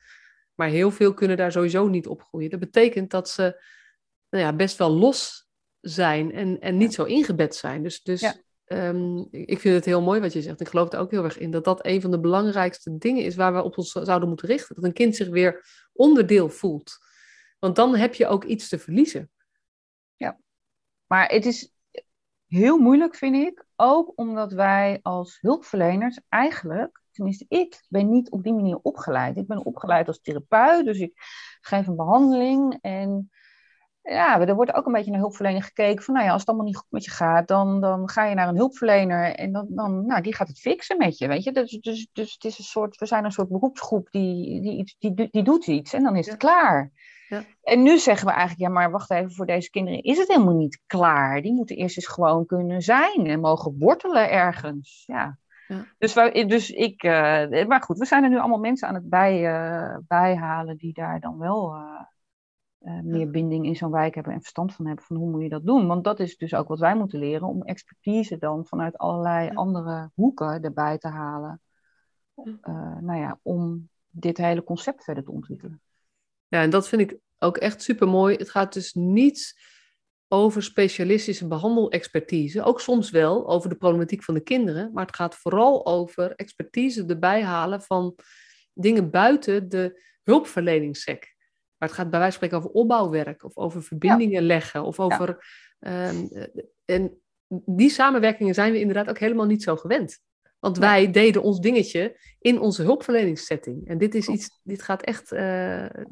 Maar 0.56 0.70
heel 0.70 0.92
veel 0.92 1.14
kunnen 1.14 1.38
daar 1.38 1.52
sowieso 1.52 1.88
niet 1.88 2.08
opgroeien. 2.08 2.50
Dat 2.50 2.60
betekent 2.60 3.10
dat 3.10 3.30
ze 3.30 3.62
nou 4.30 4.44
ja, 4.44 4.54
best 4.54 4.78
wel 4.78 4.90
los 4.90 5.48
zijn 5.82 6.32
en, 6.32 6.60
en 6.60 6.78
niet 6.78 6.94
zo 6.94 7.04
ingebed 7.04 7.56
zijn. 7.56 7.84
Dus, 7.84 8.02
dus 8.02 8.22
ja. 8.22 8.36
Um, 8.70 9.28
ik 9.32 9.60
vind 9.60 9.76
het 9.76 9.86
heel 9.86 10.02
mooi 10.02 10.20
wat 10.20 10.34
je 10.34 10.42
zegt. 10.42 10.62
Ik 10.62 10.68
geloof 10.68 10.94
er 10.94 11.00
ook 11.00 11.12
heel 11.12 11.24
erg 11.24 11.38
in 11.38 11.52
dat 11.52 11.64
dat 11.64 11.86
een 11.86 12.02
van 12.02 12.12
de 12.12 12.20
belangrijkste 12.20 12.98
dingen 12.98 13.24
is 13.24 13.36
waar 13.36 13.54
we 13.54 13.64
op 13.64 13.78
ons 13.78 13.92
zouden 13.92 14.28
moeten 14.30 14.48
richten. 14.48 14.76
Dat 14.76 14.84
een 14.84 14.94
kind 14.94 15.16
zich 15.16 15.28
weer 15.28 15.66
onderdeel 15.94 16.50
voelt. 16.50 16.98
Want 17.60 17.76
dan 17.76 17.96
heb 17.96 18.14
je 18.14 18.28
ook 18.28 18.44
iets 18.44 18.70
te 18.70 18.80
verliezen. 18.80 19.32
Maar 21.08 21.28
het 21.30 21.46
is 21.46 21.74
heel 22.48 22.78
moeilijk, 22.78 23.16
vind 23.16 23.36
ik. 23.36 23.66
Ook 23.76 24.12
omdat 24.16 24.52
wij 24.52 25.00
als 25.02 25.38
hulpverleners 25.42 26.20
eigenlijk, 26.30 27.02
tenminste 27.12 27.46
ik, 27.48 27.86
ben 27.90 28.10
niet 28.10 28.32
op 28.32 28.44
die 28.44 28.54
manier 28.54 28.78
opgeleid. 28.82 29.38
Ik 29.38 29.48
ben 29.48 29.66
opgeleid 29.66 30.08
als 30.08 30.22
therapeut, 30.22 30.86
dus 30.86 31.00
ik 31.00 31.14
geef 31.62 31.88
een 31.88 31.96
behandeling 31.96 32.78
en 32.82 33.30
ja, 34.02 34.40
er 34.40 34.56
wordt 34.56 34.74
ook 34.74 34.86
een 34.86 34.92
beetje 34.92 35.12
naar 35.12 35.20
hulpverlening 35.20 35.66
gekeken. 35.66 36.04
Van 36.04 36.14
nou 36.14 36.26
ja, 36.26 36.32
als 36.32 36.40
het 36.40 36.50
allemaal 36.50 36.68
niet 36.68 36.78
goed 36.78 36.92
met 36.92 37.06
je 37.06 37.12
gaat, 37.12 37.48
dan, 37.48 37.82
dan 37.82 38.10
ga 38.10 38.26
je 38.26 38.36
naar 38.36 38.48
een 38.48 38.56
hulpverlener 38.56 39.36
en 39.36 39.52
dan, 39.52 39.66
dan, 39.70 40.06
nou, 40.06 40.22
die 40.22 40.36
gaat 40.36 40.48
het 40.48 40.60
fixen 40.60 40.98
met 40.98 41.18
je. 41.18 41.28
Weet 41.28 41.44
je? 41.44 41.52
Dus, 41.52 41.72
dus, 41.72 42.08
dus 42.14 42.34
het 42.34 42.44
is 42.44 42.58
een 42.58 42.64
soort, 42.64 42.98
we 42.98 43.06
zijn 43.06 43.26
een 43.26 43.32
soort 43.32 43.50
beroepsgroep 43.50 44.12
die, 44.12 44.62
die, 44.62 44.78
iets, 44.78 44.96
die, 45.00 45.30
die 45.32 45.44
doet 45.44 45.68
iets 45.68 45.94
en 45.94 46.04
dan 46.04 46.16
is 46.16 46.28
het 46.28 46.38
klaar. 46.38 46.92
Ja. 47.30 47.44
En 47.62 47.84
nu 47.84 47.98
zeggen 47.98 48.28
we 48.28 48.34
eigenlijk, 48.34 48.62
ja, 48.62 48.70
maar 48.70 48.92
wacht 48.92 49.12
even, 49.12 49.32
voor 49.32 49.46
deze 49.46 49.70
kinderen 49.70 50.04
is 50.04 50.18
het 50.18 50.28
helemaal 50.28 50.56
niet 50.56 50.82
klaar. 50.86 51.42
Die 51.42 51.54
moeten 51.54 51.76
eerst 51.76 51.98
eens 51.98 52.08
gewoon 52.08 52.46
kunnen 52.46 52.82
zijn 52.82 53.26
en 53.26 53.40
mogen 53.40 53.78
wortelen 53.80 54.32
ergens. 54.32 55.04
Ja. 55.06 55.38
ja. 55.68 55.86
Dus, 55.98 56.14
dus 56.48 56.70
ik, 56.72 57.04
uh, 57.04 57.66
maar 57.68 57.82
goed, 57.82 57.98
we 57.98 58.06
zijn 58.06 58.24
er 58.24 58.30
nu 58.30 58.38
allemaal 58.38 58.60
mensen 58.60 58.88
aan 58.88 58.94
het 58.94 59.10
bij, 59.10 59.42
uh, 59.42 59.98
bijhalen 60.08 60.78
die 60.78 60.94
daar 60.94 61.20
dan 61.20 61.38
wel. 61.38 61.76
Uh, 61.76 62.02
uh, 62.82 63.02
meer 63.02 63.30
binding 63.30 63.66
in 63.66 63.76
zo'n 63.76 63.92
wijk 63.92 64.16
hebben 64.16 64.34
en 64.34 64.40
verstand 64.40 64.74
van 64.74 64.86
hebben 64.86 65.06
van 65.06 65.16
hoe 65.16 65.30
moet 65.30 65.42
je 65.42 65.50
dat 65.50 65.66
doen. 65.66 65.88
Want 65.88 66.04
dat 66.04 66.20
is 66.20 66.38
dus 66.38 66.54
ook 66.54 66.68
wat 66.68 66.80
wij 66.80 66.96
moeten 66.96 67.20
leren 67.20 67.48
om 67.48 67.64
expertise 67.64 68.38
dan 68.38 68.66
vanuit 68.66 68.98
allerlei 68.98 69.50
andere 69.54 70.12
hoeken 70.14 70.62
erbij 70.62 70.98
te 70.98 71.08
halen. 71.08 71.62
Nou 73.00 73.16
ja, 73.16 73.40
om 73.42 73.90
dit 74.10 74.38
hele 74.38 74.64
concept 74.64 75.04
verder 75.04 75.24
te 75.24 75.32
ontwikkelen. 75.32 75.82
Ja, 76.48 76.62
en 76.62 76.70
dat 76.70 76.88
vind 76.88 77.02
ik 77.02 77.18
ook 77.40 77.58
echt 77.58 77.82
super 77.82 78.08
mooi. 78.08 78.36
Het 78.36 78.50
gaat 78.50 78.74
dus 78.74 78.94
niet 78.94 79.66
over 80.28 80.64
specialistische 80.64 81.48
behandelexpertise, 81.48 82.64
ook 82.64 82.82
soms 82.82 83.10
wel 83.10 83.48
over 83.48 83.70
de 83.70 83.76
problematiek 83.76 84.24
van 84.24 84.34
de 84.34 84.44
kinderen, 84.44 84.92
maar 84.94 85.06
het 85.06 85.16
gaat 85.16 85.36
vooral 85.36 85.86
over 85.86 86.36
expertise 86.36 87.06
erbij 87.06 87.44
halen 87.44 87.82
van 87.82 88.16
dingen 88.74 89.10
buiten 89.10 89.70
de 89.70 90.04
hulpverleningssec. 90.24 91.36
Maar 91.78 91.90
het 91.90 91.98
gaat 91.98 92.10
bij 92.10 92.20
wijze 92.20 92.38
van 92.38 92.48
spreken 92.48 92.58
over 92.58 92.82
opbouwwerk 92.82 93.44
of 93.44 93.58
over 93.58 93.84
verbindingen 93.84 94.44
leggen 94.44 94.84
of 94.84 95.00
over. 95.00 95.46
Ehm, 95.80 96.28
en 96.86 97.22
die 97.66 97.90
samenwerkingen 97.90 98.54
zijn 98.54 98.72
we 98.72 98.80
inderdaad 98.80 99.10
ook 99.10 99.20
helemaal 99.20 99.46
niet 99.46 99.64
zo 99.64 99.76
gewend. 99.76 100.20
Want 100.60 100.78
wij 100.78 101.12
deden 101.12 101.44
ons 101.44 101.60
dingetje 101.60 102.20
in 102.40 102.60
onze 102.60 102.84
hulpverleningssetting. 102.84 103.88
En 103.88 103.98
dit 103.98 104.16
is 104.16 104.28
iets, 104.28 104.60
dit 104.64 104.82
gaat 104.82 105.02
echt 105.02 105.32
uh, 105.32 105.40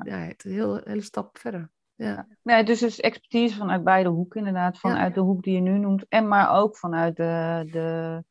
ja, 0.03 0.27
een 0.27 0.35
heel, 0.37 0.81
hele 0.83 1.01
stap 1.01 1.37
verder. 1.37 1.71
Ja. 1.95 2.27
Nee, 2.41 2.63
dus 2.63 2.79
het 2.79 2.89
is 2.89 2.99
expertise 2.99 3.55
vanuit 3.55 3.83
beide 3.83 4.09
hoeken, 4.09 4.39
inderdaad. 4.39 4.79
Vanuit 4.79 5.13
de 5.13 5.21
hoek 5.21 5.43
die 5.43 5.53
je 5.53 5.61
nu 5.61 5.77
noemt. 5.77 6.05
En 6.09 6.27
maar 6.27 6.57
ook 6.57 6.77
vanuit 6.77 7.15
de, 7.15 7.67
de 7.71 8.23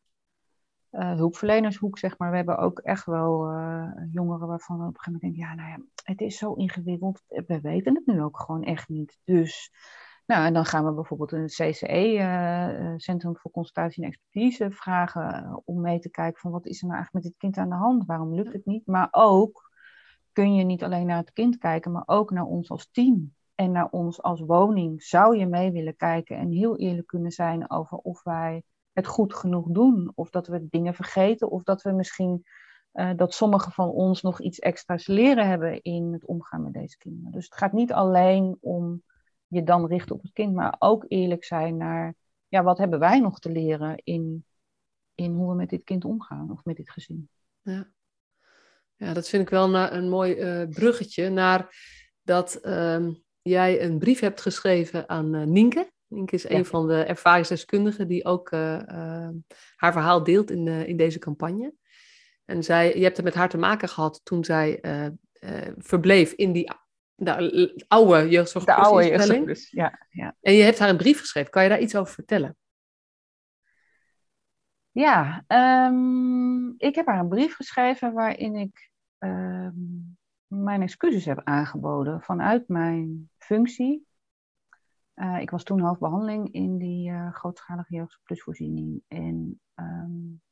uh, 0.90 1.14
hulpverlenershoek, 1.14 1.98
zeg 1.98 2.18
maar. 2.18 2.30
We 2.30 2.36
hebben 2.36 2.58
ook 2.58 2.78
echt 2.78 3.06
wel 3.06 3.50
uh, 3.50 3.86
jongeren 4.12 4.48
waarvan 4.48 4.78
we 4.78 4.86
op 4.86 4.88
een 4.88 5.00
gegeven 5.00 5.12
moment 5.12 5.20
denken, 5.20 5.40
ja, 5.40 5.54
nou 5.54 5.68
ja, 5.68 6.02
het 6.04 6.20
is 6.20 6.38
zo 6.38 6.52
ingewikkeld. 6.52 7.22
We 7.26 7.60
weten 7.60 7.94
het 7.94 8.06
nu 8.06 8.22
ook 8.22 8.40
gewoon 8.40 8.62
echt 8.62 8.88
niet. 8.88 9.18
Dus, 9.24 9.70
nou, 10.26 10.46
en 10.46 10.52
dan 10.52 10.64
gaan 10.64 10.84
we 10.84 10.92
bijvoorbeeld 10.92 11.32
een 11.32 11.46
CCE, 11.46 12.14
uh, 12.14 12.94
Centrum 12.96 13.36
voor 13.36 13.50
Consultatie 13.50 14.02
en 14.02 14.08
Expertise, 14.08 14.70
vragen 14.70 15.62
om 15.64 15.80
mee 15.80 15.98
te 15.98 16.10
kijken 16.10 16.40
van 16.40 16.50
wat 16.50 16.66
is 16.66 16.80
er 16.80 16.86
nou 16.86 16.94
eigenlijk 16.94 17.24
met 17.24 17.32
dit 17.32 17.40
kind 17.40 17.56
aan 17.56 17.78
de 17.78 17.84
hand? 17.84 18.06
Waarom 18.06 18.34
lukt 18.34 18.52
het 18.52 18.66
niet? 18.66 18.86
Maar 18.86 19.08
ook 19.10 19.70
kun 20.32 20.54
je 20.54 20.64
niet 20.64 20.82
alleen 20.82 21.06
naar 21.06 21.18
het 21.18 21.32
kind 21.32 21.58
kijken, 21.58 21.92
maar 21.92 22.02
ook 22.06 22.30
naar 22.30 22.44
ons 22.44 22.70
als 22.70 22.88
team. 22.90 23.34
En 23.54 23.72
naar 23.72 23.88
ons 23.90 24.22
als 24.22 24.40
woning 24.40 25.02
zou 25.02 25.36
je 25.36 25.46
mee 25.46 25.72
willen 25.72 25.96
kijken 25.96 26.36
en 26.36 26.50
heel 26.50 26.76
eerlijk 26.76 27.06
kunnen 27.06 27.32
zijn 27.32 27.70
over 27.70 27.96
of 27.96 28.22
wij 28.22 28.62
het 28.92 29.06
goed 29.06 29.34
genoeg 29.34 29.66
doen. 29.68 30.12
Of 30.14 30.30
dat 30.30 30.46
we 30.46 30.66
dingen 30.70 30.94
vergeten. 30.94 31.50
Of 31.50 31.62
dat 31.62 31.82
we 31.82 31.92
misschien 31.92 32.44
dat 33.16 33.34
sommigen 33.34 33.72
van 33.72 33.88
ons 33.88 34.22
nog 34.22 34.40
iets 34.40 34.58
extra's 34.58 35.06
leren 35.06 35.48
hebben 35.48 35.82
in 35.82 36.12
het 36.12 36.26
omgaan 36.26 36.62
met 36.62 36.72
deze 36.72 36.96
kinderen. 36.96 37.32
Dus 37.32 37.44
het 37.44 37.54
gaat 37.54 37.72
niet 37.72 37.92
alleen 37.92 38.56
om 38.60 39.02
je 39.54 39.62
dan 39.64 39.86
richt 39.86 40.10
op 40.10 40.22
het 40.22 40.32
kind, 40.32 40.54
maar 40.54 40.76
ook 40.78 41.04
eerlijk 41.08 41.44
zijn 41.44 41.76
naar, 41.76 42.14
ja, 42.48 42.62
wat 42.62 42.78
hebben 42.78 42.98
wij 42.98 43.20
nog 43.20 43.38
te 43.38 43.50
leren 43.50 44.00
in, 44.04 44.44
in 45.14 45.32
hoe 45.32 45.48
we 45.48 45.54
met 45.54 45.70
dit 45.70 45.84
kind 45.84 46.04
omgaan 46.04 46.50
of 46.50 46.64
met 46.64 46.76
dit 46.76 46.90
gezin. 46.90 47.28
Ja, 47.62 47.90
ja 48.96 49.12
dat 49.12 49.28
vind 49.28 49.42
ik 49.42 49.48
wel 49.48 49.74
een 49.74 50.08
mooi 50.08 50.34
uh, 50.34 50.68
bruggetje 50.68 51.30
naar 51.30 51.76
dat 52.22 52.54
ehm, 52.54 53.12
jij 53.42 53.82
een 53.82 53.98
brief 53.98 54.20
hebt 54.20 54.40
geschreven 54.40 55.08
aan 55.08 55.34
uh, 55.34 55.44
Nienke. 55.44 55.92
Nienke 56.06 56.34
is 56.34 56.48
een 56.48 56.64
van 56.64 56.86
de 56.86 57.02
ervaringsdeskundigen 57.02 58.08
die 58.08 58.24
ook 58.24 58.50
uh, 58.50 58.60
haar 59.76 59.92
verhaal 59.92 60.22
deelt 60.22 60.50
in, 60.50 60.68
in 60.68 60.96
deze 60.96 61.18
campagne. 61.18 61.74
En 62.44 62.64
zij, 62.64 62.96
je 62.96 63.02
hebt 63.02 63.16
het 63.16 63.24
met 63.24 63.34
haar 63.34 63.48
te 63.48 63.56
maken 63.58 63.88
gehad 63.88 64.20
toen 64.24 64.44
zij 64.44 64.80
verbleef 65.76 66.32
in 66.32 66.52
die 66.52 66.70
de 67.14 67.84
oude 67.88 68.28
jeugdzorg 68.28 68.64
De 68.64 68.74
oude 68.74 69.06
jeugdzorg 69.06 69.70
ja, 69.70 70.06
ja. 70.10 70.36
En 70.40 70.54
je 70.54 70.62
hebt 70.62 70.78
haar 70.78 70.88
een 70.88 70.96
brief 70.96 71.18
geschreven. 71.18 71.50
Kan 71.50 71.62
je 71.62 71.68
daar 71.68 71.80
iets 71.80 71.96
over 71.96 72.14
vertellen? 72.14 72.56
Ja, 74.90 75.44
um, 75.86 76.74
ik 76.76 76.94
heb 76.94 77.06
haar 77.06 77.18
een 77.18 77.28
brief 77.28 77.54
geschreven 77.54 78.12
waarin 78.12 78.54
ik 78.54 78.90
um, 79.18 80.16
mijn 80.46 80.82
excuses 80.82 81.24
heb 81.24 81.40
aangeboden 81.44 82.22
vanuit 82.22 82.68
mijn 82.68 83.30
functie. 83.38 84.06
Uh, 85.14 85.40
ik 85.40 85.50
was 85.50 85.62
toen 85.62 85.80
hoofdbehandeling 85.80 86.52
in 86.52 86.78
die 86.78 87.10
uh, 87.10 87.32
grootschalige 87.32 87.94
jeugdzorgplusvoorziening. 87.94 89.02
En 89.08 89.60
um, 89.74 90.42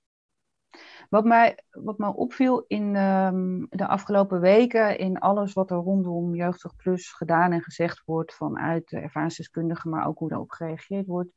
wat 1.13 1.25
mij, 1.25 1.59
wat 1.71 1.99
mij 1.99 2.09
opviel 2.09 2.65
in 2.67 2.97
um, 2.97 3.67
de 3.71 3.87
afgelopen 3.87 4.41
weken, 4.41 4.99
in 4.99 5.19
alles 5.19 5.53
wat 5.53 5.71
er 5.71 5.77
rondom 5.77 6.35
Jeugdzorg 6.35 6.77
Plus 6.77 7.13
gedaan 7.13 7.53
en 7.53 7.63
gezegd 7.63 8.03
wordt 8.05 8.35
vanuit 8.35 8.89
de 8.89 8.99
ervaringsdeskundigen, 8.99 9.91
maar 9.91 10.07
ook 10.07 10.19
hoe 10.19 10.29
daarop 10.29 10.51
gereageerd 10.51 11.07
wordt, 11.07 11.33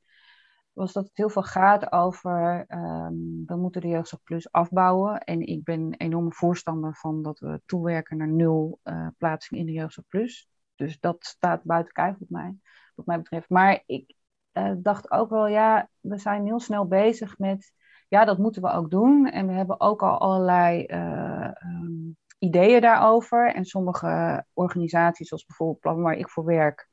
was 0.73 0.93
dat 0.93 1.03
het 1.03 1.17
heel 1.17 1.29
veel 1.29 1.43
gaat 1.43 1.91
over 1.91 2.65
um, 2.69 3.43
we 3.45 3.55
moeten 3.55 3.81
de 3.81 3.87
Jeugdzorg 3.87 4.23
Plus 4.23 4.51
afbouwen. 4.51 5.19
En 5.19 5.41
ik 5.41 5.63
ben 5.63 5.81
een 5.81 5.95
enorme 5.97 6.31
voorstander 6.31 6.95
van 6.95 7.21
dat 7.21 7.39
we 7.39 7.61
toewerken 7.65 8.17
naar 8.17 8.31
nul 8.31 8.79
uh, 8.83 9.07
plaatsing 9.17 9.59
in 9.59 9.65
de 9.65 9.71
Jeugdzorg 9.71 10.07
Plus. 10.07 10.49
Dus 10.75 10.99
dat 10.99 11.25
staat 11.25 11.63
buiten 11.63 11.93
kijf 11.93 12.15
op 12.19 12.29
mij, 12.29 12.55
wat 12.95 13.05
mij 13.05 13.17
betreft. 13.17 13.49
Maar 13.49 13.83
ik 13.85 14.15
uh, 14.53 14.71
dacht 14.77 15.11
ook 15.11 15.29
wel, 15.29 15.47
ja, 15.47 15.89
we 15.99 16.17
zijn 16.17 16.45
heel 16.45 16.59
snel 16.59 16.87
bezig 16.87 17.37
met 17.37 17.73
ja, 18.07 18.25
dat 18.25 18.37
moeten 18.37 18.61
we 18.61 18.69
ook 18.69 18.89
doen. 18.89 19.29
En 19.29 19.47
we 19.47 19.53
hebben 19.53 19.79
ook 19.79 20.03
al 20.03 20.17
allerlei 20.17 20.85
uh, 20.87 21.51
um, 21.63 22.17
ideeën 22.39 22.81
daarover. 22.81 23.53
En 23.53 23.65
sommige 23.65 24.45
organisaties, 24.53 25.27
zoals 25.27 25.45
bijvoorbeeld 25.45 25.79
Plan 25.79 26.01
waar 26.01 26.17
ik 26.17 26.29
voor 26.29 26.45
werk, 26.45 26.89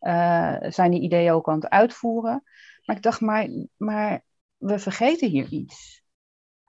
uh, 0.00 0.56
zijn 0.60 0.90
die 0.90 1.00
ideeën 1.00 1.32
ook 1.32 1.48
aan 1.48 1.60
het 1.60 1.68
uitvoeren. 1.68 2.42
Maar 2.84 2.96
ik 2.96 3.02
dacht, 3.02 3.20
maar, 3.20 3.48
maar 3.76 4.22
we 4.56 4.78
vergeten 4.78 5.28
hier 5.28 5.48
iets. 5.48 6.02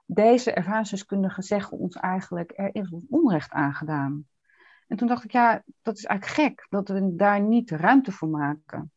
Deze 0.05 0.51
ervaringsdeskundigen 0.53 1.43
zeggen 1.43 1.77
ons 1.77 1.95
eigenlijk, 1.95 2.51
er 2.55 2.75
is 2.75 2.93
onrecht 3.09 3.51
aangedaan. 3.51 4.27
En 4.87 4.97
toen 4.97 5.07
dacht 5.07 5.23
ik, 5.23 5.31
ja, 5.31 5.63
dat 5.81 5.97
is 5.97 6.05
eigenlijk 6.05 6.41
gek 6.41 6.67
dat 6.69 6.89
we 6.89 7.15
daar 7.15 7.41
niet 7.41 7.71
ruimte 7.71 8.11
voor 8.11 8.27
maken 8.27 8.91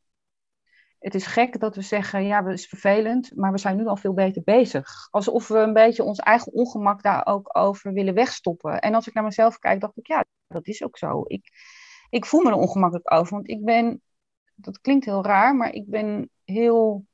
het 1.02 1.14
is 1.14 1.26
gek 1.26 1.60
dat 1.60 1.74
we 1.74 1.82
zeggen, 1.82 2.24
ja, 2.24 2.44
het 2.44 2.58
is 2.58 2.66
vervelend, 2.66 3.36
maar 3.36 3.52
we 3.52 3.58
zijn 3.58 3.76
nu 3.76 3.86
al 3.86 3.96
veel 3.96 4.12
beter 4.14 4.42
bezig. 4.42 5.08
Alsof 5.10 5.48
we 5.48 5.58
een 5.58 5.72
beetje 5.72 6.02
ons 6.02 6.18
eigen 6.18 6.52
ongemak 6.52 7.02
daar 7.02 7.26
ook 7.26 7.58
over 7.58 7.92
willen 7.92 8.14
wegstoppen. 8.14 8.80
En 8.80 8.94
als 8.94 9.06
ik 9.06 9.14
naar 9.14 9.24
mezelf 9.24 9.58
kijk, 9.58 9.80
dacht 9.80 9.96
ik, 9.96 10.06
ja, 10.06 10.24
dat 10.46 10.66
is 10.66 10.82
ook 10.82 10.98
zo. 10.98 11.22
Ik, 11.26 11.50
ik 12.10 12.24
voel 12.24 12.42
me 12.42 12.50
er 12.50 12.56
ongemakkelijk 12.56 13.12
over, 13.12 13.34
want 13.34 13.48
ik 13.48 13.64
ben, 13.64 14.02
dat 14.54 14.80
klinkt 14.80 15.04
heel 15.04 15.24
raar, 15.24 15.56
maar 15.56 15.72
ik 15.72 15.86
ben 15.86 16.30
heel, 16.44 17.06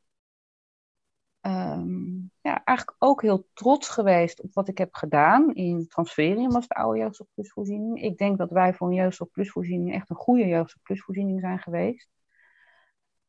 um, 1.41 2.30
ja, 2.41 2.64
eigenlijk 2.64 2.97
ook 3.03 3.22
heel 3.22 3.47
trots 3.55 3.89
geweest 3.89 4.43
op 4.43 4.55
wat 4.55 4.68
ik 4.68 4.78
heb 4.78 4.95
gedaan 4.95 5.55
in 5.55 5.86
Transferium 5.89 6.55
als 6.55 6.68
de 6.68 6.74
oude 6.74 6.99
jeugdzorgplusvoorziening. 6.99 8.03
Ik 8.03 8.18
denk 8.18 8.39
dat 8.39 8.51
wij 8.51 8.74
voor 8.74 8.89
een 8.89 8.95
jeugdzorgplusvoorziening 8.95 9.95
echt 9.95 10.11
een 10.11 10.16
goede 10.16 10.47
jeugdzorgplusvoorziening 10.47 11.41
zijn 11.41 11.59
geweest. 11.59 12.09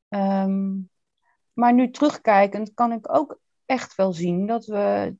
Um, 0.10 0.89
maar 1.53 1.74
nu 1.74 1.91
terugkijkend 1.91 2.74
kan 2.74 2.91
ik 2.91 3.16
ook 3.16 3.39
echt 3.66 3.95
wel 3.95 4.14
zien 4.14 4.47
dat 4.47 4.66
we 4.66 5.16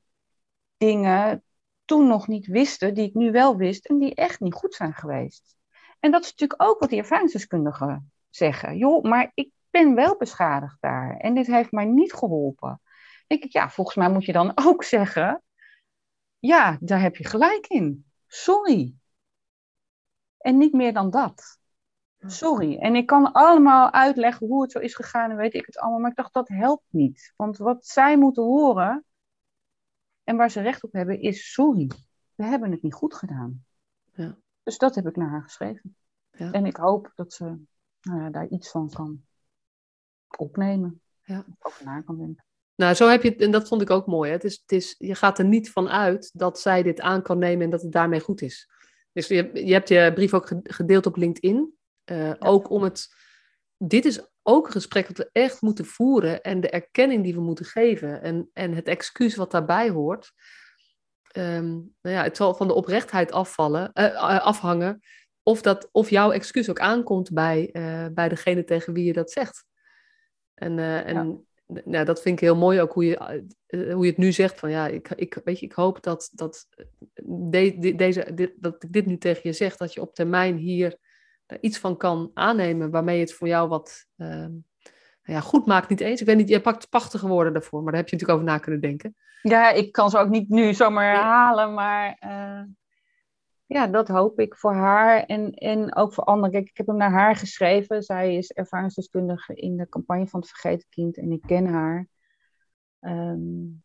dingen 0.76 1.44
toen 1.84 2.06
nog 2.06 2.28
niet 2.28 2.46
wisten, 2.46 2.94
die 2.94 3.04
ik 3.04 3.14
nu 3.14 3.30
wel 3.32 3.56
wist 3.56 3.86
en 3.86 3.98
die 3.98 4.14
echt 4.14 4.40
niet 4.40 4.54
goed 4.54 4.74
zijn 4.74 4.94
geweest. 4.94 5.56
En 6.00 6.10
dat 6.10 6.24
is 6.24 6.30
natuurlijk 6.30 6.62
ook 6.62 6.80
wat 6.80 6.88
die 6.88 6.98
ervaringsdeskundigen 6.98 8.12
zeggen. 8.28 8.76
Joh, 8.76 9.02
maar 9.02 9.30
ik 9.34 9.50
ben 9.70 9.94
wel 9.94 10.16
beschadigd 10.16 10.76
daar 10.80 11.16
en 11.16 11.34
dit 11.34 11.46
heeft 11.46 11.72
mij 11.72 11.84
niet 11.84 12.12
geholpen. 12.12 12.80
Denk 13.26 13.44
ik, 13.44 13.52
ja, 13.52 13.70
volgens 13.70 13.96
mij 13.96 14.10
moet 14.10 14.24
je 14.24 14.32
dan 14.32 14.52
ook 14.66 14.84
zeggen, 14.84 15.42
ja, 16.38 16.78
daar 16.80 17.00
heb 17.00 17.16
je 17.16 17.26
gelijk 17.26 17.66
in. 17.66 18.10
Sorry. 18.26 18.94
En 20.38 20.58
niet 20.58 20.72
meer 20.72 20.92
dan 20.92 21.10
dat. 21.10 21.59
Sorry. 22.26 22.78
En 22.78 22.94
ik 22.94 23.06
kan 23.06 23.32
allemaal 23.32 23.92
uitleggen 23.92 24.46
hoe 24.46 24.62
het 24.62 24.72
zo 24.72 24.78
is 24.78 24.94
gegaan 24.94 25.30
en 25.30 25.36
weet 25.36 25.54
ik 25.54 25.66
het 25.66 25.78
allemaal. 25.78 26.00
Maar 26.00 26.10
ik 26.10 26.16
dacht, 26.16 26.32
dat 26.32 26.48
helpt 26.48 26.84
niet. 26.88 27.32
Want 27.36 27.56
wat 27.56 27.86
zij 27.86 28.18
moeten 28.18 28.42
horen 28.42 29.04
en 30.24 30.36
waar 30.36 30.50
ze 30.50 30.60
recht 30.60 30.84
op 30.84 30.92
hebben 30.92 31.20
is 31.20 31.52
sorry. 31.52 31.90
We 32.34 32.44
hebben 32.44 32.70
het 32.70 32.82
niet 32.82 32.94
goed 32.94 33.14
gedaan. 33.14 33.64
Ja. 34.12 34.36
Dus 34.62 34.78
dat 34.78 34.94
heb 34.94 35.06
ik 35.06 35.16
naar 35.16 35.28
haar 35.28 35.42
geschreven. 35.42 35.96
Ja. 36.30 36.52
En 36.52 36.66
ik 36.66 36.76
hoop 36.76 37.12
dat 37.14 37.32
ze 37.32 37.44
nou 38.00 38.20
ja, 38.20 38.30
daar 38.30 38.48
iets 38.48 38.70
van 38.70 38.90
kan 38.90 39.22
opnemen. 40.36 41.00
Ja. 41.22 41.44
Over 41.58 41.84
na 41.84 42.00
kan 42.00 42.18
denken. 42.18 42.44
Nou, 42.74 42.94
zo 42.94 43.08
heb 43.08 43.22
je 43.22 43.36
en 43.36 43.50
dat 43.50 43.68
vond 43.68 43.82
ik 43.82 43.90
ook 43.90 44.06
mooi. 44.06 44.28
Hè? 44.28 44.36
Het 44.36 44.44
is, 44.44 44.60
het 44.60 44.72
is, 44.72 44.94
je 44.98 45.14
gaat 45.14 45.38
er 45.38 45.44
niet 45.44 45.70
van 45.70 45.88
uit 45.88 46.30
dat 46.32 46.60
zij 46.60 46.82
dit 46.82 47.00
aan 47.00 47.22
kan 47.22 47.38
nemen 47.38 47.64
en 47.64 47.70
dat 47.70 47.82
het 47.82 47.92
daarmee 47.92 48.20
goed 48.20 48.42
is. 48.42 48.70
Dus 49.12 49.28
je, 49.28 49.50
je 49.66 49.72
hebt 49.72 49.88
je 49.88 50.12
brief 50.14 50.34
ook 50.34 50.52
gedeeld 50.62 51.06
op 51.06 51.16
LinkedIn. 51.16 51.78
Uh, 52.10 52.32
Ook 52.38 52.70
om 52.70 52.82
het. 52.82 53.14
Dit 53.76 54.04
is 54.04 54.20
ook 54.42 54.66
een 54.66 54.72
gesprek 54.72 55.06
dat 55.06 55.16
we 55.16 55.28
echt 55.32 55.60
moeten 55.60 55.84
voeren 55.84 56.42
en 56.42 56.60
de 56.60 56.70
erkenning 56.70 57.22
die 57.24 57.34
we 57.34 57.40
moeten 57.40 57.64
geven 57.64 58.22
en, 58.22 58.50
en 58.52 58.74
het 58.74 58.88
excuus 58.88 59.36
wat 59.36 59.50
daarbij 59.50 59.90
hoort. 59.90 60.32
Um, 61.36 61.94
nou 62.00 62.16
ja, 62.16 62.22
het 62.22 62.36
zal 62.36 62.54
van 62.54 62.66
de 62.66 62.74
oprechtheid 62.74 63.32
afvallen, 63.32 63.90
uh, 63.94 64.44
afhangen 64.44 65.00
of, 65.42 65.62
dat, 65.62 65.88
of 65.92 66.10
jouw 66.10 66.30
excuus 66.30 66.70
ook 66.70 66.80
aankomt 66.80 67.32
bij, 67.32 67.70
uh, 67.72 68.06
bij 68.12 68.28
degene 68.28 68.64
tegen 68.64 68.92
wie 68.92 69.04
je 69.04 69.12
dat 69.12 69.30
zegt. 69.30 69.64
En, 70.54 70.78
en 70.78 71.44
ja. 71.66 71.80
nou, 71.84 72.04
dat 72.04 72.22
vind 72.22 72.34
ik 72.34 72.44
heel 72.44 72.56
mooi 72.56 72.80
ook 72.80 72.92
hoe 72.92 73.04
je, 73.04 73.44
hoe 73.66 74.04
je 74.04 74.10
het 74.10 74.16
nu 74.16 74.32
zegt. 74.32 74.58
Van 74.58 74.70
ja, 74.70 74.86
ik, 74.88 75.08
ik, 75.08 75.40
weet 75.44 75.58
je, 75.58 75.66
ik 75.66 75.72
hoop 75.72 76.02
dat, 76.02 76.30
dat, 76.32 76.66
de, 77.24 77.78
de, 77.78 77.94
deze, 77.94 78.34
dit, 78.34 78.52
dat 78.56 78.82
ik 78.82 78.92
dit 78.92 79.06
nu 79.06 79.18
tegen 79.18 79.40
je 79.44 79.52
zeg, 79.52 79.76
dat 79.76 79.92
je 79.92 80.00
op 80.00 80.14
termijn 80.14 80.56
hier 80.56 80.98
iets 81.60 81.78
van 81.78 81.96
kan 81.96 82.30
aannemen 82.34 82.90
waarmee 82.90 83.20
het 83.20 83.32
voor 83.32 83.48
jou 83.48 83.68
wat 83.68 84.06
uh, 84.16 84.28
nou 84.28 84.62
ja, 85.22 85.40
goed 85.40 85.66
maakt. 85.66 85.88
Niet 85.88 86.00
eens. 86.00 86.20
Ik 86.20 86.26
weet 86.26 86.36
niet, 86.36 86.48
je 86.48 86.60
pakt 86.60 86.88
prachtige 86.88 87.28
woorden 87.28 87.52
daarvoor, 87.52 87.82
maar 87.82 87.92
daar 87.92 88.00
heb 88.00 88.10
je 88.10 88.16
natuurlijk 88.16 88.42
over 88.42 88.52
na 88.52 88.62
kunnen 88.62 88.80
denken. 88.80 89.14
Ja, 89.42 89.70
ik 89.70 89.92
kan 89.92 90.10
ze 90.10 90.18
ook 90.18 90.28
niet 90.28 90.48
nu 90.48 90.74
zomaar 90.74 91.14
herhalen, 91.14 91.74
maar 91.74 92.22
uh, 92.24 92.62
ja, 93.66 93.86
dat 93.86 94.08
hoop 94.08 94.40
ik 94.40 94.56
voor 94.56 94.74
haar 94.74 95.24
en, 95.24 95.52
en 95.52 95.96
ook 95.96 96.12
voor 96.12 96.24
anderen. 96.24 96.50
Kijk, 96.50 96.68
ik 96.68 96.76
heb 96.76 96.86
hem 96.86 96.96
naar 96.96 97.12
haar 97.12 97.36
geschreven. 97.36 98.02
Zij 98.02 98.36
is 98.36 98.50
ervaringsdeskundige 98.52 99.54
in 99.54 99.76
de 99.76 99.88
campagne 99.88 100.26
van 100.26 100.40
het 100.40 100.48
Vergeten 100.48 100.86
Kind 100.88 101.16
en 101.16 101.32
ik 101.32 101.42
ken 101.46 101.66
haar. 101.66 102.08
Um, 103.00 103.82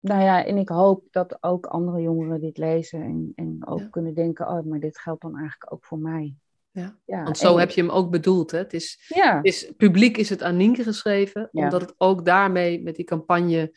nou 0.00 0.22
ja, 0.22 0.44
en 0.44 0.56
ik 0.56 0.68
hoop 0.68 1.06
dat 1.10 1.42
ook 1.42 1.66
andere 1.66 2.00
jongeren 2.00 2.40
dit 2.40 2.58
lezen 2.58 3.02
en, 3.02 3.32
en 3.34 3.66
ook 3.66 3.90
kunnen 3.90 4.14
denken, 4.14 4.48
oh, 4.48 4.64
maar 4.64 4.80
dit 4.80 4.98
geldt 4.98 5.22
dan 5.22 5.36
eigenlijk 5.36 5.72
ook 5.72 5.84
voor 5.84 5.98
mij. 5.98 6.36
Ja. 6.72 6.98
ja 7.04 7.22
Want 7.22 7.38
zo 7.38 7.58
heb 7.58 7.70
je 7.70 7.80
hem 7.80 7.90
ook 7.90 8.10
bedoeld. 8.10 8.50
Hè? 8.50 8.58
Het 8.58 8.72
is, 8.72 9.04
ja. 9.08 9.42
is, 9.42 9.72
publiek 9.76 10.16
is 10.16 10.28
het 10.28 10.42
aan 10.42 10.56
Nienke 10.56 10.82
geschreven, 10.82 11.48
omdat 11.52 11.80
het 11.80 11.94
ook 11.98 12.24
daarmee 12.24 12.82
met 12.82 12.96
die 12.96 13.04
campagne. 13.04 13.76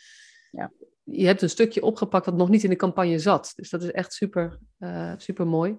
Ja. 0.51 0.71
Je 1.03 1.25
hebt 1.25 1.41
een 1.41 1.49
stukje 1.49 1.83
opgepakt 1.83 2.25
dat 2.25 2.35
nog 2.35 2.49
niet 2.49 2.63
in 2.63 2.69
de 2.69 2.75
campagne 2.75 3.19
zat. 3.19 3.53
Dus 3.55 3.69
dat 3.69 3.83
is 3.83 3.91
echt 3.91 4.13
super, 4.13 4.59
uh, 4.79 5.13
super 5.17 5.47
mooi. 5.47 5.71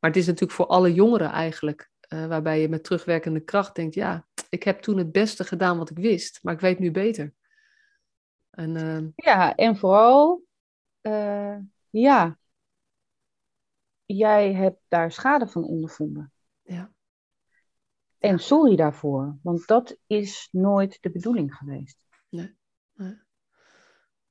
Maar 0.00 0.10
het 0.10 0.16
is 0.16 0.26
natuurlijk 0.26 0.52
voor 0.52 0.66
alle 0.66 0.94
jongeren 0.94 1.30
eigenlijk, 1.30 1.90
uh, 2.08 2.26
waarbij 2.26 2.60
je 2.60 2.68
met 2.68 2.84
terugwerkende 2.84 3.40
kracht 3.40 3.74
denkt: 3.74 3.94
ja, 3.94 4.26
ik 4.48 4.62
heb 4.62 4.80
toen 4.80 4.98
het 4.98 5.12
beste 5.12 5.44
gedaan 5.44 5.78
wat 5.78 5.90
ik 5.90 5.98
wist, 5.98 6.38
maar 6.42 6.54
ik 6.54 6.60
weet 6.60 6.78
nu 6.78 6.90
beter. 6.90 7.34
En, 8.50 8.76
uh... 8.76 9.06
Ja, 9.14 9.54
en 9.54 9.76
vooral, 9.76 10.42
ja, 11.90 12.38
jij 14.04 14.52
hebt 14.54 14.80
daar 14.88 15.12
schade 15.12 15.46
van 15.46 15.64
ondervonden. 15.64 16.32
Ja. 16.68 16.92
En 18.18 18.38
sorry 18.38 18.76
daarvoor, 18.76 19.38
want 19.42 19.66
dat 19.66 19.96
is 20.06 20.48
nooit 20.52 20.98
de 21.00 21.10
bedoeling 21.10 21.54
geweest. 21.54 22.06
Nee. 22.28 22.56
nee. 22.94 23.18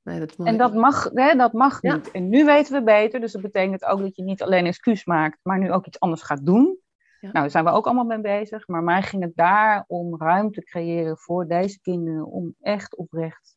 nee 0.02 0.18
dat 0.18 0.36
en 0.36 0.56
dat 0.56 0.74
mag, 0.74 1.10
hè, 1.12 1.34
dat 1.34 1.52
mag 1.52 1.82
niet. 1.82 2.10
En 2.10 2.28
nu 2.28 2.44
weten 2.44 2.72
we 2.72 2.82
beter, 2.82 3.20
dus 3.20 3.32
dat 3.32 3.42
betekent 3.42 3.84
ook 3.84 4.00
dat 4.00 4.16
je 4.16 4.22
niet 4.22 4.42
alleen 4.42 4.66
excuus 4.66 5.04
maakt, 5.04 5.38
maar 5.42 5.58
nu 5.58 5.72
ook 5.72 5.86
iets 5.86 6.00
anders 6.00 6.22
gaat 6.22 6.46
doen. 6.46 6.78
Nou, 7.20 7.32
daar 7.32 7.50
zijn 7.50 7.64
we 7.64 7.70
ook 7.70 7.86
allemaal 7.86 8.04
mee 8.04 8.20
bezig. 8.20 8.68
Maar 8.68 8.82
mij 8.82 9.02
ging 9.02 9.22
het 9.22 9.36
daar 9.36 9.84
om 9.86 10.16
ruimte 10.16 10.62
creëren 10.62 11.18
voor 11.18 11.46
deze 11.46 11.80
kinderen. 11.80 12.26
Om 12.26 12.54
echt 12.60 12.96
oprecht 12.96 13.56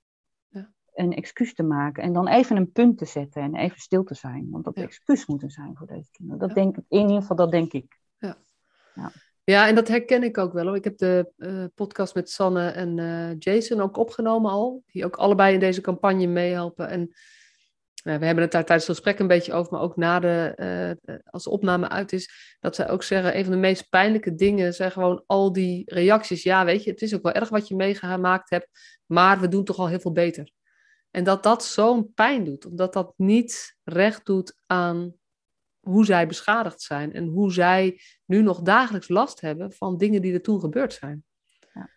Ja. 0.49 0.71
een 0.93 1.13
excuus 1.13 1.53
te 1.53 1.63
maken. 1.63 2.03
En 2.03 2.13
dan 2.13 2.27
even 2.27 2.57
een 2.57 2.71
punt 2.71 2.97
te 2.97 3.05
zetten 3.05 3.41
en 3.41 3.55
even 3.55 3.79
stil 3.79 4.03
te 4.03 4.15
zijn. 4.15 4.47
Want 4.49 4.63
dat 4.63 4.75
Ja. 4.75 4.83
excuus 4.83 5.25
moet 5.25 5.43
er 5.43 5.51
zijn 5.51 5.77
voor 5.77 5.87
deze 5.87 6.11
kinderen. 6.11 6.39
Dat 6.39 6.49
Ja. 6.49 6.55
denk 6.55 6.77
ik, 6.77 6.83
in 6.87 6.99
ieder 7.01 7.21
geval, 7.21 7.35
dat 7.35 7.51
denk 7.51 7.73
ik. 7.73 8.00
Ja, 9.43 9.67
en 9.67 9.75
dat 9.75 9.87
herken 9.87 10.23
ik 10.23 10.37
ook 10.37 10.53
wel. 10.53 10.65
Hoor. 10.65 10.75
Ik 10.75 10.83
heb 10.83 10.97
de 10.97 11.31
eh, 11.37 11.63
podcast 11.75 12.15
met 12.15 12.29
Sanne 12.29 12.69
en 12.69 12.99
eh, 12.99 13.35
Jason 13.39 13.81
ook 13.81 13.97
opgenomen 13.97 14.51
al. 14.51 14.83
Die 14.85 15.05
ook 15.05 15.15
allebei 15.15 15.53
in 15.53 15.59
deze 15.59 15.81
campagne 15.81 16.27
meehelpen. 16.27 16.87
En 16.87 17.13
nou, 18.03 18.19
we 18.19 18.25
hebben 18.25 18.43
het 18.43 18.51
daar 18.51 18.65
tijdens 18.65 18.87
het 18.87 18.95
gesprek 18.95 19.19
een 19.19 19.27
beetje 19.27 19.53
over, 19.53 19.71
maar 19.71 19.81
ook 19.81 19.95
na 19.95 20.19
de, 20.19 20.53
eh, 20.55 21.15
als 21.25 21.43
de 21.43 21.49
opname 21.49 21.89
uit 21.89 22.13
is, 22.13 22.55
dat 22.59 22.75
zij 22.75 22.89
ook 22.89 23.03
zeggen, 23.03 23.37
een 23.37 23.43
van 23.43 23.53
de 23.53 23.59
meest 23.59 23.89
pijnlijke 23.89 24.35
dingen 24.35 24.73
zijn 24.73 24.91
gewoon 24.91 25.23
al 25.25 25.53
die 25.53 25.93
reacties. 25.93 26.43
Ja, 26.43 26.65
weet 26.65 26.83
je, 26.83 26.91
het 26.91 27.01
is 27.01 27.15
ook 27.15 27.23
wel 27.23 27.33
erg 27.33 27.49
wat 27.49 27.67
je 27.67 27.75
meegemaakt 27.75 28.49
hebt, 28.49 28.67
maar 29.05 29.39
we 29.39 29.47
doen 29.47 29.63
toch 29.63 29.77
al 29.77 29.87
heel 29.87 29.99
veel 29.99 30.11
beter. 30.11 30.51
En 31.11 31.23
dat 31.23 31.43
dat 31.43 31.65
zo'n 31.65 32.13
pijn 32.13 32.43
doet, 32.43 32.65
omdat 32.65 32.93
dat 32.93 33.13
niet 33.17 33.77
recht 33.83 34.25
doet 34.25 34.55
aan 34.65 35.15
hoe 35.79 36.05
zij 36.05 36.27
beschadigd 36.27 36.81
zijn 36.81 37.13
en 37.13 37.27
hoe 37.27 37.53
zij 37.53 38.01
nu 38.31 38.41
nog 38.41 38.61
dagelijks 38.61 39.09
last 39.09 39.41
hebben 39.41 39.71
van 39.71 39.97
dingen 39.97 40.21
die 40.21 40.33
er 40.33 40.41
toen 40.41 40.59
gebeurd 40.59 40.93
zijn. 40.93 41.23
Ja. 41.73 41.89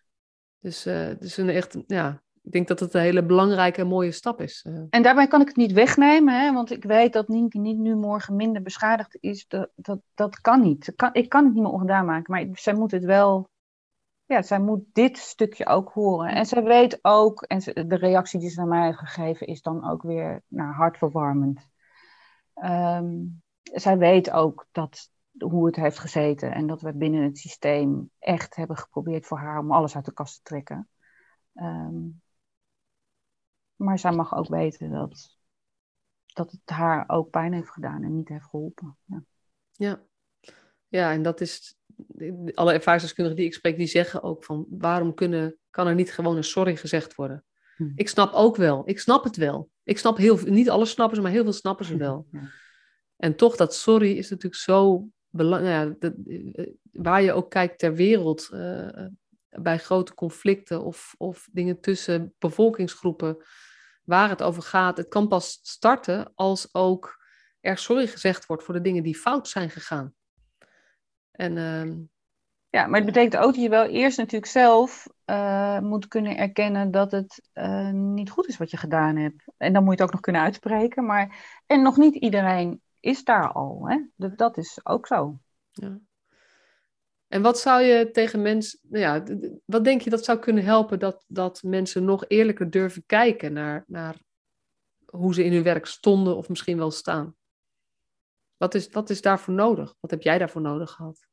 Dus 0.58 0.86
is 1.20 1.36
een 1.36 1.48
echt, 1.48 1.78
ja, 1.86 2.22
ik 2.42 2.52
denk 2.52 2.68
dat 2.68 2.80
het 2.80 2.94
een 2.94 3.00
hele 3.00 3.24
belangrijke 3.24 3.80
en 3.80 3.86
mooie 3.86 4.12
stap 4.12 4.40
is. 4.40 4.64
eh. 4.68 4.82
En 4.90 5.02
daarbij 5.02 5.26
kan 5.26 5.40
ik 5.40 5.46
het 5.46 5.56
niet 5.56 5.72
wegnemen, 5.72 6.40
hè, 6.40 6.52
want 6.52 6.70
ik 6.70 6.84
weet 6.84 7.12
dat 7.12 7.28
Nienke 7.28 7.58
niet 7.58 7.78
nu 7.78 7.94
morgen 7.94 8.36
minder 8.36 8.62
beschadigd 8.62 9.16
is. 9.20 9.46
Dat, 9.48 9.70
dat, 9.74 10.00
dat 10.14 10.40
kan 10.40 10.60
niet. 10.60 10.86
Ik 10.86 10.96
kan, 10.96 11.10
ik 11.12 11.28
kan 11.28 11.44
het 11.44 11.54
niet 11.54 11.62
meer 11.62 11.72
ongedaan 11.72 12.04
maken, 12.04 12.32
maar 12.32 12.58
zij 12.58 12.74
moet 12.74 12.90
het 12.90 13.04
wel. 13.04 13.48
Ja, 14.26 14.42
zij 14.42 14.60
moet 14.60 14.84
dit 14.92 15.18
stukje 15.18 15.66
ook 15.66 15.92
horen. 15.92 16.28
En 16.28 16.46
zij 16.46 16.62
weet 16.62 16.98
ook, 17.02 17.42
en 17.42 17.58
de 17.88 17.96
reactie 17.96 18.40
die 18.40 18.48
ze 18.48 18.58
naar 18.58 18.68
mij 18.68 18.84
heeft 18.84 18.98
gegeven 18.98 19.46
is 19.46 19.62
dan 19.62 19.90
ook 19.90 20.02
weer 20.02 20.42
nou, 20.48 20.72
hartverwarmend. 20.72 21.68
Ehm, 22.54 23.12
zij 23.62 23.98
weet 23.98 24.30
ook 24.30 24.66
dat, 24.72 25.10
hoe 25.38 25.66
het 25.66 25.76
heeft 25.76 25.98
gezeten 25.98 26.52
en 26.52 26.66
dat 26.66 26.80
we 26.80 26.92
binnen 26.92 27.22
het 27.22 27.38
systeem 27.38 28.10
echt 28.18 28.54
hebben 28.56 28.76
geprobeerd 28.76 29.26
voor 29.26 29.38
haar 29.38 29.58
om 29.58 29.72
alles 29.72 29.94
uit 29.96 30.04
de 30.04 30.12
kast 30.12 30.36
te 30.36 30.42
trekken. 30.42 30.88
Ehm, 31.54 31.94
maar 33.76 33.98
zij 33.98 34.12
mag 34.12 34.34
ook 34.34 34.48
weten 34.48 34.90
dat, 34.90 35.38
dat 36.26 36.50
het 36.50 36.60
haar 36.64 37.04
ook 37.06 37.30
pijn 37.30 37.52
heeft 37.52 37.70
gedaan 37.70 38.02
en 38.02 38.16
niet 38.16 38.28
heeft 38.28 38.44
geholpen. 38.44 38.96
Ja. 39.04 39.24
Ja. 39.72 40.02
ja, 40.88 41.12
en 41.12 41.22
dat 41.22 41.40
is, 41.40 41.78
alle 42.54 42.72
ervaringsdeskundigen 42.72 43.38
die 43.38 43.46
ik 43.46 43.54
spreek, 43.54 43.76
die 43.76 43.86
zeggen 43.86 44.22
ook 44.22 44.44
van, 44.44 44.66
waarom 44.70 45.14
kunnen, 45.14 45.58
kan 45.70 45.86
er 45.86 45.94
niet 45.94 46.12
gewoon 46.12 46.36
een 46.36 46.44
sorry 46.44 46.76
gezegd 46.76 47.14
worden? 47.14 47.44
Hm. 47.76 47.92
Ik 47.94 48.08
snap 48.08 48.32
ook 48.32 48.56
wel, 48.56 48.82
ik 48.88 49.00
snap 49.00 49.24
het 49.24 49.36
wel. 49.36 49.70
Ik 49.82 49.98
snap 49.98 50.16
heel 50.16 50.36
veel, 50.36 50.52
niet 50.52 50.70
alles 50.70 50.90
snappen 50.90 51.16
ze, 51.16 51.22
maar 51.22 51.30
heel 51.30 51.42
veel 51.42 51.52
snappen 51.52 51.84
ze 51.84 51.96
wel. 51.96 52.26
Ja. 52.30 52.50
En 53.16 53.36
toch, 53.36 53.56
dat 53.56 53.74
sorry 53.74 54.12
is 54.12 54.30
natuurlijk 54.30 54.62
zo 54.62 55.08
Ja, 55.36 55.94
dat- 55.98 56.14
eh, 56.26 56.66
waar 56.92 57.22
je 57.22 57.32
ook 57.32 57.50
kijkt 57.50 57.78
ter 57.78 57.94
wereld, 57.94 58.48
eh, 58.52 59.06
bij 59.48 59.78
grote 59.78 60.14
conflicten 60.14 60.84
of, 60.84 61.14
of 61.18 61.48
dingen 61.52 61.80
tussen 61.80 62.34
bevolkingsgroepen, 62.38 63.36
waar 64.04 64.28
het 64.28 64.42
over 64.42 64.62
gaat. 64.62 64.96
Het 64.96 65.08
kan 65.08 65.28
pas 65.28 65.58
starten 65.62 66.32
als 66.34 66.68
ook 66.74 67.22
er 67.60 67.78
sorry 67.78 68.06
gezegd 68.06 68.46
wordt 68.46 68.62
voor 68.64 68.74
de 68.74 68.80
dingen 68.80 69.02
die 69.02 69.16
fout 69.16 69.48
zijn 69.48 69.70
gegaan. 69.70 70.14
En 71.30 71.58
ehm, 71.58 71.98
Ja, 72.68 72.86
maar 72.86 73.00
het 73.00 73.12
betekent 73.12 73.36
ook 73.36 73.52
dat 73.54 73.62
je 73.62 73.68
wel 73.68 73.86
eerst 73.86 74.18
natuurlijk 74.18 74.52
zelf 74.52 75.06
eh, 75.24 75.78
moet 75.78 76.08
kunnen 76.08 76.36
erkennen 76.36 76.90
dat 76.90 77.10
het 77.10 77.48
niet 77.92 78.30
goed 78.30 78.48
is 78.48 78.56
wat 78.56 78.70
je 78.70 78.76
gedaan 78.76 79.16
hebt. 79.16 79.44
En 79.56 79.72
dan 79.72 79.84
moet 79.84 79.92
je 79.96 79.98
het 79.98 80.08
ook 80.08 80.12
nog 80.12 80.20
kunnen 80.20 80.42
uitspreken. 80.42 81.04
Maar... 81.04 81.62
En 81.66 81.82
nog 81.82 81.96
niet 81.96 82.14
iedereen 82.14 82.82
is 83.04 83.24
daar 83.24 83.52
al. 83.52 83.88
Hè? 83.88 84.00
Dat, 84.16 84.38
dat 84.38 84.56
is 84.56 84.80
ook 84.82 85.06
zo. 85.06 85.38
Ja. 85.70 85.98
En 87.26 87.42
wat 87.42 87.58
zou 87.58 87.82
je 87.82 88.10
tegen 88.10 88.42
mensen, 88.42 88.78
nou 88.82 89.02
ja, 89.02 89.38
wat 89.64 89.84
denk 89.84 90.00
je 90.00 90.10
dat 90.10 90.24
zou 90.24 90.38
kunnen 90.38 90.64
helpen 90.64 90.98
dat, 90.98 91.24
dat 91.26 91.62
mensen 91.62 92.04
nog 92.04 92.24
eerlijker 92.28 92.70
durven 92.70 93.06
kijken 93.06 93.52
naar, 93.52 93.84
naar 93.86 94.20
hoe 95.06 95.34
ze 95.34 95.44
in 95.44 95.52
hun 95.52 95.62
werk 95.62 95.86
stonden 95.86 96.36
of 96.36 96.48
misschien 96.48 96.76
wel 96.76 96.90
staan? 96.90 97.36
Wat 98.56 98.74
is, 98.74 98.88
wat 98.88 99.10
is 99.10 99.20
daarvoor 99.20 99.54
nodig? 99.54 99.94
Wat 100.00 100.10
heb 100.10 100.22
jij 100.22 100.38
daarvoor 100.38 100.60
nodig 100.60 100.90
gehad? 100.90 101.26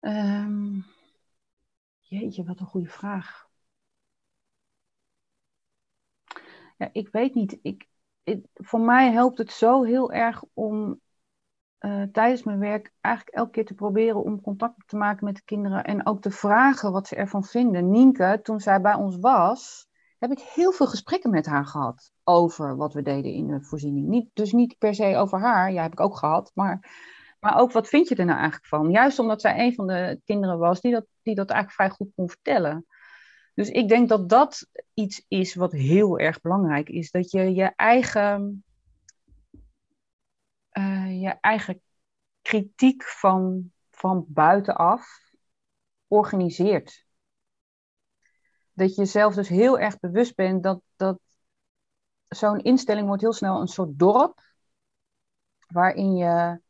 Ehm, 0.00 0.80
jeetje, 2.00 2.44
wat 2.44 2.60
een 2.60 2.66
goede 2.66 2.88
vraag. 2.88 3.50
Ja, 6.76 6.88
ik 6.92 7.08
weet 7.08 7.34
niet. 7.34 7.58
Ik, 7.62 7.88
voor 8.54 8.80
mij 8.80 9.12
helpt 9.12 9.38
het 9.38 9.52
zo 9.52 9.82
heel 9.82 10.12
erg 10.12 10.42
om 10.52 11.00
eh, 11.78 12.02
tijdens 12.02 12.42
mijn 12.42 12.58
werk 12.58 12.92
eigenlijk 13.00 13.36
elke 13.36 13.50
keer 13.50 13.66
te 13.66 13.74
proberen 13.74 14.22
om 14.22 14.40
contact 14.40 14.88
te 14.88 14.96
maken 14.96 15.24
met 15.24 15.36
de 15.36 15.42
kinderen 15.44 15.84
en 15.84 16.06
ook 16.06 16.22
te 16.22 16.30
vragen 16.30 16.92
wat 16.92 17.08
ze 17.08 17.16
ervan 17.16 17.44
vinden. 17.44 17.90
Nienke, 17.90 18.40
toen 18.42 18.60
zij 18.60 18.80
bij 18.80 18.94
ons 18.94 19.16
was, 19.16 19.86
heb 20.18 20.30
ik 20.30 20.40
heel 20.40 20.72
veel 20.72 20.86
gesprekken 20.86 21.30
met 21.30 21.46
haar 21.46 21.66
gehad 21.66 22.12
over 22.24 22.76
wat 22.76 22.92
we 22.92 23.02
deden 23.02 23.32
in 23.32 23.46
de 23.46 23.62
voorziening. 23.62 24.08
Niet, 24.08 24.30
dus 24.32 24.52
niet 24.52 24.78
per 24.78 24.94
se 24.94 25.16
over 25.16 25.40
haar, 25.40 25.72
ja, 25.72 25.82
heb 25.82 25.92
ik 25.92 26.00
ook 26.00 26.16
gehad, 26.16 26.50
maar, 26.54 26.90
maar 27.40 27.58
ook 27.58 27.72
wat 27.72 27.88
vind 27.88 28.08
je 28.08 28.14
er 28.14 28.24
nou 28.24 28.38
eigenlijk 28.38 28.66
van? 28.66 28.90
Juist 28.90 29.18
omdat 29.18 29.40
zij 29.40 29.58
een 29.58 29.74
van 29.74 29.86
de 29.86 30.20
kinderen 30.24 30.58
was 30.58 30.80
die 30.80 30.92
dat, 30.92 31.06
die 31.22 31.34
dat 31.34 31.50
eigenlijk 31.50 31.80
vrij 31.80 31.90
goed 31.90 32.14
kon 32.14 32.28
vertellen. 32.28 32.86
Dus 33.54 33.68
ik 33.68 33.88
denk 33.88 34.08
dat 34.08 34.28
dat 34.28 34.68
iets 34.94 35.24
is 35.28 35.54
wat 35.54 35.72
heel 35.72 36.18
erg 36.18 36.40
belangrijk 36.40 36.88
is. 36.88 37.10
Dat 37.10 37.30
je 37.30 37.54
je 37.54 37.72
eigen, 37.76 38.64
eh, 40.68 41.20
je 41.20 41.28
eigen 41.40 41.82
kritiek 42.42 43.02
van, 43.02 43.72
van 43.90 44.24
buitenaf 44.28 45.20
organiseert. 46.06 47.06
Dat 48.72 48.94
je 48.94 49.04
zelf 49.04 49.34
dus 49.34 49.48
heel 49.48 49.78
erg 49.78 49.98
bewust 49.98 50.34
bent 50.34 50.62
dat, 50.62 50.82
dat 50.96 51.20
zo'n 52.28 52.58
instelling 52.58 53.06
wordt 53.06 53.22
heel 53.22 53.32
snel 53.32 53.60
een 53.60 53.68
soort 53.68 53.98
dorp. 53.98 54.40
Waarin 55.66 56.16
je, 56.16 56.60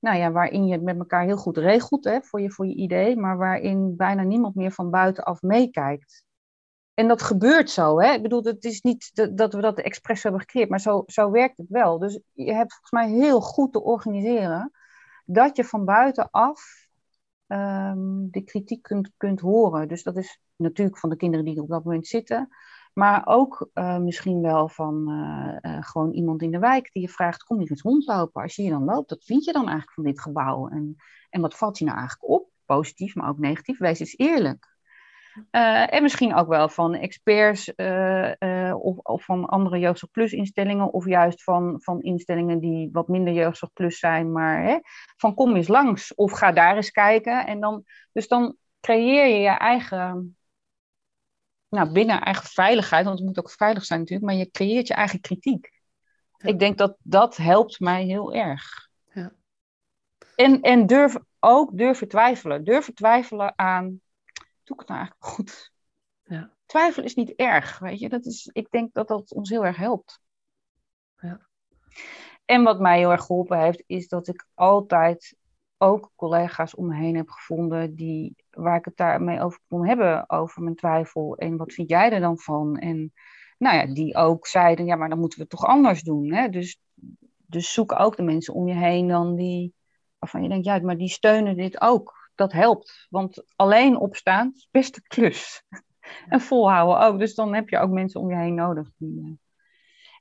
nou 0.00 0.16
ja, 0.16 0.30
waarin 0.32 0.66
je 0.66 0.72
het 0.72 0.82
met 0.82 0.98
elkaar 0.98 1.24
heel 1.24 1.36
goed 1.36 1.56
regelt 1.56 2.04
hè, 2.04 2.22
voor, 2.22 2.40
je, 2.40 2.50
voor 2.50 2.66
je 2.66 2.74
idee. 2.74 3.16
Maar 3.16 3.36
waarin 3.36 3.96
bijna 3.96 4.22
niemand 4.22 4.54
meer 4.54 4.72
van 4.72 4.90
buitenaf 4.90 5.42
meekijkt. 5.42 6.24
En 6.94 7.08
dat 7.08 7.22
gebeurt 7.22 7.70
zo. 7.70 8.00
Hè? 8.00 8.12
Ik 8.12 8.22
bedoel, 8.22 8.44
het 8.44 8.64
is 8.64 8.80
niet 8.80 9.36
dat- 9.36 9.54
we 9.54 9.60
dat 9.60 9.78
expres 9.78 10.22
hebben 10.22 10.40
gecreëerd, 10.40 10.68
maar 10.68 10.80
zo, 10.80 11.02
zo 11.06 11.30
werkt 11.30 11.56
het 11.56 11.68
wel. 11.68 11.98
Dus 11.98 12.20
je 12.32 12.52
hebt 12.54 12.72
volgens 12.72 12.90
mij 12.90 13.10
heel 13.10 13.40
goed 13.40 13.72
te 13.72 13.82
organiseren 13.82 14.72
dat 15.24 15.56
je 15.56 15.64
van 15.64 15.84
buitenaf 15.84 16.86
ehm 17.46 18.28
de 18.30 18.42
kritiek 18.44 18.82
kunt, 18.82 19.10
kunt 19.16 19.40
horen. 19.40 19.88
Dus 19.88 20.02
dat 20.02 20.16
is 20.16 20.40
natuurlijk 20.56 20.98
van 20.98 21.10
de 21.10 21.16
kinderen 21.16 21.44
die 21.44 21.60
op 21.62 21.68
dat 21.68 21.84
moment 21.84 22.06
zitten, 22.06 22.48
maar 22.98 23.22
ook 23.26 23.68
eh, 23.72 23.98
misschien 23.98 24.42
wel 24.42 24.68
van 24.68 25.10
eh, 25.10 25.76
eh, 25.76 25.82
gewoon 25.82 26.12
iemand 26.12 26.42
in 26.42 26.50
de 26.50 26.58
wijk 26.58 26.92
die 26.92 27.02
je 27.02 27.08
vraagt: 27.08 27.42
kom 27.42 27.58
hier 27.58 27.70
eens 27.70 27.82
rondlopen. 27.82 28.42
Als 28.42 28.56
je 28.56 28.62
hier 28.62 28.70
dan 28.70 28.84
loopt, 28.84 29.10
wat 29.10 29.24
vind 29.24 29.44
je 29.44 29.52
dan 29.52 29.62
eigenlijk 29.62 29.92
van 29.92 30.04
dit 30.04 30.20
gebouw? 30.20 30.68
En, 30.68 30.96
en 31.30 31.40
wat 31.40 31.56
valt 31.56 31.78
je 31.78 31.84
nou 31.84 31.98
eigenlijk 31.98 32.30
op? 32.30 32.50
Positief, 32.64 33.14
maar 33.14 33.28
ook 33.28 33.38
negatief. 33.38 33.78
Wees 33.78 34.00
eens 34.00 34.16
eerlijk. 34.16 34.74
En 35.50 36.02
misschien 36.02 36.34
ook 36.34 36.48
wel 36.48 36.68
van 36.68 36.94
experts 36.94 37.74
of, 38.74 38.98
of, 38.98 39.24
van 39.24 39.46
andere 39.46 39.78
Jeugdzorg 39.78 40.12
Plus 40.12 40.32
instellingen, 40.32 40.92
of 40.92 41.06
juist 41.06 41.42
van, 41.42 41.80
van 41.82 42.02
instellingen 42.02 42.58
die 42.58 42.88
wat 42.92 43.08
minder 43.08 43.32
Jeugdzorg 43.32 43.72
Plus 43.72 43.98
zijn, 43.98 44.32
maar 44.32 44.62
hè, 44.62 44.78
van 45.16 45.34
kom 45.34 45.56
eens 45.56 45.68
langs 45.68 46.14
of 46.14 46.32
ga 46.32 46.52
daar 46.52 46.76
eens 46.76 46.90
kijken. 46.90 47.46
En 47.46 47.60
dan, 47.60 47.84
dus 48.12 48.28
dan 48.28 48.56
creëer 48.80 49.26
je 49.26 49.38
je 49.38 49.48
eigen, 49.48 50.35
nou 51.76 51.92
binnen 51.92 52.20
eigen 52.20 52.46
veiligheid, 52.46 53.04
want 53.04 53.18
het 53.18 53.26
moet 53.26 53.38
ook 53.38 53.50
veilig 53.50 53.84
zijn 53.84 54.00
natuurlijk, 54.00 54.30
maar 54.30 54.38
je 54.38 54.50
creëert 54.50 54.86
je 54.86 54.94
eigen 54.94 55.20
kritiek. 55.20 55.80
Ja. 56.36 56.48
Ik 56.48 56.58
denk 56.58 56.78
dat 56.78 56.96
dat 57.02 57.36
helpt 57.36 57.80
mij 57.80 58.04
heel 58.04 58.34
erg. 58.34 58.88
Ja. 59.12 59.32
En, 60.36 60.60
en 60.60 60.86
durf 60.86 61.16
ook 61.40 61.76
durven 61.76 62.08
twijfelen. 62.08 62.64
Durven 62.64 62.94
twijfelen 62.94 63.58
aan 63.58 64.00
doe 64.64 64.76
ik 64.76 64.78
het 64.78 64.88
nou 64.88 65.00
eigenlijk 65.00 65.30
goed? 65.34 65.72
Ja. 66.24 66.50
Twijfel 66.66 67.02
is 67.02 67.14
niet 67.14 67.34
erg, 67.34 67.78
weet 67.78 67.98
je. 67.98 68.08
Dat 68.08 68.26
is, 68.26 68.50
ik 68.52 68.70
denk 68.70 68.94
dat 68.94 69.08
dat 69.08 69.32
ons 69.32 69.50
heel 69.50 69.64
erg 69.64 69.76
helpt. 69.76 70.20
Ja. 71.16 71.46
En 72.44 72.62
wat 72.62 72.80
mij 72.80 72.98
heel 72.98 73.10
erg 73.10 73.24
geholpen 73.24 73.60
heeft, 73.60 73.82
is 73.86 74.08
dat 74.08 74.28
ik 74.28 74.46
altijd 74.54 75.36
ook 75.78 76.10
collega's 76.16 76.74
om 76.74 76.86
me 76.86 76.94
heen 76.94 77.16
heb 77.16 77.28
gevonden 77.28 77.94
die, 77.94 78.36
waar 78.50 78.76
ik 78.76 78.84
het 78.84 78.96
daarmee 78.96 79.40
over 79.40 79.60
kon 79.68 79.86
hebben, 79.86 80.30
over 80.30 80.62
mijn 80.62 80.76
twijfel. 80.76 81.36
En 81.36 81.56
wat 81.56 81.72
vind 81.72 81.88
jij 81.88 82.12
er 82.12 82.20
dan 82.20 82.38
van? 82.38 82.76
En 82.76 83.12
nou 83.58 83.76
ja, 83.76 83.94
die 83.94 84.16
ook 84.16 84.46
zeiden, 84.46 84.86
ja, 84.86 84.96
maar 84.96 85.08
dan 85.08 85.18
moeten 85.18 85.38
we 85.38 85.44
het 85.44 85.58
toch 85.58 85.68
anders 85.68 86.02
doen. 86.02 86.32
Hè? 86.32 86.48
Dus, 86.48 86.78
dus 87.46 87.72
zoek 87.72 88.00
ook 88.00 88.16
de 88.16 88.22
mensen 88.22 88.54
om 88.54 88.68
je 88.68 88.74
heen 88.74 89.08
dan 89.08 89.36
die, 89.36 89.74
waarvan 90.18 90.42
je 90.42 90.48
denkt, 90.48 90.64
ja, 90.64 90.78
maar 90.78 90.96
die 90.96 91.08
steunen 91.08 91.56
dit 91.56 91.80
ook. 91.80 92.14
Dat 92.34 92.52
helpt, 92.52 93.06
want 93.10 93.44
alleen 93.56 93.98
opstaan 93.98 94.52
is 94.54 94.68
best 94.70 94.96
een 94.96 95.02
klus. 95.06 95.62
en 96.28 96.40
volhouden 96.40 97.00
ook. 97.00 97.18
Dus 97.18 97.34
dan 97.34 97.54
heb 97.54 97.68
je 97.68 97.78
ook 97.78 97.90
mensen 97.90 98.20
om 98.20 98.30
je 98.30 98.36
heen 98.36 98.54
nodig. 98.54 98.90
Die, 98.96 99.20
uh... 99.20 99.32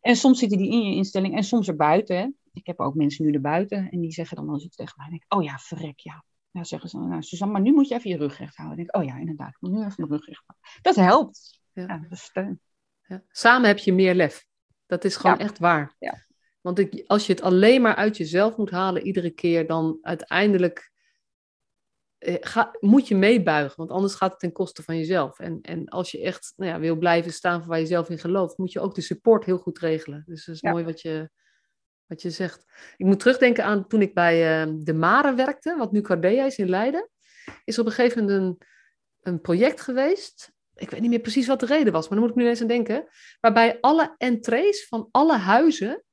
En 0.01 0.15
soms 0.15 0.39
zitten 0.39 0.57
die 0.57 0.71
in 0.71 0.89
je 0.89 0.95
instelling 0.95 1.35
en 1.35 1.43
soms 1.43 1.67
erbuiten. 1.67 2.37
Ik 2.55 2.65
heb 2.65 2.79
ook 2.79 2.95
mensen 2.95 3.25
nu 3.25 3.31
erbuiten 3.31 3.89
en 3.89 3.99
die 3.99 4.11
zeggen 4.11 4.37
dan 4.37 4.49
als 4.49 4.63
iets 4.63 4.75
tegen 4.75 4.93
mij. 4.97 5.09
denk 5.09 5.23
ik, 5.23 5.33
oh 5.33 5.43
ja, 5.43 5.57
verrek, 5.57 5.99
ja. 5.99 6.23
Ja, 6.51 6.63
zeggen 6.63 6.89
ze, 6.89 6.97
nou 6.97 7.21
Suzanne, 7.21 7.53
maar 7.53 7.61
nu 7.61 7.73
moet 7.73 7.87
je 7.87 7.95
even 7.95 8.09
je 8.09 8.17
rug 8.17 8.37
recht 8.37 8.55
houden. 8.55 8.77
Denk 8.77 8.89
ik, 8.89 8.95
oh 8.95 9.03
ja, 9.03 9.17
inderdaad, 9.17 9.49
ik 9.49 9.57
moet 9.59 9.71
nu 9.71 9.77
even 9.77 9.93
mijn 9.97 10.11
rug 10.11 10.25
recht 10.25 10.43
houden. 10.45 10.81
Dat 10.81 10.95
helpt. 10.95 11.61
Ja. 11.73 11.83
ja 11.87 11.97
dat 11.97 12.11
is 12.11 12.23
steun. 12.23 12.59
Ja. 13.07 13.23
Samen 13.27 13.67
heb 13.67 13.77
je 13.77 13.93
meer 13.93 14.15
lef. 14.15 14.47
Dat 14.85 15.03
is 15.03 15.15
gewoon 15.15 15.39
echt 15.39 15.59
waar. 15.59 15.95
Ja. 15.99 16.25
Want 16.61 16.79
ik, 16.79 17.03
als 17.07 17.25
je 17.25 17.33
het 17.33 17.41
alleen 17.41 17.81
maar 17.81 17.95
uit 17.95 18.17
jezelf 18.17 18.57
moet 18.57 18.69
halen 18.69 19.05
iedere 19.05 19.29
keer, 19.29 19.67
dan 19.67 19.97
uiteindelijk 20.01 20.91
eh, 22.17 22.35
ga, 22.39 22.75
moet 22.79 23.07
je 23.07 23.15
meebuigen. 23.15 23.77
Want 23.77 23.89
anders 23.89 24.15
gaat 24.15 24.31
het 24.31 24.39
ten 24.39 24.51
koste 24.51 24.83
van 24.83 24.97
jezelf. 24.97 25.39
En, 25.39 25.61
en 25.61 25.87
als 25.87 26.11
je 26.11 26.21
echt 26.21 26.53
nou 26.55 26.71
ja, 26.71 26.79
wil 26.79 26.95
blijven 26.95 27.33
staan 27.33 27.59
voor 27.59 27.69
waar 27.69 27.79
je 27.79 27.85
zelf 27.85 28.09
in 28.09 28.19
gelooft, 28.19 28.57
moet 28.57 28.71
je 28.71 28.79
ook 28.79 28.95
de 28.95 29.01
support 29.01 29.45
heel 29.45 29.57
goed 29.57 29.79
regelen. 29.79 30.23
Dus 30.25 30.45
dat 30.45 30.55
is 30.55 30.61
mooi 30.61 30.83
wat 30.83 31.01
je, 31.01 31.29
wat 32.07 32.21
je 32.21 32.29
zegt. 32.29 32.65
Ik 32.97 33.05
moet 33.05 33.19
terugdenken 33.19 33.63
aan 33.63 33.87
toen 33.87 34.01
ik 34.01 34.13
bij 34.13 34.65
uh, 34.65 34.73
de 34.77 34.93
Mare 34.93 35.33
werkte, 35.33 35.75
wat 35.77 35.91
nu 35.91 36.01
Cardea 36.01 36.45
is 36.45 36.57
in 36.57 36.69
Leiden. 36.69 37.09
Is 37.63 37.79
op 37.79 37.85
een 37.85 37.91
gegeven 37.91 38.25
moment 38.25 38.41
een, 38.41 38.67
een 39.21 39.41
project 39.41 39.81
geweest 39.81 40.53
ik 40.75 40.89
weet 40.89 41.01
niet 41.01 41.09
meer 41.09 41.19
precies 41.19 41.47
wat 41.47 41.59
de 41.59 41.65
reden 41.65 41.93
was, 41.93 42.07
maar 42.07 42.17
dan 42.17 42.27
moet 42.27 42.37
ik 42.37 42.41
nu 42.41 42.49
eens 42.49 42.61
aan 42.61 42.67
denken. 42.67 43.07
Waarbij 43.39 43.77
alle 43.81 44.15
entrees 44.17 44.87
van 44.87 45.07
alle 45.11 45.37
huizen. 45.37 46.03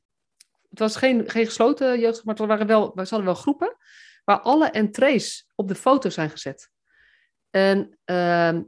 Het 0.71 0.79
was 0.79 0.97
geen, 0.97 1.31
geen 1.31 1.47
gesloten 1.47 2.01
jeugd, 2.01 2.25
maar 2.25 2.41
er 2.41 2.47
waren 2.47 2.67
wel, 2.67 2.93
we 2.95 3.01
hadden 3.01 3.25
wel 3.25 3.35
groepen. 3.35 3.77
Waar 4.25 4.41
alle 4.41 4.71
entrees 4.71 5.51
op 5.55 5.69
de 5.69 5.75
foto 5.75 6.11
zijn 6.11 6.31
gezet. 6.31 6.71
En 7.51 7.99
uh, 8.05 8.59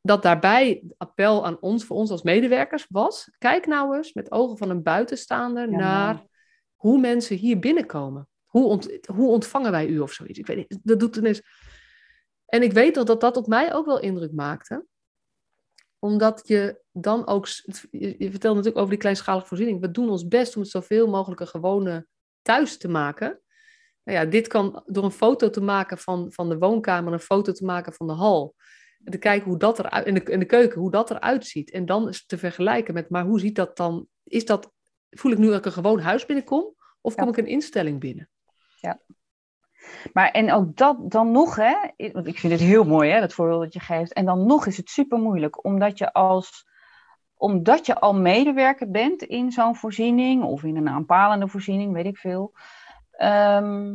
dat 0.00 0.22
daarbij 0.22 0.82
appel 0.96 1.46
aan 1.46 1.60
ons, 1.60 1.84
voor 1.84 1.96
ons 1.96 2.10
als 2.10 2.22
medewerkers, 2.22 2.86
was: 2.88 3.30
kijk 3.38 3.66
nou 3.66 3.96
eens 3.96 4.12
met 4.12 4.30
ogen 4.30 4.58
van 4.58 4.70
een 4.70 4.82
buitenstaander 4.82 5.70
naar 5.70 6.22
hoe 6.86 7.00
mensen 7.00 7.36
hier 7.36 7.58
binnenkomen. 7.58 8.28
Hoe, 8.44 8.80
hoe 9.14 9.28
ontvangen 9.28 9.70
wij 9.70 9.86
u 9.86 9.98
of 9.98 10.12
zoiets? 10.12 10.38
Ik 10.38 10.46
weet 10.46 10.56
niet, 10.56 10.78
dat 10.82 11.00
doet 11.00 11.16
ineens. 11.16 11.42
En 12.46 12.62
ik 12.62 12.72
weet 12.72 12.94
dat, 12.94 13.06
dat 13.06 13.20
dat 13.20 13.36
op 13.36 13.46
mij 13.46 13.74
ook 13.74 13.86
wel 13.86 14.00
indruk 14.00 14.32
maakte 14.32 14.86
omdat 15.98 16.42
je 16.44 16.80
dan 16.92 17.26
ook, 17.26 17.46
je 17.90 18.30
vertelt 18.30 18.54
natuurlijk 18.54 18.76
over 18.76 18.90
die 18.90 18.98
kleinschalige 18.98 19.46
voorziening. 19.46 19.80
We 19.80 19.90
doen 19.90 20.10
ons 20.10 20.28
best 20.28 20.56
om 20.56 20.62
het 20.62 20.70
zoveel 20.70 21.08
mogelijk 21.08 21.40
een 21.40 21.46
gewone 21.46 22.06
thuis 22.42 22.78
te 22.78 22.88
maken. 22.88 23.40
Nou 24.04 24.18
ja, 24.18 24.24
dit 24.24 24.46
kan 24.46 24.82
door 24.86 25.04
een 25.04 25.10
foto 25.10 25.50
te 25.50 25.60
maken 25.60 25.98
van, 25.98 26.32
van 26.32 26.48
de 26.48 26.58
woonkamer, 26.58 27.12
een 27.12 27.20
foto 27.20 27.52
te 27.52 27.64
maken 27.64 27.92
van 27.92 28.06
de 28.06 28.12
hal. 28.12 28.54
En 29.04 29.12
te 29.12 29.18
kijken 29.18 29.48
hoe 29.48 29.58
dat 29.58 29.78
eruit, 29.78 30.06
in 30.06 30.14
de, 30.14 30.22
in 30.22 30.38
de 30.38 30.44
keuken, 30.44 30.80
hoe 30.80 30.90
dat 30.90 31.10
eruit 31.10 31.46
ziet. 31.46 31.70
En 31.70 31.86
dan 31.86 32.12
te 32.26 32.38
vergelijken 32.38 32.94
met, 32.94 33.10
maar 33.10 33.24
hoe 33.24 33.40
ziet 33.40 33.54
dat 33.54 33.76
dan? 33.76 34.06
Is 34.24 34.44
dat, 34.44 34.72
voel 35.10 35.32
ik 35.32 35.38
nu 35.38 35.46
dat 35.46 35.58
ik 35.58 35.64
een 35.64 35.72
gewoon 35.72 36.00
huis 36.00 36.26
binnenkom? 36.26 36.74
Of 37.06 37.14
kom 37.14 37.28
ik 37.28 37.36
een 37.36 37.46
instelling 37.46 38.00
binnen? 38.00 38.28
Ja. 38.80 39.00
Maar 40.12 40.30
en 40.30 40.52
ook 40.52 40.76
dat 40.76 41.10
dan 41.10 41.30
nog, 41.30 41.56
hè, 41.56 41.74
want 42.12 42.26
ik 42.26 42.38
vind 42.38 42.52
het 42.52 42.62
heel 42.62 42.84
mooi, 42.84 43.10
hè, 43.10 43.20
dat 43.20 43.32
voorbeeld 43.32 43.62
dat 43.62 43.72
je 43.72 43.80
geeft. 43.80 44.12
En 44.12 44.24
dan 44.24 44.46
nog 44.46 44.66
is 44.66 44.76
het 44.76 44.90
super 44.90 45.18
moeilijk, 45.18 45.64
omdat 45.64 45.98
je 45.98 46.12
als 46.12 46.66
omdat 47.38 47.86
je 47.86 48.00
al 48.00 48.14
medewerker 48.14 48.90
bent 48.90 49.22
in 49.22 49.52
zo'n 49.52 49.76
voorziening 49.76 50.42
of 50.42 50.62
in 50.62 50.76
een 50.76 50.88
aanpalende 50.88 51.48
voorziening, 51.48 51.92
weet 51.92 52.06
ik 52.06 52.16
veel. 52.18 52.52
Ehm, 53.10 53.94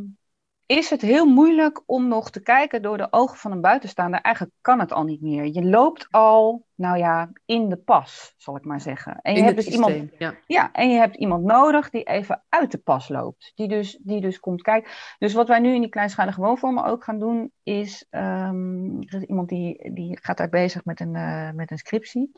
is 0.78 0.90
het 0.90 1.00
heel 1.00 1.26
moeilijk 1.26 1.82
om 1.86 2.08
nog 2.08 2.30
te 2.30 2.42
kijken 2.42 2.82
door 2.82 2.96
de 2.96 3.06
ogen 3.10 3.36
van 3.36 3.52
een 3.52 3.60
buitenstaander. 3.60 4.20
Eigenlijk 4.20 4.54
kan 4.60 4.80
het 4.80 4.92
al 4.92 5.04
niet 5.04 5.20
meer. 5.20 5.46
Je 5.46 5.64
loopt 5.64 6.06
al, 6.10 6.66
nou 6.74 6.98
ja, 6.98 7.32
in 7.44 7.68
de 7.68 7.76
pas, 7.76 8.34
zal 8.36 8.56
ik 8.56 8.64
maar 8.64 8.80
zeggen. 8.80 9.18
En 9.22 9.32
je 9.32 9.38
in 9.38 9.44
hebt 9.44 9.56
dus 9.56 9.66
iemand, 9.66 10.08
ja. 10.18 10.34
ja. 10.46 10.72
en 10.72 10.90
je 10.90 10.98
hebt 10.98 11.16
iemand 11.16 11.44
nodig 11.44 11.90
die 11.90 12.02
even 12.02 12.44
uit 12.48 12.70
de 12.70 12.78
pas 12.78 13.08
loopt. 13.08 13.52
Die 13.54 13.68
dus, 13.68 13.98
die 14.02 14.20
dus 14.20 14.40
komt 14.40 14.62
kijken. 14.62 14.90
Dus 15.18 15.32
wat 15.32 15.48
wij 15.48 15.58
nu 15.58 15.74
in 15.74 15.80
die 15.80 15.90
kleinschalige 15.90 16.40
woonvormen 16.40 16.84
ook 16.84 17.04
gaan 17.04 17.18
doen, 17.18 17.52
is, 17.62 18.06
um, 18.10 19.00
er 19.00 19.14
is 19.14 19.22
iemand 19.22 19.48
die, 19.48 19.92
die 19.94 20.18
gaat 20.22 20.36
daar 20.36 20.48
bezig 20.48 20.84
met 20.84 21.00
een, 21.00 21.14
uh, 21.14 21.50
met 21.50 21.70
een 21.70 21.78
scriptie. 21.78 22.32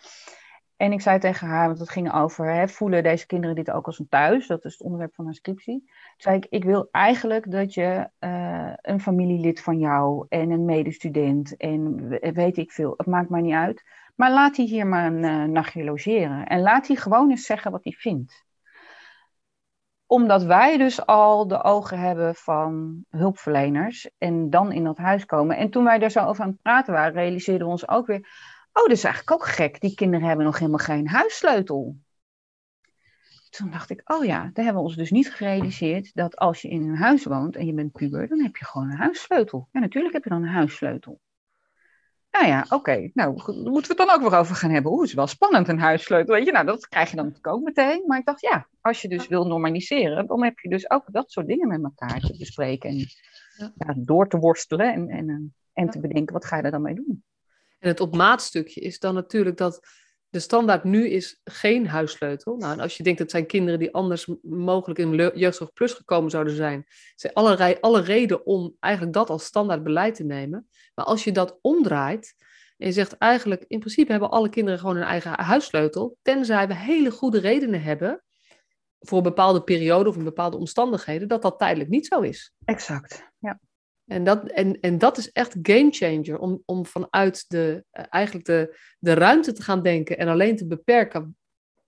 En 0.85 0.93
ik 0.93 1.01
zei 1.01 1.19
tegen 1.19 1.47
haar, 1.47 1.67
want 1.67 1.79
het 1.79 1.91
ging 1.91 2.13
over, 2.13 2.55
hè, 2.55 2.69
voelen 2.69 3.03
deze 3.03 3.27
kinderen 3.27 3.57
dit 3.57 3.71
ook 3.71 3.87
als 3.87 3.99
een 3.99 4.09
thuis? 4.09 4.47
Dat 4.47 4.65
is 4.65 4.73
het 4.73 4.83
onderwerp 4.83 5.15
van 5.15 5.25
haar 5.25 5.35
scriptie. 5.35 5.79
Toen 5.81 5.91
zei 6.17 6.37
ik, 6.37 6.47
ik 6.49 6.65
wil 6.65 6.89
eigenlijk 6.91 7.51
dat 7.51 7.75
je 7.75 8.09
uh, 8.21 8.73
een 8.77 9.01
familielid 9.01 9.61
van 9.61 9.79
jou 9.79 10.27
en 10.29 10.51
een 10.51 10.65
medestudent 10.65 11.57
en 11.57 12.09
weet 12.35 12.57
ik 12.57 12.73
veel, 12.73 12.95
het 12.97 13.07
maakt 13.07 13.29
mij 13.29 13.41
niet 13.41 13.55
uit. 13.55 13.83
Maar 14.15 14.33
laat 14.33 14.55
die 14.55 14.69
hier 14.69 14.87
maar 14.87 15.07
een 15.07 15.23
uh, 15.23 15.45
nachtje 15.45 15.85
logeren. 15.85 16.47
En 16.47 16.61
laat 16.61 16.87
die 16.87 16.97
gewoon 16.97 17.31
eens 17.31 17.47
zeggen 17.47 17.71
wat 17.71 17.85
hij 17.85 17.93
vindt. 17.93 18.45
Omdat 20.07 20.43
wij 20.43 20.77
dus 20.77 21.07
al 21.07 21.49
de 21.49 21.63
ogen 21.63 21.99
hebben 21.99 22.35
van 22.35 23.05
hulpverleners 23.09 24.11
en 24.19 24.51
dan 24.51 24.73
in 24.73 24.85
dat 24.85 24.99
huis 24.99 25.27
komen. 25.27 25.57
En 25.57 25.71
toen 25.71 25.85
wij 25.85 25.99
daar 25.99 26.11
zo 26.11 26.25
over 26.25 26.43
aan 26.43 26.51
het 26.51 26.63
praten 26.63 26.93
waren, 26.93 27.13
realiseerden 27.13 27.67
we 27.67 27.73
ons 27.73 27.89
ook 27.89 28.07
weer 28.07 28.29
Oh, 28.77 28.83
dat 28.83 28.97
is 28.97 29.05
eigenlijk 29.05 29.43
ook 29.43 29.49
gek. 29.49 29.81
Die 29.81 29.95
kinderen 29.95 30.27
hebben 30.27 30.45
nog 30.45 30.59
helemaal 30.59 30.79
geen 30.79 31.09
huissleutel. 31.09 31.97
Toen 33.51 33.71
dacht 33.71 33.91
ik, 33.91 34.01
oh 34.05 34.25
ja, 34.25 34.51
daar 34.53 34.65
hebben 34.65 34.83
we 34.83 34.89
ons 34.89 34.97
dus 34.97 35.11
niet 35.11 35.33
gerealiseerd 35.33 36.15
dat 36.15 36.37
als 36.37 36.63
je 36.63 36.69
in 36.69 36.89
een 36.89 36.97
huis 36.97 37.25
woont 37.25 37.57
en 37.57 37.67
je 37.67 37.75
bent 37.75 37.93
puber, 37.93 38.29
dan 38.29 38.41
heb 38.41 38.57
je 38.57 38.65
gewoon 38.65 38.91
een 38.91 38.97
huissleutel. 38.97 39.69
Ja, 39.73 39.81
natuurlijk 39.81 40.15
heb 40.15 40.25
je 40.25 40.31
dan 40.31 40.43
een 40.43 40.49
huissleutel. 40.49 41.21
Nou 42.31 42.47
ja, 42.47 42.67
oké. 42.69 43.11
Nou, 43.13 43.33
moeten 43.35 43.73
we 43.73 43.81
het 43.87 43.97
dan 43.97 44.11
ook 44.11 44.21
weer 44.21 44.39
over 44.39 44.55
gaan 44.55 44.71
hebben. 44.71 44.93
Oeh, 44.93 45.01
het 45.01 45.09
is 45.09 45.15
wel 45.15 45.27
spannend, 45.27 45.69
een 45.69 45.79
huissleutel. 45.79 46.35
Weet 46.35 46.47
je, 46.47 46.53
nou, 46.53 46.67
dat 46.67 46.89
krijg 46.89 47.11
je 47.11 47.17
dan 47.17 47.25
natuurlijk 47.25 47.57
ook 47.57 47.63
meteen. 47.63 48.03
Maar 48.07 48.19
ik 48.19 48.25
dacht, 48.25 48.41
ja, 48.41 48.69
als 48.81 49.03
je 49.03 49.09
dus 49.09 49.29
wil 49.29 49.47
normaliseren, 49.47 50.27
dan 50.27 50.45
heb 50.45 50.59
je 50.59 50.69
dus 50.69 50.91
ook 50.91 51.05
dat 51.07 51.31
soort 51.31 51.47
dingen 51.47 51.69
met 51.69 51.83
elkaar 51.83 52.21
te 52.21 52.37
bespreken. 52.39 52.91
En 52.91 53.07
ja, 53.57 53.95
door 53.97 54.29
te 54.29 54.39
worstelen 54.39 54.93
en, 54.93 55.09
en, 55.09 55.55
en 55.73 55.91
te 55.91 56.01
bedenken, 56.01 56.33
wat 56.33 56.45
ga 56.45 56.57
je 56.57 56.63
er 56.63 56.71
dan 56.71 56.83
mee 56.83 56.95
doen? 56.95 57.25
En 57.85 57.91
het 57.91 58.01
op 58.01 58.17
maat 58.17 58.43
stukje 58.43 58.81
is 58.81 58.99
dan 58.99 59.15
natuurlijk 59.15 59.57
dat 59.57 59.81
de 60.29 60.39
standaard 60.41 60.85
nu 60.85 61.09
is 61.09 61.41
geen 61.45 61.87
huissleutel. 61.87 62.57
Nou, 62.57 62.73
en 62.73 62.81
als 62.81 62.97
je 62.97 63.03
denkt 63.03 63.19
dat 63.19 63.31
zijn 63.31 63.47
kinderen 63.47 63.79
die 63.79 63.95
anders 63.95 64.29
mogelijk 64.43 64.99
in 64.99 65.31
jeugdzorg 65.35 65.73
plus 65.73 65.93
gekomen 65.93 66.31
zouden 66.31 66.55
zijn, 66.55 66.87
zijn 67.15 67.33
allerlei, 67.33 67.77
alle 67.81 68.01
reden 68.01 68.47
om 68.47 68.77
eigenlijk 68.81 69.15
dat 69.15 69.31
als 69.31 69.45
standaard 69.45 69.83
beleid 69.83 70.15
te 70.15 70.25
nemen. 70.25 70.69
Maar 70.95 71.05
als 71.05 71.25
je 71.25 71.33
dat 71.33 71.59
omdraait 71.61 72.35
en 72.77 72.87
je 72.87 72.93
zegt 72.93 73.19
eigenlijk, 73.19 73.65
in 73.69 73.79
principe 73.79 74.11
hebben 74.11 74.31
alle 74.31 74.49
kinderen 74.49 74.79
gewoon 74.79 74.97
een 74.97 75.03
eigen 75.03 75.41
huissleutel, 75.41 76.17
tenzij 76.23 76.69
we 76.69 76.75
hele 76.75 77.11
goede 77.11 77.39
redenen 77.39 77.83
hebben 77.83 78.23
voor 78.99 79.19
een 79.19 79.25
bepaalde 79.25 79.63
periode 79.63 80.09
of 80.09 80.17
in 80.17 80.25
bepaalde 80.25 80.57
omstandigheden, 80.57 81.29
dat 81.29 81.43
dat 81.43 81.59
tijdelijk 81.59 81.91
niet 81.91 82.07
zo 82.07 82.21
is. 82.21 82.53
Exact, 82.65 83.31
ja. 83.39 83.61
En 84.07 84.25
dat, 84.25 84.51
en, 84.51 84.81
en 84.81 84.99
dat 84.99 85.19
is 85.19 85.33
echt 85.33 85.57
game 85.63 85.91
changer, 85.91 86.39
om, 86.39 86.63
om 86.65 86.87
vanuit 86.87 87.45
de, 87.49 87.85
uh, 87.93 88.05
eigenlijk 88.11 88.47
de, 88.47 88.79
de 88.99 89.15
ruimte 89.15 89.53
te 89.53 89.63
gaan 89.63 89.83
denken 89.83 90.19
en 90.19 90.29
alleen 90.29 90.57
te 90.57 90.67
beperken 90.67 91.37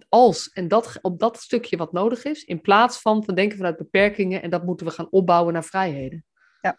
als 0.09 0.49
en 0.49 0.69
dat, 0.69 0.99
op 1.03 1.19
dat 1.19 1.41
stukje 1.41 1.77
wat 1.77 1.93
nodig 1.93 2.25
is, 2.25 2.45
in 2.45 2.61
plaats 2.61 3.01
van 3.01 3.21
te 3.21 3.33
denken 3.33 3.57
vanuit 3.57 3.77
beperkingen 3.77 4.43
en 4.43 4.51
dat 4.51 4.65
moeten 4.65 4.87
we 4.87 4.93
gaan 4.93 5.11
opbouwen 5.11 5.53
naar 5.53 5.65
vrijheden. 5.65 6.25
Ja. 6.61 6.79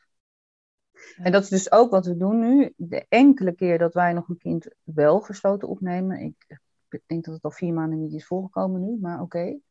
En 1.17 1.31
dat 1.31 1.43
is 1.43 1.49
dus 1.49 1.71
ook 1.71 1.91
wat 1.91 2.05
we 2.05 2.17
doen 2.17 2.39
nu. 2.39 2.73
De 2.75 3.05
enkele 3.09 3.55
keer 3.55 3.77
dat 3.77 3.93
wij 3.93 4.13
nog 4.13 4.29
een 4.29 4.37
kind 4.37 4.67
wel 4.83 5.19
gesloten 5.19 5.67
opnemen, 5.67 6.19
ik, 6.19 6.59
ik 6.89 7.01
denk 7.05 7.25
dat 7.25 7.33
het 7.33 7.43
al 7.43 7.51
vier 7.51 7.73
maanden 7.73 7.99
niet 7.99 8.13
is 8.13 8.25
voorgekomen 8.25 8.81
nu, 8.81 8.97
maar 9.01 9.21
oké. 9.21 9.37
Okay. 9.37 9.61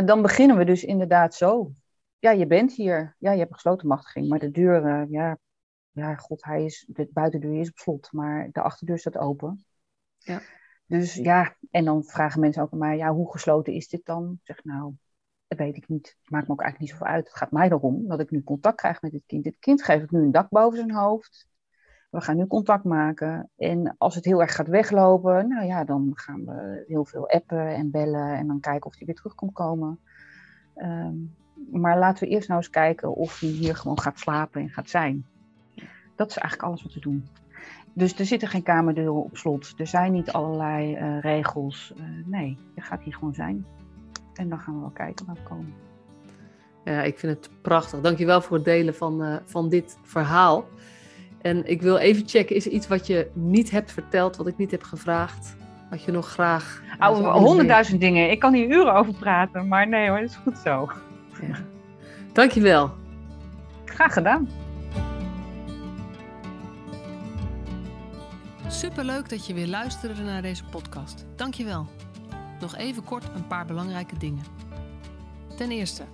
Uh, 0.00 0.06
dan 0.06 0.22
beginnen 0.22 0.56
we 0.56 0.64
dus 0.64 0.84
inderdaad 0.84 1.34
zo 1.34 1.70
ja, 2.18 2.30
je 2.30 2.46
bent 2.46 2.72
hier. 2.72 3.16
Ja, 3.18 3.30
je 3.30 3.38
hebt 3.38 3.50
een 3.50 3.54
gesloten 3.54 3.88
machtiging, 3.88 4.28
maar 4.28 4.38
de 4.38 4.50
deur, 4.50 4.86
uh, 4.86 5.10
ja, 5.10 5.38
ja, 5.90 6.14
god, 6.14 6.44
hij 6.44 6.64
is, 6.64 6.86
de 6.88 7.08
buitendeur 7.12 7.60
is 7.60 7.70
op 7.70 7.76
slot, 7.76 8.12
maar 8.12 8.48
de 8.52 8.62
achterdeur 8.62 8.98
staat 8.98 9.18
open. 9.18 9.64
Ja. 10.18 10.40
Dus 10.86 11.14
ja, 11.14 11.56
en 11.70 11.84
dan 11.84 12.04
vragen 12.04 12.40
mensen 12.40 12.62
ook 12.62 12.72
aan 12.72 12.78
mij, 12.78 12.96
ja, 12.96 13.12
hoe 13.12 13.30
gesloten 13.30 13.72
is 13.72 13.88
dit 13.88 14.04
dan? 14.04 14.32
Ik 14.32 14.46
zeg, 14.46 14.64
nou, 14.64 14.94
dat 15.46 15.58
weet 15.58 15.76
ik 15.76 15.88
niet. 15.88 16.16
Het 16.20 16.30
maakt 16.30 16.46
me 16.46 16.52
ook 16.52 16.60
eigenlijk 16.60 16.90
niet 16.90 17.00
zoveel 17.00 17.14
uit. 17.14 17.26
Het 17.26 17.36
gaat 17.36 17.50
mij 17.50 17.70
erom 17.70 18.08
dat 18.08 18.20
ik 18.20 18.30
nu 18.30 18.42
contact 18.42 18.76
krijg 18.76 19.02
met 19.02 19.12
dit 19.12 19.26
kind. 19.26 19.44
Dit 19.44 19.58
kind 19.58 19.82
geef 19.82 20.02
ik 20.02 20.10
nu 20.10 20.22
een 20.22 20.30
dak 20.30 20.48
boven 20.48 20.78
zijn 20.78 20.94
hoofd. 20.94 21.48
We 22.10 22.20
gaan 22.20 22.36
nu 22.36 22.46
contact 22.46 22.84
maken. 22.84 23.50
En 23.56 23.94
als 23.98 24.14
het 24.14 24.24
heel 24.24 24.40
erg 24.40 24.54
gaat 24.54 24.68
weglopen, 24.68 25.48
nou 25.48 25.66
ja, 25.66 25.84
dan 25.84 26.10
gaan 26.14 26.44
we 26.44 26.84
heel 26.86 27.04
veel 27.04 27.28
appen 27.28 27.74
en 27.74 27.90
bellen 27.90 28.34
en 28.34 28.46
dan 28.46 28.60
kijken 28.60 28.86
of 28.86 28.96
hij 28.96 29.06
weer 29.06 29.14
terug 29.14 29.34
komt 29.34 29.52
komen. 29.52 30.00
Um, 30.76 31.36
maar 31.70 31.98
laten 31.98 32.24
we 32.24 32.34
eerst 32.34 32.48
nou 32.48 32.60
eens 32.60 32.70
kijken 32.70 33.14
of 33.14 33.40
hij 33.40 33.48
hier 33.48 33.76
gewoon 33.76 34.00
gaat 34.00 34.18
slapen 34.18 34.60
en 34.60 34.68
gaat 34.68 34.90
zijn. 34.90 35.26
Dat 36.14 36.30
is 36.30 36.36
eigenlijk 36.36 36.68
alles 36.68 36.82
wat 36.82 36.94
we 36.94 37.00
doen. 37.00 37.28
Dus 37.92 38.18
er 38.18 38.26
zitten 38.26 38.48
geen 38.48 38.62
kamerdeuren 38.62 39.24
op 39.24 39.36
slot. 39.36 39.74
Er 39.76 39.86
zijn 39.86 40.12
niet 40.12 40.32
allerlei 40.32 40.96
uh, 40.96 41.20
regels. 41.20 41.92
Uh, 41.96 42.02
nee, 42.24 42.58
je 42.74 42.80
gaat 42.80 43.02
hier 43.02 43.14
gewoon 43.14 43.34
zijn. 43.34 43.66
En 44.34 44.48
dan 44.48 44.58
gaan 44.58 44.74
we 44.74 44.80
wel 44.80 44.90
kijken 44.90 45.26
waar 45.26 45.34
we 45.34 45.42
komen. 45.42 45.74
Ja, 46.84 47.02
ik 47.02 47.18
vind 47.18 47.36
het 47.36 47.50
prachtig. 47.62 48.00
Dankjewel 48.00 48.40
voor 48.40 48.56
het 48.56 48.64
delen 48.64 48.94
van, 48.94 49.24
uh, 49.24 49.36
van 49.44 49.68
dit 49.68 49.98
verhaal. 50.02 50.68
En 51.42 51.70
ik 51.70 51.82
wil 51.82 51.96
even 51.96 52.28
checken, 52.28 52.56
is 52.56 52.66
er 52.66 52.72
iets 52.72 52.88
wat 52.88 53.06
je 53.06 53.30
niet 53.32 53.70
hebt 53.70 53.92
verteld, 53.92 54.36
wat 54.36 54.46
ik 54.46 54.56
niet 54.56 54.70
heb 54.70 54.82
gevraagd? 54.82 55.56
Wat 55.90 56.02
je 56.02 56.12
nog 56.12 56.28
graag... 56.28 56.82
Oh, 56.98 57.36
honderdduizend 57.36 58.00
dingen. 58.00 58.30
Ik 58.30 58.38
kan 58.38 58.54
hier 58.54 58.68
uren 58.68 58.94
over 58.94 59.14
praten, 59.14 59.68
maar 59.68 59.88
nee 59.88 60.08
hoor, 60.08 60.20
dat 60.20 60.28
is 60.28 60.36
goed 60.36 60.58
zo. 60.58 60.88
Ja. 61.40 61.56
Dankjewel. 62.32 62.94
Graag 63.84 64.12
gedaan. 64.12 64.48
Superleuk 68.68 69.28
dat 69.28 69.46
je 69.46 69.54
weer 69.54 69.66
luisterde 69.66 70.22
naar 70.22 70.42
deze 70.42 70.64
podcast. 70.64 71.24
Dankjewel. 71.36 71.86
Nog 72.60 72.76
even 72.76 73.04
kort 73.04 73.24
een 73.34 73.46
paar 73.46 73.66
belangrijke 73.66 74.18
dingen. 74.18 74.44
Ten 75.56 75.70
eerste, 75.70 76.04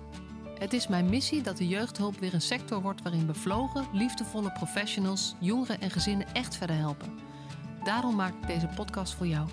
het 0.59 0.73
is 0.73 0.87
mijn 0.87 1.09
missie 1.09 1.41
dat 1.41 1.57
de 1.57 1.67
jeugdhulp 1.67 2.19
weer 2.19 2.33
een 2.33 2.41
sector 2.41 2.81
wordt 2.81 3.01
waarin 3.01 3.25
bevlogen, 3.25 3.85
liefdevolle 3.93 4.51
professionals 4.51 5.35
jongeren 5.39 5.81
en 5.81 5.89
gezinnen 5.89 6.27
echt 6.33 6.55
verder 6.55 6.75
helpen. 6.75 7.19
Daarom 7.83 8.15
maak 8.15 8.33
ik 8.41 8.47
deze 8.47 8.67
podcast 8.75 9.13
voor 9.13 9.27
jou. 9.27 9.47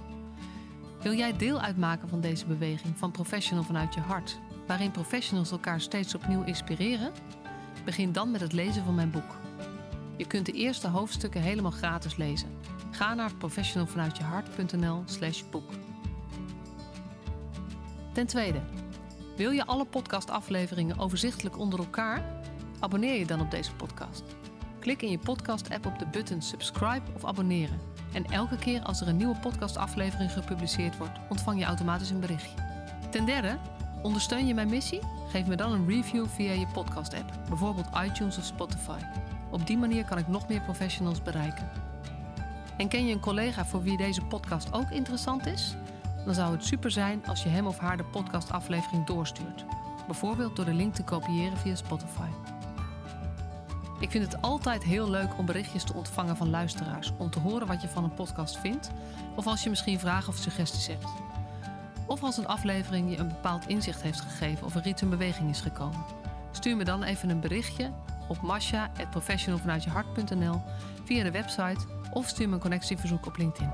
Wil 1.02 1.14
jij 1.14 1.36
deel 1.36 1.60
uitmaken 1.60 2.08
van 2.08 2.20
deze 2.20 2.46
beweging 2.46 2.98
van 2.98 3.10
Professional 3.10 3.64
vanuit 3.64 3.94
je 3.94 4.00
hart, 4.00 4.40
waarin 4.70 4.90
professionals 4.90 5.50
elkaar 5.50 5.80
steeds 5.80 6.14
opnieuw 6.14 6.42
inspireren? 6.42 7.12
Begin 7.84 8.12
dan 8.12 8.30
met 8.30 8.40
het 8.40 8.52
lezen 8.52 8.84
van 8.84 8.94
mijn 8.94 9.10
boek. 9.10 9.36
Je 10.16 10.26
kunt 10.26 10.46
de 10.46 10.52
eerste 10.52 10.88
hoofdstukken 10.88 11.40
helemaal 11.40 11.70
gratis 11.70 12.16
lezen. 12.16 12.48
Ga 12.90 13.14
naar 13.14 13.34
professionalvanuitjehart.nl/slash 13.34 15.42
boek. 15.50 15.70
Ten 18.12 18.26
tweede, 18.26 18.60
wil 19.36 19.50
je 19.50 19.66
alle 19.66 19.84
podcastafleveringen 19.84 20.98
overzichtelijk 20.98 21.58
onder 21.58 21.78
elkaar? 21.78 22.42
Abonneer 22.80 23.18
je 23.18 23.26
dan 23.26 23.40
op 23.40 23.50
deze 23.50 23.74
podcast. 23.74 24.22
Klik 24.78 25.02
in 25.02 25.10
je 25.10 25.18
podcast-app 25.18 25.86
op 25.86 25.98
de 25.98 26.06
button 26.06 26.42
subscribe 26.42 27.12
of 27.14 27.24
abonneren. 27.24 27.80
En 28.12 28.24
elke 28.24 28.56
keer 28.56 28.82
als 28.82 29.00
er 29.00 29.08
een 29.08 29.16
nieuwe 29.16 29.38
podcastaflevering 29.38 30.32
gepubliceerd 30.32 30.98
wordt, 30.98 31.18
ontvang 31.28 31.58
je 31.58 31.64
automatisch 31.64 32.10
een 32.10 32.20
berichtje. 32.20 32.68
Ten 33.10 33.24
derde, 33.24 33.58
ondersteun 34.02 34.46
je 34.46 34.54
mijn 34.54 34.68
missie? 34.68 35.00
Geef 35.28 35.46
me 35.46 35.56
dan 35.56 35.72
een 35.72 35.88
review 35.88 36.26
via 36.26 36.52
je 36.52 36.66
podcast-app, 36.66 37.32
bijvoorbeeld 37.48 37.88
iTunes 38.04 38.38
of 38.38 38.44
Spotify. 38.44 38.98
Op 39.50 39.66
die 39.66 39.78
manier 39.78 40.04
kan 40.04 40.18
ik 40.18 40.28
nog 40.28 40.48
meer 40.48 40.60
professionals 40.60 41.22
bereiken. 41.22 41.70
En 42.76 42.88
ken 42.88 43.06
je 43.06 43.12
een 43.12 43.20
collega 43.20 43.66
voor 43.66 43.82
wie 43.82 43.96
deze 43.96 44.22
podcast 44.22 44.72
ook 44.72 44.90
interessant 44.90 45.46
is? 45.46 45.74
Dan 46.24 46.34
zou 46.34 46.52
het 46.52 46.64
super 46.64 46.90
zijn 46.90 47.26
als 47.26 47.42
je 47.42 47.48
hem 47.48 47.66
of 47.66 47.78
haar 47.78 47.96
de 47.96 48.04
podcastaflevering 48.04 49.06
doorstuurt. 49.06 49.64
Bijvoorbeeld 50.06 50.56
door 50.56 50.64
de 50.64 50.74
link 50.74 50.94
te 50.94 51.04
kopiëren 51.04 51.58
via 51.58 51.74
Spotify. 51.74 52.28
Ik 54.00 54.10
vind 54.10 54.32
het 54.32 54.42
altijd 54.42 54.82
heel 54.82 55.10
leuk 55.10 55.38
om 55.38 55.46
berichtjes 55.46 55.84
te 55.84 55.94
ontvangen 55.94 56.36
van 56.36 56.50
luisteraars 56.50 57.12
om 57.18 57.30
te 57.30 57.38
horen 57.38 57.66
wat 57.66 57.82
je 57.82 57.88
van 57.88 58.04
een 58.04 58.14
podcast 58.14 58.58
vindt, 58.58 58.90
of 59.36 59.46
als 59.46 59.62
je 59.62 59.70
misschien 59.70 59.98
vragen 59.98 60.28
of 60.28 60.36
suggesties 60.36 60.86
hebt. 60.86 61.06
Of 62.10 62.22
als 62.22 62.36
een 62.36 62.46
aflevering 62.46 63.10
je 63.10 63.18
een 63.18 63.28
bepaald 63.28 63.68
inzicht 63.68 64.02
heeft 64.02 64.20
gegeven 64.20 64.66
of 64.66 64.74
er 64.74 64.86
iets 64.86 65.02
in 65.02 65.10
beweging 65.10 65.50
is 65.50 65.60
gekomen. 65.60 66.04
Stuur 66.52 66.76
me 66.76 66.84
dan 66.84 67.02
even 67.02 67.30
een 67.30 67.40
berichtje 67.40 67.90
op 68.28 68.40
masha.professionalvanuitjehart.nl 68.40 70.60
via 71.04 71.22
de 71.22 71.30
website 71.30 71.86
of 72.12 72.28
stuur 72.28 72.48
me 72.48 72.54
een 72.54 72.60
connectieverzoek 72.60 73.26
op 73.26 73.36
LinkedIn. 73.36 73.70